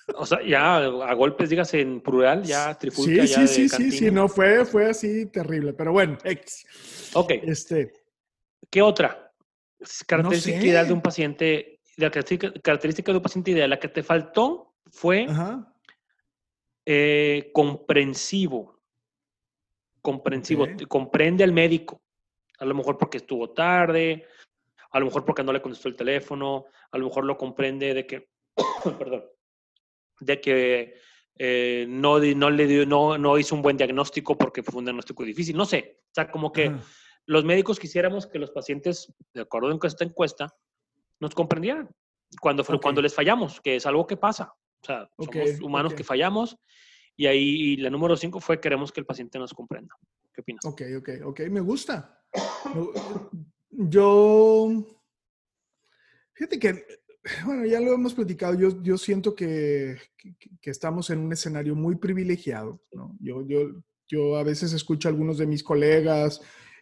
O 0.17 0.27
sea, 0.27 0.39
ya 0.47 0.77
a 0.77 1.15
golpes, 1.15 1.49
digas 1.49 1.73
en 1.75 2.01
plural, 2.01 2.43
ya 2.43 2.77
trifulca. 2.77 3.27
Sí, 3.27 3.47
sí, 3.47 3.49
sí, 3.49 3.69
sí, 3.69 3.91
sí, 3.91 4.11
no, 4.11 4.29
fue, 4.29 4.67
fue 4.67 4.91
así 4.91 5.27
terrible, 5.27 5.73
pero 5.73 5.93
bueno, 5.93 6.19
X. 6.23 7.11
Ok. 7.15 7.31
Este, 7.43 7.91
¿Qué 8.71 8.83
otra 8.83 9.25
característica 10.07 10.59
ideal 10.59 10.87
de 10.87 10.93
un 10.93 11.03
paciente, 11.03 11.81
la 11.97 12.11
característica 12.11 13.13
de 13.13 13.19
un 13.19 13.23
paciente 13.23 13.51
ideal, 13.51 13.71
la 13.71 13.79
que 13.79 13.89
te 13.89 14.03
faltó 14.03 14.75
fue 14.91 15.27
eh, 16.87 17.51
comprensivo. 17.53 18.81
Comprensivo, 20.01 20.67
comprende 20.89 21.45
al 21.45 21.53
médico. 21.53 22.03
A 22.59 22.65
lo 22.65 22.75
mejor 22.75 22.99
porque 22.99 23.19
estuvo 23.19 23.51
tarde, 23.51 24.27
a 24.91 25.01
lo 25.01 25.07
mejor 25.07 25.25
porque 25.25 25.43
no 25.43 25.53
le 25.53 25.63
contestó 25.63 25.89
el 25.89 25.97
teléfono, 25.97 26.67
a 26.91 26.99
lo 26.99 27.07
mejor 27.07 27.25
lo 27.25 27.37
comprende 27.37 27.95
de 27.95 28.07
que, 28.07 28.29
perdón, 28.99 29.25
de 30.25 30.41
que 30.41 30.95
eh, 31.37 31.87
no, 31.89 32.19
no, 32.19 32.51
le 32.51 32.67
dio, 32.67 32.87
no, 32.87 33.19
no 33.19 33.39
hizo 33.39 33.55
un 33.55 33.63
buen 33.63 33.77
diagnóstico 33.77 34.39
porque 34.39 34.63
fue 34.63 34.79
un 34.79 34.85
diagnóstico 34.85 35.25
difícil. 35.25 35.57
No 35.57 35.65
sé, 35.65 36.01
o 36.03 36.15
sea, 36.15 36.31
como 36.31 36.53
que 36.53 36.73
los 37.27 37.45
médicos 37.45 37.79
quisiéramos 37.79 38.27
que 38.27 38.39
los 38.39 38.51
pacientes, 38.51 39.13
de 39.33 39.43
acuerdo 39.43 39.77
con 39.79 39.89
esta 39.89 40.05
encuesta, 40.05 40.55
nos 41.21 41.35
comprendieran 41.35 41.89
cuando, 42.41 42.65
cuando 42.81 43.03
les 43.03 43.15
fallamos, 43.15 43.61
que 43.61 43.77
es 43.77 43.87
algo 43.87 44.07
que 44.07 44.17
pasa. 44.17 44.53
O 44.83 44.87
sea, 44.87 45.09
somos 45.19 45.61
humanos 45.61 45.95
que 45.95 46.05
fallamos 46.05 46.57
y 47.17 47.27
ahí 47.27 47.77
la 47.77 47.91
número 47.91 48.17
cinco 48.17 48.41
fue 48.41 48.61
queremos 48.61 48.93
que 48.93 49.01
el 49.01 49.07
paciente 49.07 49.39
nos 49.39 49.55
comprenda. 49.55 49.95
¿Qué 50.33 50.41
opinas? 50.41 50.65
Ok, 50.65 50.83
ok, 50.99 51.09
ok, 51.25 51.41
me 51.49 51.61
gusta. 51.61 52.23
Yo, 53.71 54.85
fíjate 56.35 56.59
que 56.59 57.04
bueno, 57.45 57.65
ya 57.65 57.81
lo 57.81 57.93
hemos 57.93 58.15
platicado. 58.15 58.55
Yo, 58.55 58.83
yo 58.83 58.99
siento 58.99 59.35
que, 59.35 59.97
que, 60.61 60.71
estamos 60.71 61.11
en 61.11 61.21
un 61.21 61.33
escenario 61.33 61.75
muy 61.75 61.97
privilegiado. 61.97 62.81
¿no? 62.93 63.17
Yo, 63.21 63.47
yo, 63.47 63.83
yo 64.07 64.37
a 64.37 64.43
veces 64.43 64.73
escucho 64.73 65.09
a 65.09 65.11
algunos 65.11 65.39
de 65.39 65.47
mis 65.47 65.63
colegas 65.63 66.41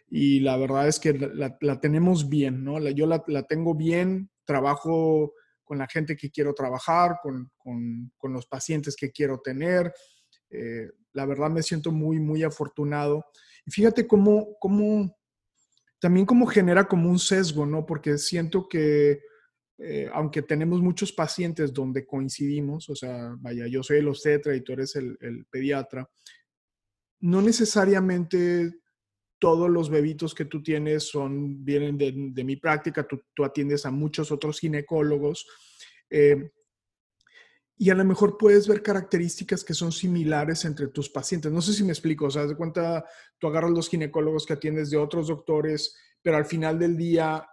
y 0.09 0.41
la 0.41 0.57
verdad 0.57 0.87
es 0.87 0.99
que 0.99 1.13
la, 1.13 1.57
la, 1.59 1.79
tenemos 1.79 2.29
bien, 2.29 2.63
¿no? 2.63 2.79
La, 2.79 2.91
yo 2.91 3.07
la, 3.07 3.23
la, 3.27 3.43
tengo 3.43 3.73
bien, 3.73 4.29
trabajo 4.45 5.33
con 5.63 5.77
la 5.77 5.87
gente 5.87 6.15
que 6.15 6.29
quiero 6.29 6.53
trabajar, 6.53 7.17
con, 7.23 7.49
con, 7.57 8.11
con 8.17 8.33
los 8.33 8.45
pacientes 8.45 8.95
que 8.95 9.11
quiero 9.11 9.39
tener. 9.39 9.93
Eh, 10.49 10.89
la 11.13 11.25
verdad 11.25 11.49
me 11.49 11.63
siento 11.63 11.91
muy, 11.91 12.19
muy 12.19 12.43
afortunado. 12.43 13.25
Y 13.65 13.71
fíjate 13.71 14.05
cómo, 14.05 14.57
cómo 14.59 15.15
también 15.99 16.25
cómo 16.25 16.45
genera 16.47 16.85
como 16.85 17.09
un 17.09 17.17
sesgo, 17.17 17.65
¿no? 17.65 17.85
Porque 17.85 18.17
siento 18.17 18.67
que 18.67 19.21
eh, 19.79 20.07
aunque 20.13 20.43
tenemos 20.43 20.81
muchos 20.81 21.11
pacientes 21.11 21.73
donde 21.73 22.05
coincidimos, 22.05 22.89
o 22.89 22.95
sea, 22.95 23.35
vaya, 23.39 23.67
yo 23.67 23.81
soy 23.81 23.97
el 23.97 24.07
obstetra 24.07 24.55
y 24.55 24.61
tú 24.61 24.73
eres 24.73 24.95
el, 24.95 25.45
pediatra, 25.49 26.09
no 27.21 27.41
necesariamente 27.41 28.71
todos 29.39 29.69
los 29.69 29.89
bebitos 29.89 30.35
que 30.35 30.45
tú 30.45 30.61
tienes 30.61 31.09
son, 31.09 31.65
vienen 31.65 31.97
de, 31.97 32.43
mi 32.43 32.55
práctica, 32.55 33.05
tú, 33.07 33.43
atiendes 33.43 33.85
a 33.85 33.91
muchos 33.91 34.31
otros 34.31 34.59
ginecólogos. 34.59 35.45
Eh, 36.09 36.51
y 37.75 37.89
a 37.89 37.95
lo 37.95 38.05
mejor 38.05 38.37
puedes 38.37 38.67
ver 38.67 38.81
características 38.81 39.63
que 39.63 39.73
son 39.73 39.91
similares 39.91 40.63
entre 40.63 40.87
tus 40.87 41.09
pacientes. 41.09 41.51
No 41.51 41.61
sé 41.61 41.73
si 41.73 41.83
me 41.83 41.91
explico, 41.91 42.25
o 42.25 42.31
sea, 42.31 42.45
de 42.45 42.55
cuenta, 42.55 43.03
tú 43.37 43.47
agarras 43.47 43.71
los 43.71 43.89
ginecólogos 43.89 44.45
que 44.45 44.53
atiendes 44.53 44.89
de 44.89 44.97
otros 44.97 45.27
doctores, 45.27 45.95
pero 46.21 46.37
al 46.37 46.45
final 46.45 46.79
del 46.79 46.95
día 46.95 47.45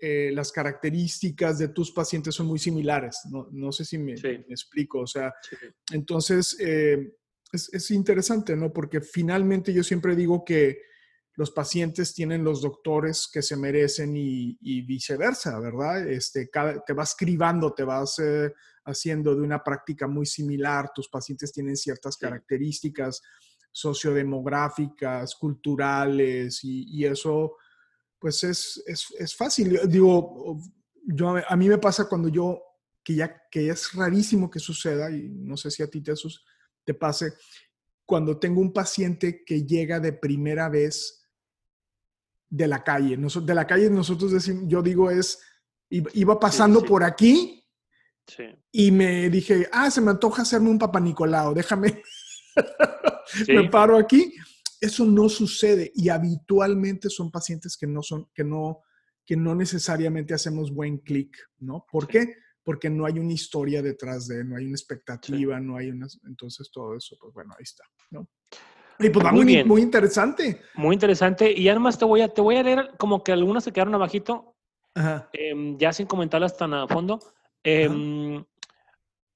eh, 0.00 0.30
las 0.32 0.52
características 0.52 1.58
de 1.58 1.68
tus 1.68 1.90
pacientes 1.92 2.34
son 2.34 2.46
muy 2.46 2.58
similares. 2.58 3.20
No, 3.50 3.72
sé 3.72 3.84
si 3.84 3.98
me, 3.98 4.14
explico. 4.14 5.00
O 5.00 5.06
sea, 5.06 5.32
entonces 5.92 6.56
eh, 6.60 7.14
es, 7.52 7.90
interesante, 7.90 8.56
¿no? 8.56 8.72
Porque 8.72 9.00
finalmente 9.00 9.72
yo 9.72 9.82
siempre 9.82 10.14
digo 10.14 10.44
que 10.44 10.82
los 11.34 11.50
pacientes 11.50 12.14
tienen 12.14 12.44
los 12.44 12.62
doctores 12.62 13.28
que 13.32 13.42
se 13.42 13.56
merecen 13.56 14.16
y, 14.16 14.82
viceversa, 14.82 15.58
¿verdad? 15.60 16.08
Este, 16.08 16.50
te 16.86 16.92
vas 16.92 17.14
cribando, 17.16 17.72
te 17.72 17.84
vas 17.84 18.18
eh, 18.18 18.52
haciendo 18.84 19.34
de 19.34 19.42
una 19.42 19.62
práctica 19.62 20.06
muy 20.06 20.26
similar. 20.26 20.90
Tus 20.94 21.08
pacientes 21.08 21.52
tienen 21.52 21.76
ciertas 21.76 22.16
características 22.16 23.22
sociodemográficas, 23.70 25.34
culturales 25.36 26.60
y 26.62 27.04
eso 27.04 27.56
pues 28.18 28.42
es, 28.44 28.82
es, 28.86 29.36
fácil. 29.36 29.80
Digo, 29.88 30.60
yo, 31.04 31.36
a 31.46 31.56
mí 31.56 31.68
me 31.68 31.78
pasa 31.78 32.08
cuando 32.08 32.28
yo, 32.28 32.62
que 33.02 33.14
ya 33.14 33.42
que 33.50 33.68
es 33.68 33.92
rarísimo 33.94 34.50
que 34.50 34.58
suceda, 34.58 35.10
y 35.10 35.28
no 35.28 35.56
sé 35.56 35.70
si 35.70 35.82
a 35.82 35.88
ti 35.88 36.02
te, 36.02 36.12
te 36.84 36.94
pase, 36.94 37.34
cuando 38.04 38.38
tengo 38.38 38.60
un 38.60 38.72
paciente 38.72 39.44
que 39.44 39.64
llega 39.64 40.00
de 40.00 40.12
primera 40.12 40.68
vez 40.68 41.26
de 42.48 42.66
la 42.66 42.82
calle. 42.82 43.16
de 43.16 43.54
la 43.54 43.66
calle 43.66 43.90
nosotros 43.90 44.32
decimos, 44.32 44.64
yo 44.66 44.82
digo 44.82 45.10
es, 45.10 45.38
iba 45.90 46.38
pasando 46.38 46.82
por 46.82 47.04
aquí 47.04 47.64
y 48.72 48.90
me 48.90 49.30
dije, 49.30 49.68
ah, 49.72 49.90
se 49.90 50.00
me 50.00 50.10
antoja 50.10 50.42
hacerme 50.42 50.70
un 50.70 50.78
papá 50.78 51.00
Nicolau, 51.00 51.54
déjame, 51.54 52.02
me 53.48 53.68
paro 53.68 53.96
aquí 53.96 54.34
eso 54.80 55.04
no 55.04 55.28
sucede 55.28 55.92
y 55.94 56.08
habitualmente 56.08 57.10
son 57.10 57.30
pacientes 57.30 57.76
que 57.76 57.86
no 57.86 58.02
son, 58.02 58.28
que 58.34 58.44
no, 58.44 58.82
que 59.24 59.36
no 59.36 59.54
necesariamente 59.54 60.34
hacemos 60.34 60.72
buen 60.72 60.98
clic, 60.98 61.36
¿no? 61.58 61.84
¿Por 61.90 62.06
qué? 62.06 62.34
Porque 62.62 62.90
no 62.90 63.06
hay 63.06 63.18
una 63.18 63.32
historia 63.32 63.82
detrás 63.82 64.28
de, 64.28 64.44
no 64.44 64.56
hay 64.56 64.66
una 64.66 64.74
expectativa, 64.74 65.58
no 65.60 65.76
hay 65.76 65.90
una, 65.90 66.06
entonces 66.26 66.70
todo 66.70 66.96
eso, 66.96 67.16
pues 67.20 67.34
bueno, 67.34 67.54
ahí 67.58 67.64
está, 67.64 67.84
¿no? 68.10 68.28
Y 69.00 69.10
pues 69.10 69.24
va 69.24 69.32
muy, 69.32 69.64
muy, 69.64 69.80
interesante. 69.80 70.60
Muy 70.74 70.94
interesante. 70.94 71.52
Y 71.52 71.68
además 71.68 71.98
te 71.98 72.04
voy 72.04 72.20
a, 72.20 72.28
te 72.28 72.40
voy 72.40 72.56
a 72.56 72.62
leer 72.64 72.90
como 72.98 73.22
que 73.22 73.30
algunas 73.30 73.62
se 73.62 73.72
quedaron 73.72 73.94
abajito, 73.94 74.56
em, 75.32 75.78
ya 75.78 75.92
sin 75.92 76.06
comentarlas 76.06 76.56
tan 76.56 76.74
a 76.74 76.88
fondo. 76.88 77.20
Em, 77.62 78.44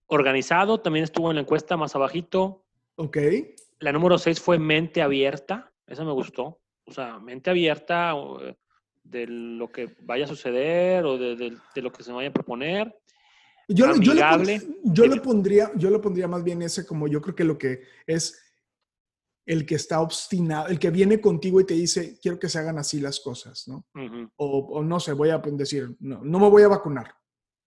organizado, 0.06 0.80
también 0.80 1.04
estuvo 1.04 1.30
en 1.30 1.36
la 1.36 1.42
encuesta 1.42 1.76
más 1.76 1.94
abajito. 1.94 2.64
Ok. 2.96 3.18
La 3.82 3.92
número 3.92 4.16
seis 4.16 4.40
fue 4.40 4.58
mente 4.58 5.02
abierta. 5.02 5.72
Esa 5.86 6.04
me 6.04 6.12
gustó. 6.12 6.60
O 6.86 6.92
sea, 6.92 7.18
mente 7.18 7.50
abierta 7.50 8.14
de 9.02 9.26
lo 9.26 9.68
que 9.70 9.96
vaya 10.02 10.24
a 10.24 10.28
suceder 10.28 11.04
o 11.04 11.18
de, 11.18 11.58
lo 11.76 11.92
que 11.92 12.04
se 12.04 12.12
vaya 12.12 12.28
a 12.28 12.32
proponer. 12.32 12.96
Yo, 13.68 13.94
yo, 13.96 14.14
le, 14.14 15.20
pondría, 15.20 15.70
yo 15.76 15.90
lo 15.90 16.00
pondría 16.00 16.28
más 16.28 16.44
bien 16.44 16.62
ese 16.62 16.84
como 16.84 17.08
yo 17.08 17.20
creo 17.20 17.34
que 17.34 17.44
lo 17.44 17.56
que 17.56 17.82
es 18.06 18.40
el 19.46 19.64
que 19.66 19.76
está 19.76 20.00
obstinado, 20.00 20.68
el 20.68 20.78
que 20.78 20.90
viene 20.90 21.20
contigo 21.20 21.60
y 21.60 21.64
te 21.64 21.74
dice, 21.74 22.18
quiero 22.20 22.38
que 22.38 22.48
se 22.48 22.58
hagan 22.58 22.78
así 22.78 23.00
las 23.00 23.18
cosas, 23.20 23.66
¿no? 23.66 23.86
o, 24.36 24.58
o, 24.58 24.82
no 24.84 25.00
sé, 25.00 25.12
voy 25.14 25.30
a 25.30 25.38
decir, 25.38 25.96
no, 26.00 26.20
no 26.22 26.38
me 26.38 26.48
voy 26.48 26.62
a 26.62 26.68
vacunar. 26.68 27.14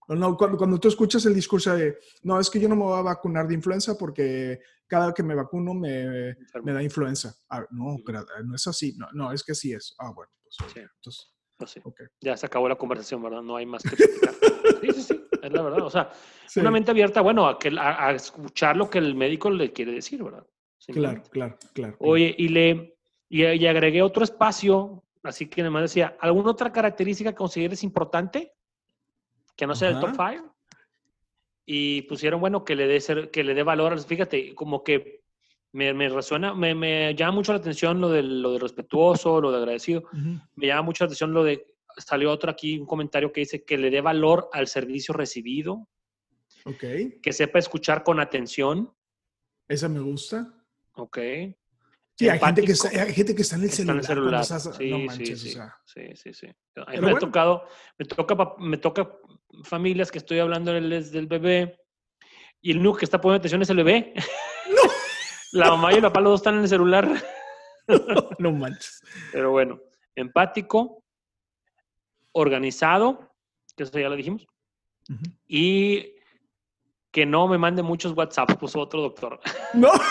No, 0.08 0.38
cuando, 0.38 0.58
cuando, 0.58 0.80
tú 0.80 0.88
escuchas 0.88 1.26
el 1.26 1.34
discurso 1.34 1.76
de, 1.76 1.98
no, 2.24 2.39
es 2.39 2.50
que 2.50 2.60
yo 2.60 2.70
no 2.70 2.76
me 2.76 2.84
voy 2.84 3.00
a 3.00 3.02
vacunar 3.02 3.48
de 3.48 3.56
influenza 3.56 3.98
porque 3.98 4.60
cada 4.88 5.13
que 5.13 5.24
me 5.24 5.36
vacuno 5.36 5.74
me, 5.74 6.36
me 6.63 6.74
da 6.74 6.84
influenza. 6.84 7.36
Ah, 7.50 7.65
no, 7.72 7.98
pero 8.06 8.22
eh, 8.22 8.44
no 8.44 8.56
es 8.56 8.68
así. 8.68 8.96
No, 8.98 9.08
no, 9.13 9.32
es 9.32 9.44
que 9.44 9.56
sí 9.56 9.74
es. 9.74 9.96
Ah, 9.98 10.12
bueno, 10.14 10.32
pues. 10.43 10.58
Sí. 10.72 10.80
Entonces, 10.80 11.36
pues 11.58 11.82
Ya 12.22 12.36
se 12.38 12.45
acabó 12.45 12.70
la 12.70 12.76
conversación, 12.76 13.24
¿verdad? 13.24 13.41
No 13.41 13.56
hay 13.56 13.66
más 13.66 13.84
que 13.84 13.95
explicar. 13.95 14.34
sí, 14.82 14.91
sí, 14.93 15.01
sí, 15.01 15.28
es 15.41 15.51
la 15.51 15.62
verdad. 15.62 15.82
O 15.82 15.89
sea, 15.89 16.12
una 16.58 16.72
mente 16.72 16.91
abierta, 16.91 17.22
bueno, 17.22 17.47
a, 17.47 17.58
que, 17.58 17.74
a, 17.78 18.12
escuchar 18.12 18.78
lo 18.78 18.89
que 18.89 18.99
el 18.99 19.16
médico 19.16 19.49
le 19.49 19.72
quiere 19.72 19.93
decir, 19.93 20.24
¿verdad? 20.24 20.45
Claro, 20.88 21.24
claro, 21.32 21.58
claro. 21.74 21.95
Oye, 21.99 22.36
y 22.38 22.49
le 22.49 22.99
y, 23.28 23.43
y 23.43 23.66
agregué 23.66 24.03
otro 24.03 24.24
espacio, 24.24 25.03
así 25.24 25.47
que 25.47 25.62
además 25.62 25.84
decía, 25.84 26.16
¿alguna 26.20 26.51
otra 26.51 26.72
característica 26.72 27.32
que 27.32 27.38
consideres 27.38 27.84
importante? 27.84 28.53
Que 29.56 29.68
no 29.68 29.76
sea 29.76 29.89
el 29.89 29.99
top 29.99 30.12
5. 30.12 30.56
Y 31.66 32.03
pusieron, 32.03 32.39
bueno, 32.39 32.64
que 32.64 32.76
le 32.76 32.88
dé, 32.88 32.99
ser, 33.01 33.32
que 33.32 33.43
le 33.43 33.53
dé 33.53 33.64
valor. 33.64 33.99
Fíjate, 33.99 34.53
como 34.53 34.84
que 34.84 35.24
me, 35.72 35.93
me 35.93 36.10
resuena, 36.10 36.53
me, 36.53 36.76
me, 36.76 37.16
llama 37.16 37.34
mucho 37.34 37.51
la 37.51 37.60
atención 37.60 37.99
lo 37.99 38.10
de, 38.10 38.22
lo 38.22 38.53
de 38.53 38.60
respetuoso, 38.60 39.41
lo 39.41 39.51
de 39.51 39.58
agradecido. 39.58 40.03
Me 40.56 40.68
llama 40.68 40.84
mucho 40.84 41.03
la 41.03 41.08
atención 41.08 41.34
lo 41.34 41.43
de, 41.43 41.66
salió 41.97 42.32
otro 42.32 42.51
aquí, 42.51 42.78
un 42.78 42.86
comentario 42.86 43.32
que 43.32 43.41
dice 43.41 43.66
que 43.66 43.78
le 43.78 43.89
dé 43.89 44.01
valor 44.01 44.49
al 44.53 44.68
servicio 44.68 45.14
recibido. 45.14 45.88
Ok. 46.66 46.84
Que 47.22 47.34
sepa 47.34 47.60
escuchar 47.60 48.03
con 48.03 48.20
atención. 48.20 48.93
Esa 49.68 49.89
me 49.89 49.99
gusta. 49.99 50.53
Ok. 50.93 51.18
Sí, 52.18 52.30
hay 52.30 52.39
gente, 52.39 52.61
que 52.63 52.72
está, 52.72 52.88
hay 52.89 53.13
gente 53.13 53.36
que 53.36 53.41
está 53.41 53.55
en 53.57 53.63
el 53.63 53.70
está 53.70 53.82
en 53.82 53.88
celular. 53.88 53.99
el 53.99 54.05
celular. 54.07 54.41
estás- 54.41 54.63
Sí, 54.78 54.89
no 54.89 54.97
sí, 54.97 55.05
manches, 55.05 55.41
sí, 55.41 55.49
o 55.49 55.51
sea. 55.51 55.76
sí, 55.86 56.01
sí, 56.16 56.34
sí. 56.34 56.47
Me 57.01 57.11
ha 57.11 57.18
tocado, 57.20 57.68
me 57.97 58.05
toca, 58.05 58.53
me 58.57 58.78
toca 58.78 59.11
familias 59.63 60.11
que 60.11 60.20
estoy 60.20 60.39
hablando 60.39 60.72
del, 60.72 61.11
del 61.11 61.28
bebé 61.28 61.78
y 62.61 62.72
el 62.72 62.78
único 62.80 62.95
que 62.97 63.05
está 63.05 63.20
poniendo 63.20 63.39
atención 63.41 63.61
es 63.61 63.70
el 63.70 63.78
bebé. 63.78 64.13
La 65.51 65.70
mamá 65.72 65.91
y 65.93 65.95
el 65.97 66.01
papá 66.01 66.20
los 66.22 66.32
dos 66.34 66.39
están 66.41 66.55
en 66.55 66.61
el 66.61 66.68
celular. 66.70 67.09
no 68.39 68.51
manches. 68.51 69.01
Pero 69.32 69.51
bueno, 69.51 69.80
empático, 70.16 71.03
organizado, 72.32 73.34
que 73.76 73.84
eso 73.84 73.97
ya 73.99 74.09
lo 74.09 74.16
dijimos, 74.16 74.47
y 75.47 76.13
que 77.11 77.26
no 77.26 77.47
me 77.47 77.57
mande 77.57 77.84
muchos 77.84 78.11
WhatsApp, 78.13 78.53
puso 78.57 78.80
otro 78.80 79.01
doctor. 79.01 79.39
No. 79.74 79.91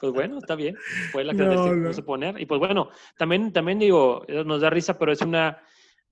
Pues 0.00 0.12
bueno, 0.12 0.38
está 0.38 0.54
bien. 0.54 0.76
Fue 1.10 1.24
la 1.24 1.32
que 1.34 1.42
No, 1.42 1.92
se 1.92 2.00
no. 2.00 2.06
poner. 2.06 2.40
Y 2.40 2.46
pues 2.46 2.60
bueno, 2.60 2.90
también, 3.16 3.52
también 3.52 3.78
digo, 3.78 4.24
eh, 4.28 4.44
nos 4.44 4.60
da 4.60 4.70
risa, 4.70 4.98
pero 4.98 5.12
es 5.12 5.20
una 5.22 5.60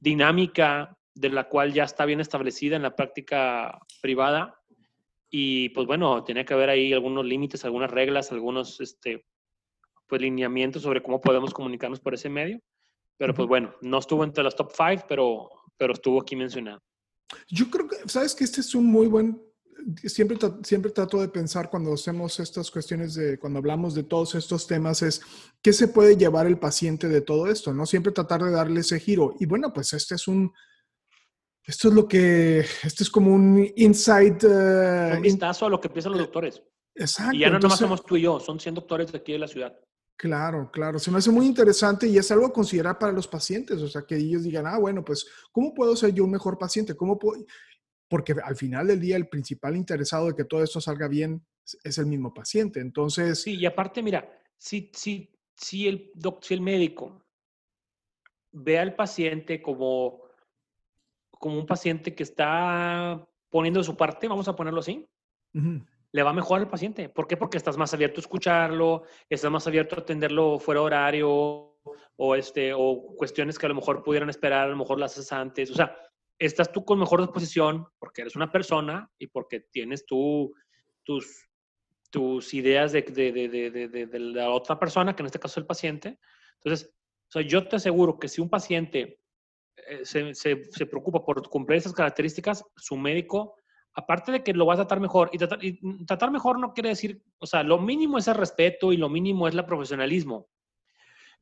dinámica 0.00 0.96
de 1.14 1.30
la 1.30 1.48
cual 1.48 1.72
ya 1.72 1.84
está 1.84 2.04
bien 2.04 2.20
establecida 2.20 2.76
en 2.76 2.82
la 2.82 2.96
práctica 2.96 3.78
privada. 4.00 4.60
Y 5.30 5.70
pues 5.70 5.86
bueno, 5.86 6.24
tiene 6.24 6.44
que 6.44 6.54
haber 6.54 6.70
ahí 6.70 6.92
algunos 6.92 7.24
límites, 7.24 7.64
algunas 7.64 7.90
reglas, 7.90 8.32
algunos 8.32 8.80
este, 8.80 9.24
pues, 10.06 10.20
lineamientos 10.20 10.82
sobre 10.82 11.02
cómo 11.02 11.20
podemos 11.20 11.52
comunicarnos 11.52 12.00
por 12.00 12.14
ese 12.14 12.28
medio. 12.28 12.60
Pero 13.18 13.32
pues 13.32 13.48
bueno, 13.48 13.74
no 13.80 13.98
estuvo 13.98 14.24
entre 14.24 14.44
los 14.44 14.54
top 14.54 14.72
five, 14.72 15.04
pero, 15.08 15.48
pero 15.78 15.94
estuvo 15.94 16.20
aquí 16.20 16.36
mencionado. 16.36 16.82
Yo 17.48 17.70
creo 17.70 17.88
que, 17.88 17.96
sabes 18.06 18.34
que 18.34 18.44
este 18.44 18.60
es 18.60 18.74
un 18.74 18.86
muy 18.86 19.06
buen, 19.06 19.42
siempre, 20.04 20.38
siempre 20.62 20.90
trato 20.90 21.20
de 21.20 21.28
pensar 21.28 21.70
cuando 21.70 21.92
hacemos 21.94 22.38
estas 22.40 22.70
cuestiones 22.70 23.14
de, 23.14 23.38
cuando 23.38 23.58
hablamos 23.58 23.94
de 23.94 24.02
todos 24.02 24.34
estos 24.34 24.66
temas, 24.66 25.02
es 25.02 25.20
qué 25.62 25.72
se 25.72 25.88
puede 25.88 26.16
llevar 26.16 26.46
el 26.46 26.58
paciente 26.58 27.08
de 27.08 27.20
todo 27.20 27.46
esto, 27.48 27.72
¿no? 27.72 27.86
Siempre 27.86 28.12
tratar 28.12 28.42
de 28.42 28.50
darle 28.50 28.80
ese 28.80 28.98
giro. 29.00 29.34
Y 29.38 29.46
bueno, 29.46 29.72
pues 29.72 29.92
este 29.92 30.14
es 30.16 30.26
un, 30.28 30.52
esto 31.64 31.88
es 31.88 31.94
lo 31.94 32.06
que, 32.08 32.60
este 32.84 33.02
es 33.02 33.10
como 33.10 33.34
un 33.34 33.70
insight. 33.76 34.44
eh, 34.44 35.12
Un 35.16 35.22
vistazo 35.22 35.66
a 35.66 35.70
lo 35.70 35.80
que 35.80 35.88
piensan 35.88 36.12
los 36.12 36.20
doctores. 36.22 36.62
exacto. 36.94 37.34
Y 37.34 37.40
ya 37.40 37.46
no 37.46 37.54
nomás 37.58 37.64
entonces- 37.64 37.78
somos 37.80 38.04
tú 38.06 38.16
y 38.16 38.22
yo, 38.22 38.40
son 38.40 38.58
100 38.60 38.74
doctores 38.76 39.12
de 39.12 39.18
aquí 39.18 39.32
de 39.32 39.38
la 39.38 39.48
ciudad. 39.48 39.78
Claro, 40.18 40.70
claro. 40.72 40.98
Se 40.98 41.10
me 41.10 41.18
hace 41.18 41.30
muy 41.30 41.44
interesante 41.44 42.06
y 42.06 42.16
es 42.16 42.30
algo 42.30 42.46
a 42.46 42.52
considerar 42.52 42.98
para 42.98 43.12
los 43.12 43.28
pacientes. 43.28 43.82
O 43.82 43.88
sea, 43.88 44.00
que 44.08 44.16
ellos 44.16 44.44
digan, 44.44 44.66
ah, 44.66 44.78
bueno, 44.78 45.04
pues, 45.04 45.26
¿cómo 45.52 45.74
puedo 45.74 45.94
ser 45.94 46.14
yo 46.14 46.24
un 46.24 46.30
mejor 46.30 46.56
paciente? 46.56 46.94
¿Cómo 46.96 47.18
puedo? 47.18 47.44
Porque 48.08 48.34
al 48.42 48.56
final 48.56 48.86
del 48.86 49.00
día, 49.00 49.16
el 49.16 49.28
principal 49.28 49.76
interesado 49.76 50.26
de 50.28 50.34
que 50.36 50.44
todo 50.44 50.62
esto 50.62 50.80
salga 50.80 51.08
bien 51.08 51.44
es- 51.84 51.98
el 51.98 52.06
mismo 52.06 52.32
paciente. 52.32 52.80
Entonces, 52.80 53.42
Sí, 53.42 53.56
y 53.56 53.66
aparte, 53.66 54.02
mira, 54.02 54.30
si, 54.56 54.90
si, 54.94 55.30
si, 55.56 55.88
el, 55.88 56.10
doc- 56.14 56.42
si 56.44 56.54
el 56.54 56.60
médico 56.60 57.20
ve 58.52 58.78
al 58.78 58.94
paciente 58.94 59.60
como, 59.60 60.22
como 61.30 61.58
un 61.58 61.66
paciente 61.66 62.14
que 62.14 62.22
está 62.22 63.26
poniendo 63.50 63.80
de 63.80 63.84
su 63.84 63.96
parte, 63.96 64.28
vamos 64.28 64.48
a 64.48 64.56
ponerlo 64.56 64.80
así, 64.80 65.06
le 66.12 66.22
va 66.22 66.32
mejor 66.32 66.60
al 66.60 66.68
paciente. 66.68 67.08
¿Por 67.08 67.26
qué? 67.26 67.36
Porque 67.36 67.56
estás 67.58 67.76
más 67.76 67.92
abierto 67.92 68.20
a 68.20 68.22
escucharlo, 68.22 69.02
estás 69.28 69.50
más 69.50 69.66
abierto 69.66 69.96
a 69.96 70.00
atenderlo 70.00 70.58
fuera 70.58 70.80
de 70.80 70.86
horario 70.86 71.28
o, 72.16 72.34
este, 72.36 72.72
o 72.74 73.14
cuestiones 73.16 73.58
que 73.58 73.66
a 73.66 73.68
lo 73.68 73.74
mejor 73.74 74.02
pudieran 74.02 74.30
esperar, 74.30 74.66
a 74.66 74.70
lo 74.70 74.76
mejor 74.76 74.98
las 74.98 75.12
haces 75.12 75.32
antes. 75.32 75.70
O 75.70 75.74
sea, 75.74 75.96
estás 76.38 76.72
tú 76.72 76.84
con 76.84 76.98
mejor 76.98 77.20
disposición 77.20 77.86
porque 77.98 78.22
eres 78.22 78.36
una 78.36 78.50
persona 78.50 79.10
y 79.18 79.26
porque 79.28 79.60
tienes 79.72 80.04
tú 80.06 80.52
tus, 81.04 81.48
tus 82.10 82.52
ideas 82.54 82.92
de, 82.92 83.02
de, 83.02 83.32
de, 83.32 84.06
de, 84.06 84.18
la 84.18 84.50
otra 84.50 84.78
persona, 84.78 85.14
que 85.14 85.22
en 85.22 85.26
este 85.26 85.38
caso 85.38 85.54
es 85.54 85.58
el 85.58 85.66
paciente. 85.66 86.18
Entonces, 86.62 86.92
o 87.28 87.32
sea, 87.32 87.42
yo 87.42 87.66
te 87.66 87.76
aseguro 87.76 88.18
que 88.18 88.28
si 88.28 88.40
un 88.40 88.50
paciente 88.50 89.20
eh, 89.76 90.04
se, 90.04 90.34
se, 90.34 90.64
se 90.70 90.86
preocupa 90.86 91.24
por 91.24 91.48
cumplir 91.48 91.78
esas 91.78 91.92
características, 91.92 92.64
su 92.76 92.96
médico 92.96 93.56
aparte 93.96 94.30
de 94.30 94.42
que 94.42 94.52
lo 94.52 94.66
va 94.66 94.74
a 94.74 94.76
tratar 94.76 95.00
mejor, 95.00 95.30
y 95.32 95.38
tratar, 95.38 95.64
y 95.64 96.04
tratar 96.04 96.30
mejor 96.30 96.60
no 96.60 96.74
quiere 96.74 96.90
decir, 96.90 97.22
o 97.38 97.46
sea, 97.46 97.62
lo 97.62 97.78
mínimo 97.78 98.18
es 98.18 98.28
el 98.28 98.34
respeto 98.34 98.92
y 98.92 98.98
lo 98.98 99.08
mínimo 99.08 99.48
es 99.48 99.54
el 99.54 99.64
profesionalismo, 99.64 100.48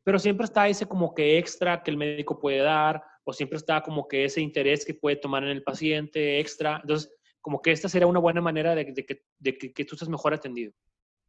pero 0.05 0.21
siempre 0.21 0.45
está 0.45 0.69
ese 0.69 0.87
como 0.87 1.15
que 1.15 1.37
extra 1.37 1.83
que 1.83 1.91
el 1.91 1.97
médico 1.97 2.39
puede 2.39 2.59
dar, 2.59 3.03
o 3.25 3.33
siempre 3.33 3.57
está 3.59 3.83
como 3.83 4.07
que 4.07 4.25
ese 4.25 4.41
interés 4.41 4.85
que 4.85 4.95
puede 4.95 5.17
tomar 5.17 5.43
en 5.45 5.51
el 5.51 5.63
paciente 5.63 6.39
extra. 6.41 6.79
Entonces, 6.83 7.11
como 7.41 7.61
que 7.61 7.73
esta 7.73 7.89
sería 7.89 8.07
una 8.07 8.21
buena 8.21 8.41
manera 8.41 8.75
de, 8.75 8.85
de 8.93 9.05
que, 9.05 9.23
de 9.39 9.59
que, 9.59 9.73
que 9.73 9.85
tú 9.85 9.95
estés 9.97 10.09
mejor 10.09 10.33
atendido. 10.35 10.73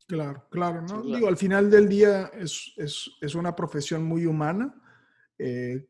claro, 0.08 0.48
claro. 0.50 0.82
¿no? 0.82 1.02
Digo, 1.04 1.28
al 1.28 1.38
final 1.38 1.70
del 1.70 1.90
día 1.90 2.32
es, 2.34 2.74
es, 2.78 3.12
es 3.22 3.36
una 3.36 3.56
profesión 3.56 4.04
muy 4.04 4.26
humana 4.26 4.74
eh, 5.38 5.88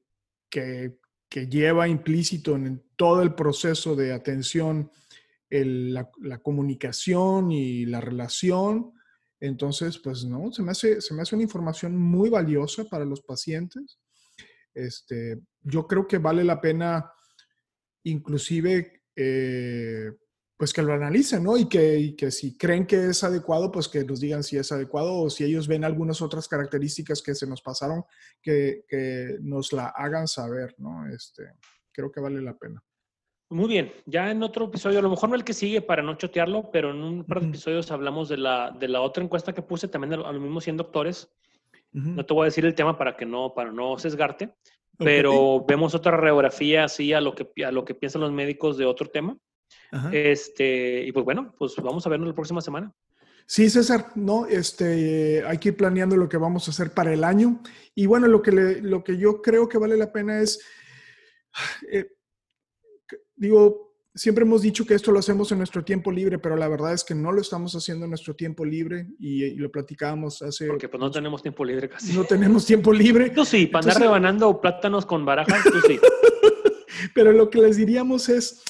que, 0.49 0.99
que 1.29 1.47
lleva 1.47 1.87
implícito 1.87 2.55
en 2.55 2.83
todo 2.95 3.21
el 3.21 3.35
proceso 3.35 3.95
de 3.95 4.13
atención 4.13 4.89
el- 5.49 5.93
la, 5.93 6.09
la 6.21 6.37
comunicación 6.39 7.51
y 7.51 7.85
la 7.85 8.01
relación. 8.01 8.93
Entonces, 9.39 9.99
pues 9.99 10.23
no, 10.25 10.51
se 10.51 10.63
me 10.63 10.71
hace, 10.71 11.01
se 11.01 11.13
me 11.13 11.21
hace 11.21 11.35
una 11.35 11.43
información 11.43 11.95
muy 11.97 12.29
valiosa 12.29 12.85
para 12.85 13.05
los 13.05 13.21
pacientes. 13.21 13.99
Este, 14.75 15.39
yo 15.61 15.87
creo 15.87 16.05
que 16.07 16.19
vale 16.19 16.43
la 16.43 16.61
pena, 16.61 17.11
inclusive, 18.03 19.03
eh, 19.15 20.11
pues 20.57 20.71
que 20.73 20.81
lo 20.81 20.93
analicen, 20.93 21.43
¿no? 21.43 21.57
Y 21.57 21.67
que, 21.67 21.97
y 21.99 22.15
que 22.15 22.31
si 22.31 22.57
creen 22.57 22.85
que 22.85 23.07
es 23.07 23.23
adecuado, 23.23 23.71
pues 23.71 23.87
que 23.87 24.03
nos 24.05 24.19
digan 24.19 24.43
si 24.43 24.57
es 24.57 24.71
adecuado 24.71 25.13
o 25.15 25.29
si 25.29 25.43
ellos 25.43 25.67
ven 25.67 25.83
algunas 25.83 26.21
otras 26.21 26.47
características 26.47 27.21
que 27.21 27.35
se 27.35 27.47
nos 27.47 27.61
pasaron, 27.61 28.03
que, 28.41 28.85
que 28.87 29.37
nos 29.41 29.73
la 29.73 29.87
hagan 29.87 30.27
saber, 30.27 30.73
¿no? 30.77 31.07
Este, 31.13 31.43
creo 31.91 32.11
que 32.11 32.21
vale 32.21 32.41
la 32.41 32.55
pena. 32.57 32.81
Muy 33.51 33.67
bien, 33.67 33.93
ya 34.05 34.31
en 34.31 34.41
otro 34.43 34.65
episodio, 34.65 34.99
a 34.99 35.01
lo 35.03 35.09
mejor 35.09 35.29
no 35.29 35.35
el 35.35 35.43
que 35.43 35.53
sigue 35.53 35.81
para 35.81 36.01
no 36.01 36.15
chotearlo, 36.17 36.71
pero 36.71 36.91
en 36.91 36.97
un 37.03 37.25
par 37.25 37.41
de 37.41 37.47
episodios 37.47 37.91
hablamos 37.91 38.27
de 38.29 38.37
la, 38.37 38.71
de 38.79 38.87
la 38.87 39.01
otra 39.01 39.23
encuesta 39.23 39.53
que 39.53 39.61
puse 39.61 39.87
también 39.87 40.13
a, 40.13 40.17
lo- 40.17 40.27
a 40.27 40.31
los 40.31 40.41
mismos 40.41 40.63
100 40.63 40.77
doctores. 40.77 41.29
No 41.97 42.25
te 42.25 42.33
voy 42.33 42.43
a 42.43 42.45
decir 42.45 42.65
el 42.65 42.75
tema 42.75 42.97
para 42.97 43.15
que 43.15 43.25
no, 43.25 43.53
para 43.53 43.71
no 43.71 43.97
sesgarte, 43.97 44.53
pero 44.97 45.63
vemos 45.65 45.95
otra 45.95 46.11
radiografía 46.17 46.83
así 46.83 47.13
a 47.13 47.21
lo 47.21 47.33
que, 47.33 47.49
a 47.63 47.71
lo 47.71 47.85
que 47.85 47.95
piensan 47.95 48.21
los 48.21 48.31
médicos 48.33 48.77
de 48.77 48.85
otro 48.85 49.07
tema. 49.09 49.37
Ajá. 49.91 50.09
Este, 50.13 51.03
y 51.05 51.11
pues 51.13 51.23
bueno, 51.23 51.55
pues 51.57 51.73
vamos 51.77 52.05
a 52.05 52.09
vernos 52.09 52.27
la 52.27 52.35
próxima 52.35 52.59
semana. 52.59 52.91
Sí, 53.47 53.69
César, 53.69 54.07
no, 54.15 54.45
este, 54.47 55.43
hay 55.45 55.57
que 55.59 55.69
ir 55.69 55.77
planeando 55.77 56.17
lo 56.17 56.27
que 56.27 56.37
vamos 56.37 56.67
a 56.67 56.71
hacer 56.71 56.91
para 56.93 57.13
el 57.13 57.23
año. 57.23 57.61
Y 57.93 58.07
bueno, 58.07 58.27
lo 58.27 58.41
que, 58.41 58.51
le- 58.51 58.81
lo 58.81 59.03
que 59.03 59.17
yo 59.17 59.41
creo 59.41 59.69
que 59.69 59.77
vale 59.77 59.95
la 59.95 60.11
pena 60.11 60.41
es, 60.41 60.59
eh, 61.91 62.07
digo, 63.35 63.84
siempre 64.15 64.45
hemos 64.45 64.61
dicho 64.61 64.85
que 64.85 64.93
esto 64.93 65.11
lo 65.11 65.19
hacemos 65.19 65.51
en 65.51 65.57
nuestro 65.57 65.83
tiempo 65.83 66.11
libre, 66.11 66.39
pero 66.39 66.55
la 66.55 66.67
verdad 66.67 66.93
es 66.93 67.03
que 67.03 67.13
no 67.13 67.31
lo 67.31 67.41
estamos 67.41 67.75
haciendo 67.75 68.05
en 68.05 68.11
nuestro 68.11 68.35
tiempo 68.35 68.63
libre 68.63 69.07
y, 69.19 69.43
y 69.43 69.55
lo 69.55 69.69
platicábamos 69.69 70.41
hace... 70.41 70.67
Porque 70.67 70.87
pues 70.87 70.99
no 70.99 71.11
tenemos 71.11 71.41
tiempo 71.41 71.65
libre 71.65 71.89
casi. 71.89 72.13
no 72.13 72.23
tenemos 72.23 72.65
tiempo 72.65 72.93
libre, 72.93 73.29
Tú 73.29 73.43
sí, 73.43 73.67
para 73.67 73.85
andar 73.85 74.01
rebanando 74.01 74.61
plátanos 74.61 75.05
con 75.05 75.25
barajas, 75.25 75.63
tú 75.63 75.81
sí. 75.85 75.99
pero 77.13 77.33
lo 77.33 77.49
que 77.49 77.61
les 77.61 77.75
diríamos 77.75 78.29
es, 78.29 78.63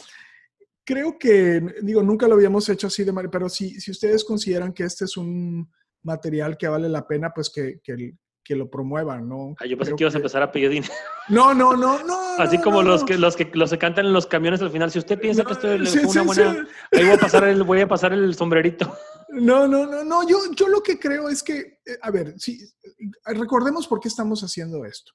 creo 0.83 1.17
que, 1.19 1.61
digo, 1.83 2.01
nunca 2.01 2.27
lo 2.27 2.33
habíamos 2.33 2.67
hecho 2.69 2.87
así 2.87 3.03
de 3.03 3.11
manera, 3.11 3.31
pero 3.31 3.47
si, 3.47 3.79
si 3.79 3.91
ustedes 3.91 4.23
consideran 4.23 4.73
que 4.73 4.83
este 4.83 5.05
es 5.05 5.15
un 5.15 5.69
material 6.03 6.57
que 6.57 6.67
vale 6.67 6.89
la 6.89 7.05
pena, 7.07 7.31
pues 7.33 7.49
que, 7.49 7.79
que, 7.83 8.13
que 8.45 8.55
lo 8.55 8.69
promuevan, 8.69 9.27
¿no? 9.27 9.55
Ah, 9.59 9.65
yo 9.65 9.75
pensé 9.75 9.89
Creo 9.89 9.97
que 9.97 10.03
ibas 10.03 10.13
a 10.13 10.19
empezar 10.19 10.43
a 10.43 10.51
pedir 10.51 10.69
dinero. 10.69 10.93
No, 11.27 11.55
no, 11.55 11.75
no, 11.75 12.03
no. 12.03 12.17
Así 12.37 12.57
no, 12.57 12.63
como 12.63 12.83
no, 12.83 12.89
los 12.89 13.01
no. 13.01 13.07
que 13.07 13.17
los 13.17 13.35
que 13.35 13.49
los 13.55 13.71
que 13.71 13.79
cantan 13.79 14.05
en 14.05 14.13
los 14.13 14.27
camiones 14.27 14.61
al 14.61 14.69
final. 14.69 14.91
Si 14.91 14.99
usted 14.99 15.19
piensa 15.19 15.43
que 15.43 15.53
esto 15.53 15.85
sí, 15.85 15.99
fue 15.99 16.21
una 16.21 16.21
sí, 16.21 16.27
buena, 16.27 16.53
sí. 16.53 16.97
ahí 16.97 17.05
voy 17.05 17.13
a 17.15 17.17
pasar 17.17 17.43
el, 17.45 17.63
voy 17.63 17.81
a 17.81 17.87
pasar 17.87 18.13
el 18.13 18.33
sombrerito. 18.35 18.95
No, 19.27 19.67
no, 19.67 19.85
no, 19.85 20.05
no. 20.05 20.25
Yo, 20.25 20.37
yo 20.55 20.69
lo 20.69 20.81
que 20.81 20.97
creo 20.97 21.27
es 21.27 21.43
que, 21.43 21.59
eh, 21.85 21.97
a 22.01 22.09
ver, 22.09 22.35
sí, 22.37 22.57
eh, 22.81 23.33
recordemos 23.33 23.85
por 23.85 23.99
qué 23.99 24.07
estamos 24.07 24.41
haciendo 24.43 24.85
esto. 24.85 25.11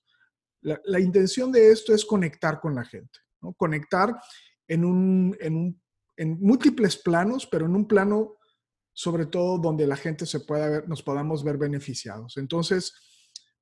La, 0.60 0.78
la 0.84 1.00
intención 1.00 1.50
de 1.50 1.72
esto 1.72 1.94
es 1.94 2.04
conectar 2.04 2.60
con 2.60 2.74
la 2.74 2.84
gente, 2.84 3.18
¿no? 3.40 3.54
Conectar 3.54 4.14
en 4.68 4.84
un, 4.84 5.34
en 5.40 5.56
un, 5.56 5.82
en 6.18 6.38
múltiples 6.38 6.98
planos, 6.98 7.46
pero 7.46 7.64
en 7.64 7.74
un 7.74 7.88
plano 7.88 8.36
sobre 8.92 9.24
todo 9.24 9.56
donde 9.56 9.86
la 9.86 9.96
gente 9.96 10.26
se 10.26 10.40
pueda 10.40 10.68
ver, 10.68 10.88
nos 10.88 11.02
podamos 11.02 11.42
ver 11.42 11.56
beneficiados. 11.56 12.36
Entonces, 12.36 12.92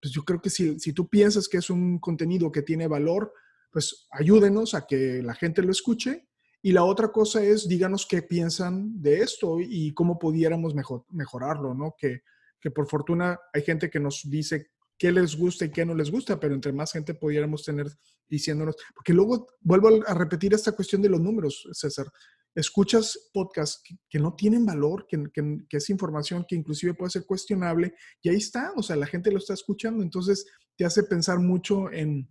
pues 0.00 0.12
yo 0.12 0.24
creo 0.24 0.40
que 0.40 0.50
si, 0.50 0.78
si 0.78 0.92
tú 0.92 1.08
piensas 1.08 1.48
que 1.48 1.58
es 1.58 1.70
un 1.70 1.98
contenido 1.98 2.52
que 2.52 2.62
tiene 2.62 2.86
valor, 2.86 3.32
pues 3.70 4.06
ayúdenos 4.10 4.74
a 4.74 4.86
que 4.86 5.22
la 5.22 5.34
gente 5.34 5.62
lo 5.62 5.72
escuche. 5.72 6.28
Y 6.60 6.72
la 6.72 6.84
otra 6.84 7.12
cosa 7.12 7.42
es, 7.42 7.68
díganos 7.68 8.06
qué 8.06 8.22
piensan 8.22 9.00
de 9.00 9.20
esto 9.20 9.58
y 9.60 9.94
cómo 9.94 10.18
pudiéramos 10.18 10.74
mejor, 10.74 11.04
mejorarlo, 11.10 11.72
¿no? 11.74 11.94
Que, 11.96 12.22
que 12.60 12.70
por 12.70 12.88
fortuna 12.88 13.38
hay 13.52 13.62
gente 13.62 13.88
que 13.88 14.00
nos 14.00 14.22
dice 14.24 14.70
qué 14.98 15.12
les 15.12 15.36
gusta 15.36 15.64
y 15.64 15.70
qué 15.70 15.86
no 15.86 15.94
les 15.94 16.10
gusta, 16.10 16.40
pero 16.40 16.54
entre 16.54 16.72
más 16.72 16.92
gente 16.92 17.14
pudiéramos 17.14 17.64
tener 17.64 17.86
diciéndonos, 18.28 18.76
porque 18.94 19.12
luego 19.12 19.46
vuelvo 19.60 19.88
a 20.04 20.14
repetir 20.14 20.52
esta 20.52 20.72
cuestión 20.72 21.00
de 21.00 21.08
los 21.08 21.20
números, 21.20 21.68
César. 21.72 22.10
Escuchas 22.58 23.30
podcasts 23.32 23.82
que, 24.08 24.18
no 24.18 24.34
tienen 24.34 24.66
valor, 24.66 25.06
que, 25.06 25.24
que, 25.32 25.76
es 25.76 25.90
información 25.90 26.44
que 26.48 26.56
inclusive 26.56 26.94
puede 26.94 27.10
ser 27.10 27.24
cuestionable, 27.24 27.94
y 28.22 28.28
ahí 28.28 28.36
está, 28.36 28.72
o 28.76 28.82
sea, 28.82 28.96
la 28.96 29.06
gente 29.06 29.30
lo 29.30 29.38
está 29.38 29.54
escuchando, 29.54 30.02
entonces 30.02 30.46
te 30.76 30.84
hace 30.84 31.04
pensar 31.04 31.38
mucho 31.38 31.90
en, 31.92 32.28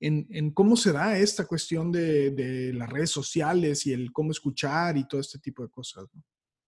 en, 0.00 0.50
cómo 0.52 0.76
se 0.76 0.92
da 0.92 1.18
esta 1.18 1.46
cuestión 1.46 1.92
de, 1.92 2.30
de, 2.30 2.72
las 2.72 2.90
redes 2.90 3.10
sociales 3.10 3.86
y 3.86 3.92
el 3.92 4.12
cómo 4.12 4.30
escuchar 4.30 4.96
y 4.96 5.06
todo 5.06 5.20
este 5.20 5.38
tipo 5.38 5.62
de 5.62 5.70
cosas. 5.70 6.04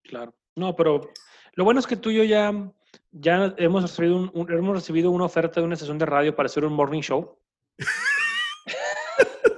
Claro, 0.03 0.35
no, 0.57 0.77
pero 0.77 1.11
lo 1.55 1.65
bueno 1.65 1.81
es 1.81 1.87
que 1.87 1.97
tú 1.97 2.11
y 2.11 2.17
yo 2.17 2.25
ya, 2.25 2.53
ya 3.13 3.55
hemos, 3.57 3.83
recibido 3.83 4.31
hemos 4.35 4.77
recibido 4.77 5.11
una 5.11 5.25
oferta 5.25 5.61
de 5.61 5.67
una 5.67 5.77
sesión 5.77 5.99
de 5.99 6.07
radio 6.07 6.37
para 6.37 6.47
hacer 6.47 6.65
un 6.65 6.75
morning 6.75 7.01
show. 7.01 7.39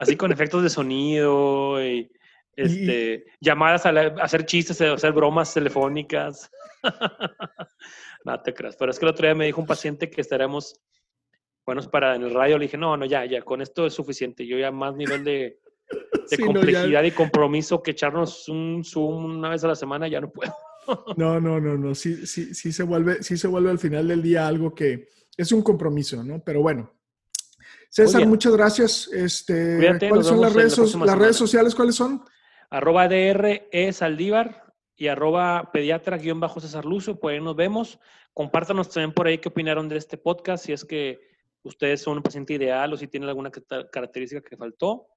Así 0.00 0.16
con 0.16 0.32
efectos 0.32 0.62
de 0.62 0.70
sonido 0.70 1.84
y, 1.84 2.10
este, 2.56 3.26
llamadas 3.40 3.86
a, 3.86 3.90
hacer 4.22 4.44
chistes, 4.46 4.80
a 4.80 4.94
hacer 4.94 5.12
bromas 5.12 5.54
telefónicas. 5.54 6.50
no 8.24 8.40
te 8.42 8.54
creas. 8.54 8.76
Pero 8.76 8.90
es 8.90 8.98
que 8.98 9.04
el 9.04 9.10
otro 9.10 9.26
día 9.26 9.34
me 9.34 9.46
dijo 9.46 9.60
un 9.60 9.66
paciente 9.66 10.10
que 10.10 10.20
estaremos 10.20 10.80
buenos 11.66 11.88
para 11.88 12.16
en 12.16 12.22
el 12.22 12.34
radio. 12.34 12.58
Le 12.58 12.64
dije, 12.64 12.78
no, 12.78 12.96
no, 12.96 13.04
ya, 13.04 13.24
ya, 13.24 13.42
con 13.42 13.60
esto 13.60 13.86
es 13.86 13.94
suficiente. 13.94 14.46
Yo 14.46 14.58
ya 14.58 14.70
más 14.70 14.94
nivel 14.94 15.24
de, 15.24 15.60
complejidad 16.46 17.02
y 17.02 17.10
compromiso 17.10 17.82
que 17.82 17.92
echarnos 17.92 18.48
un 18.48 18.82
Zoom 18.84 19.38
una 19.38 19.50
vez 19.50 19.64
a 19.64 19.68
la 19.68 19.76
semana 19.76 20.08
ya 20.08 20.20
no 20.20 20.30
puedo. 20.30 20.54
no, 21.16 21.40
no, 21.40 21.60
no, 21.60 21.76
no. 21.76 21.94
Sí, 21.94 22.26
sí, 22.26 22.54
sí 22.54 22.72
se 22.72 22.82
vuelve, 22.82 23.22
sí 23.22 23.36
se 23.36 23.48
vuelve 23.48 23.70
al 23.70 23.78
final 23.78 24.08
del 24.08 24.22
día 24.22 24.46
algo 24.46 24.74
que 24.74 25.08
es 25.36 25.52
un 25.52 25.62
compromiso, 25.62 26.22
¿no? 26.24 26.42
Pero 26.44 26.62
bueno, 26.62 26.99
César, 27.90 28.24
muchas 28.24 28.54
gracias. 28.54 29.08
Este, 29.12 29.98
¿Cuáles 30.08 30.26
son 30.26 30.40
las 30.40 30.54
redes, 30.54 30.94
las 30.94 31.18
redes 31.18 31.36
sociales? 31.36 31.74
¿Cuáles 31.74 31.96
son? 31.96 32.24
Arroba 32.70 33.08
DR 33.08 33.68
e 33.72 33.92
Saldívar 33.92 34.72
y 34.96 35.08
arroba 35.08 35.70
pediatra-césar 35.72 36.84
Lucio, 36.84 37.18
pues 37.18 37.34
ahí 37.34 37.44
nos 37.44 37.56
vemos. 37.56 37.98
Compártanos 38.32 38.90
también 38.90 39.12
por 39.12 39.26
ahí 39.26 39.38
qué 39.38 39.48
opinaron 39.48 39.88
de 39.88 39.96
este 39.96 40.16
podcast, 40.16 40.66
si 40.66 40.72
es 40.72 40.84
que 40.84 41.18
ustedes 41.64 42.00
son 42.00 42.18
un 42.18 42.22
paciente 42.22 42.54
ideal 42.54 42.92
o 42.92 42.96
si 42.96 43.08
tienen 43.08 43.28
alguna 43.28 43.50
característica 43.50 44.40
que 44.40 44.56
faltó. 44.56 45.08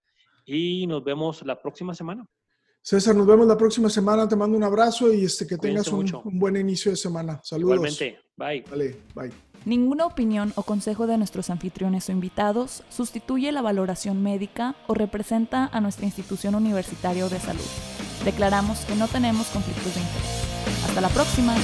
Y 0.43 0.88
nos 0.88 1.03
vemos 1.03 1.45
la 1.45 1.61
próxima 1.61 1.93
semana. 1.93 2.26
César, 2.86 3.15
nos 3.15 3.25
vemos 3.25 3.47
la 3.47 3.57
próxima 3.57 3.89
semana. 3.89 4.27
Te 4.27 4.36
mando 4.36 4.57
un 4.57 4.63
abrazo 4.63 5.11
y 5.13 5.23
este, 5.23 5.47
que 5.47 5.57
tengas 5.57 5.88
un, 5.88 6.05
un, 6.25 6.38
buen 6.38 6.57
inicio 6.57 6.91
de 6.91 6.97
semana. 6.97 7.39
Saludos. 7.41 7.75
Igualmente. 7.75 8.19
Bye. 8.36 8.65
Vale, 8.69 8.97
bye. 9.15 9.31
Ninguna 9.63 10.05
opinión 10.05 10.51
o 10.55 10.63
consejo 10.63 11.07
de 11.07 11.17
nuestros 11.17 11.49
anfitriones 11.49 12.09
o 12.09 12.11
invitados 12.11 12.84
sustituye 12.89 13.53
la 13.53 13.61
valoración 13.61 14.21
médica 14.21 14.75
o 14.88 14.93
representa 14.93 15.69
a 15.71 15.79
nuestra 15.79 16.05
institución 16.05 16.55
universitaria 16.55 17.29
de 17.29 17.39
salud. 17.39 17.63
Declaramos 18.25 18.79
que 18.79 18.95
no 18.95 19.07
tenemos 19.07 19.47
conflictos 19.47 19.95
de 19.95 20.01
interés. 20.01 20.86
Hasta 20.86 20.99
la 20.99 21.09
próxima. 21.09 21.55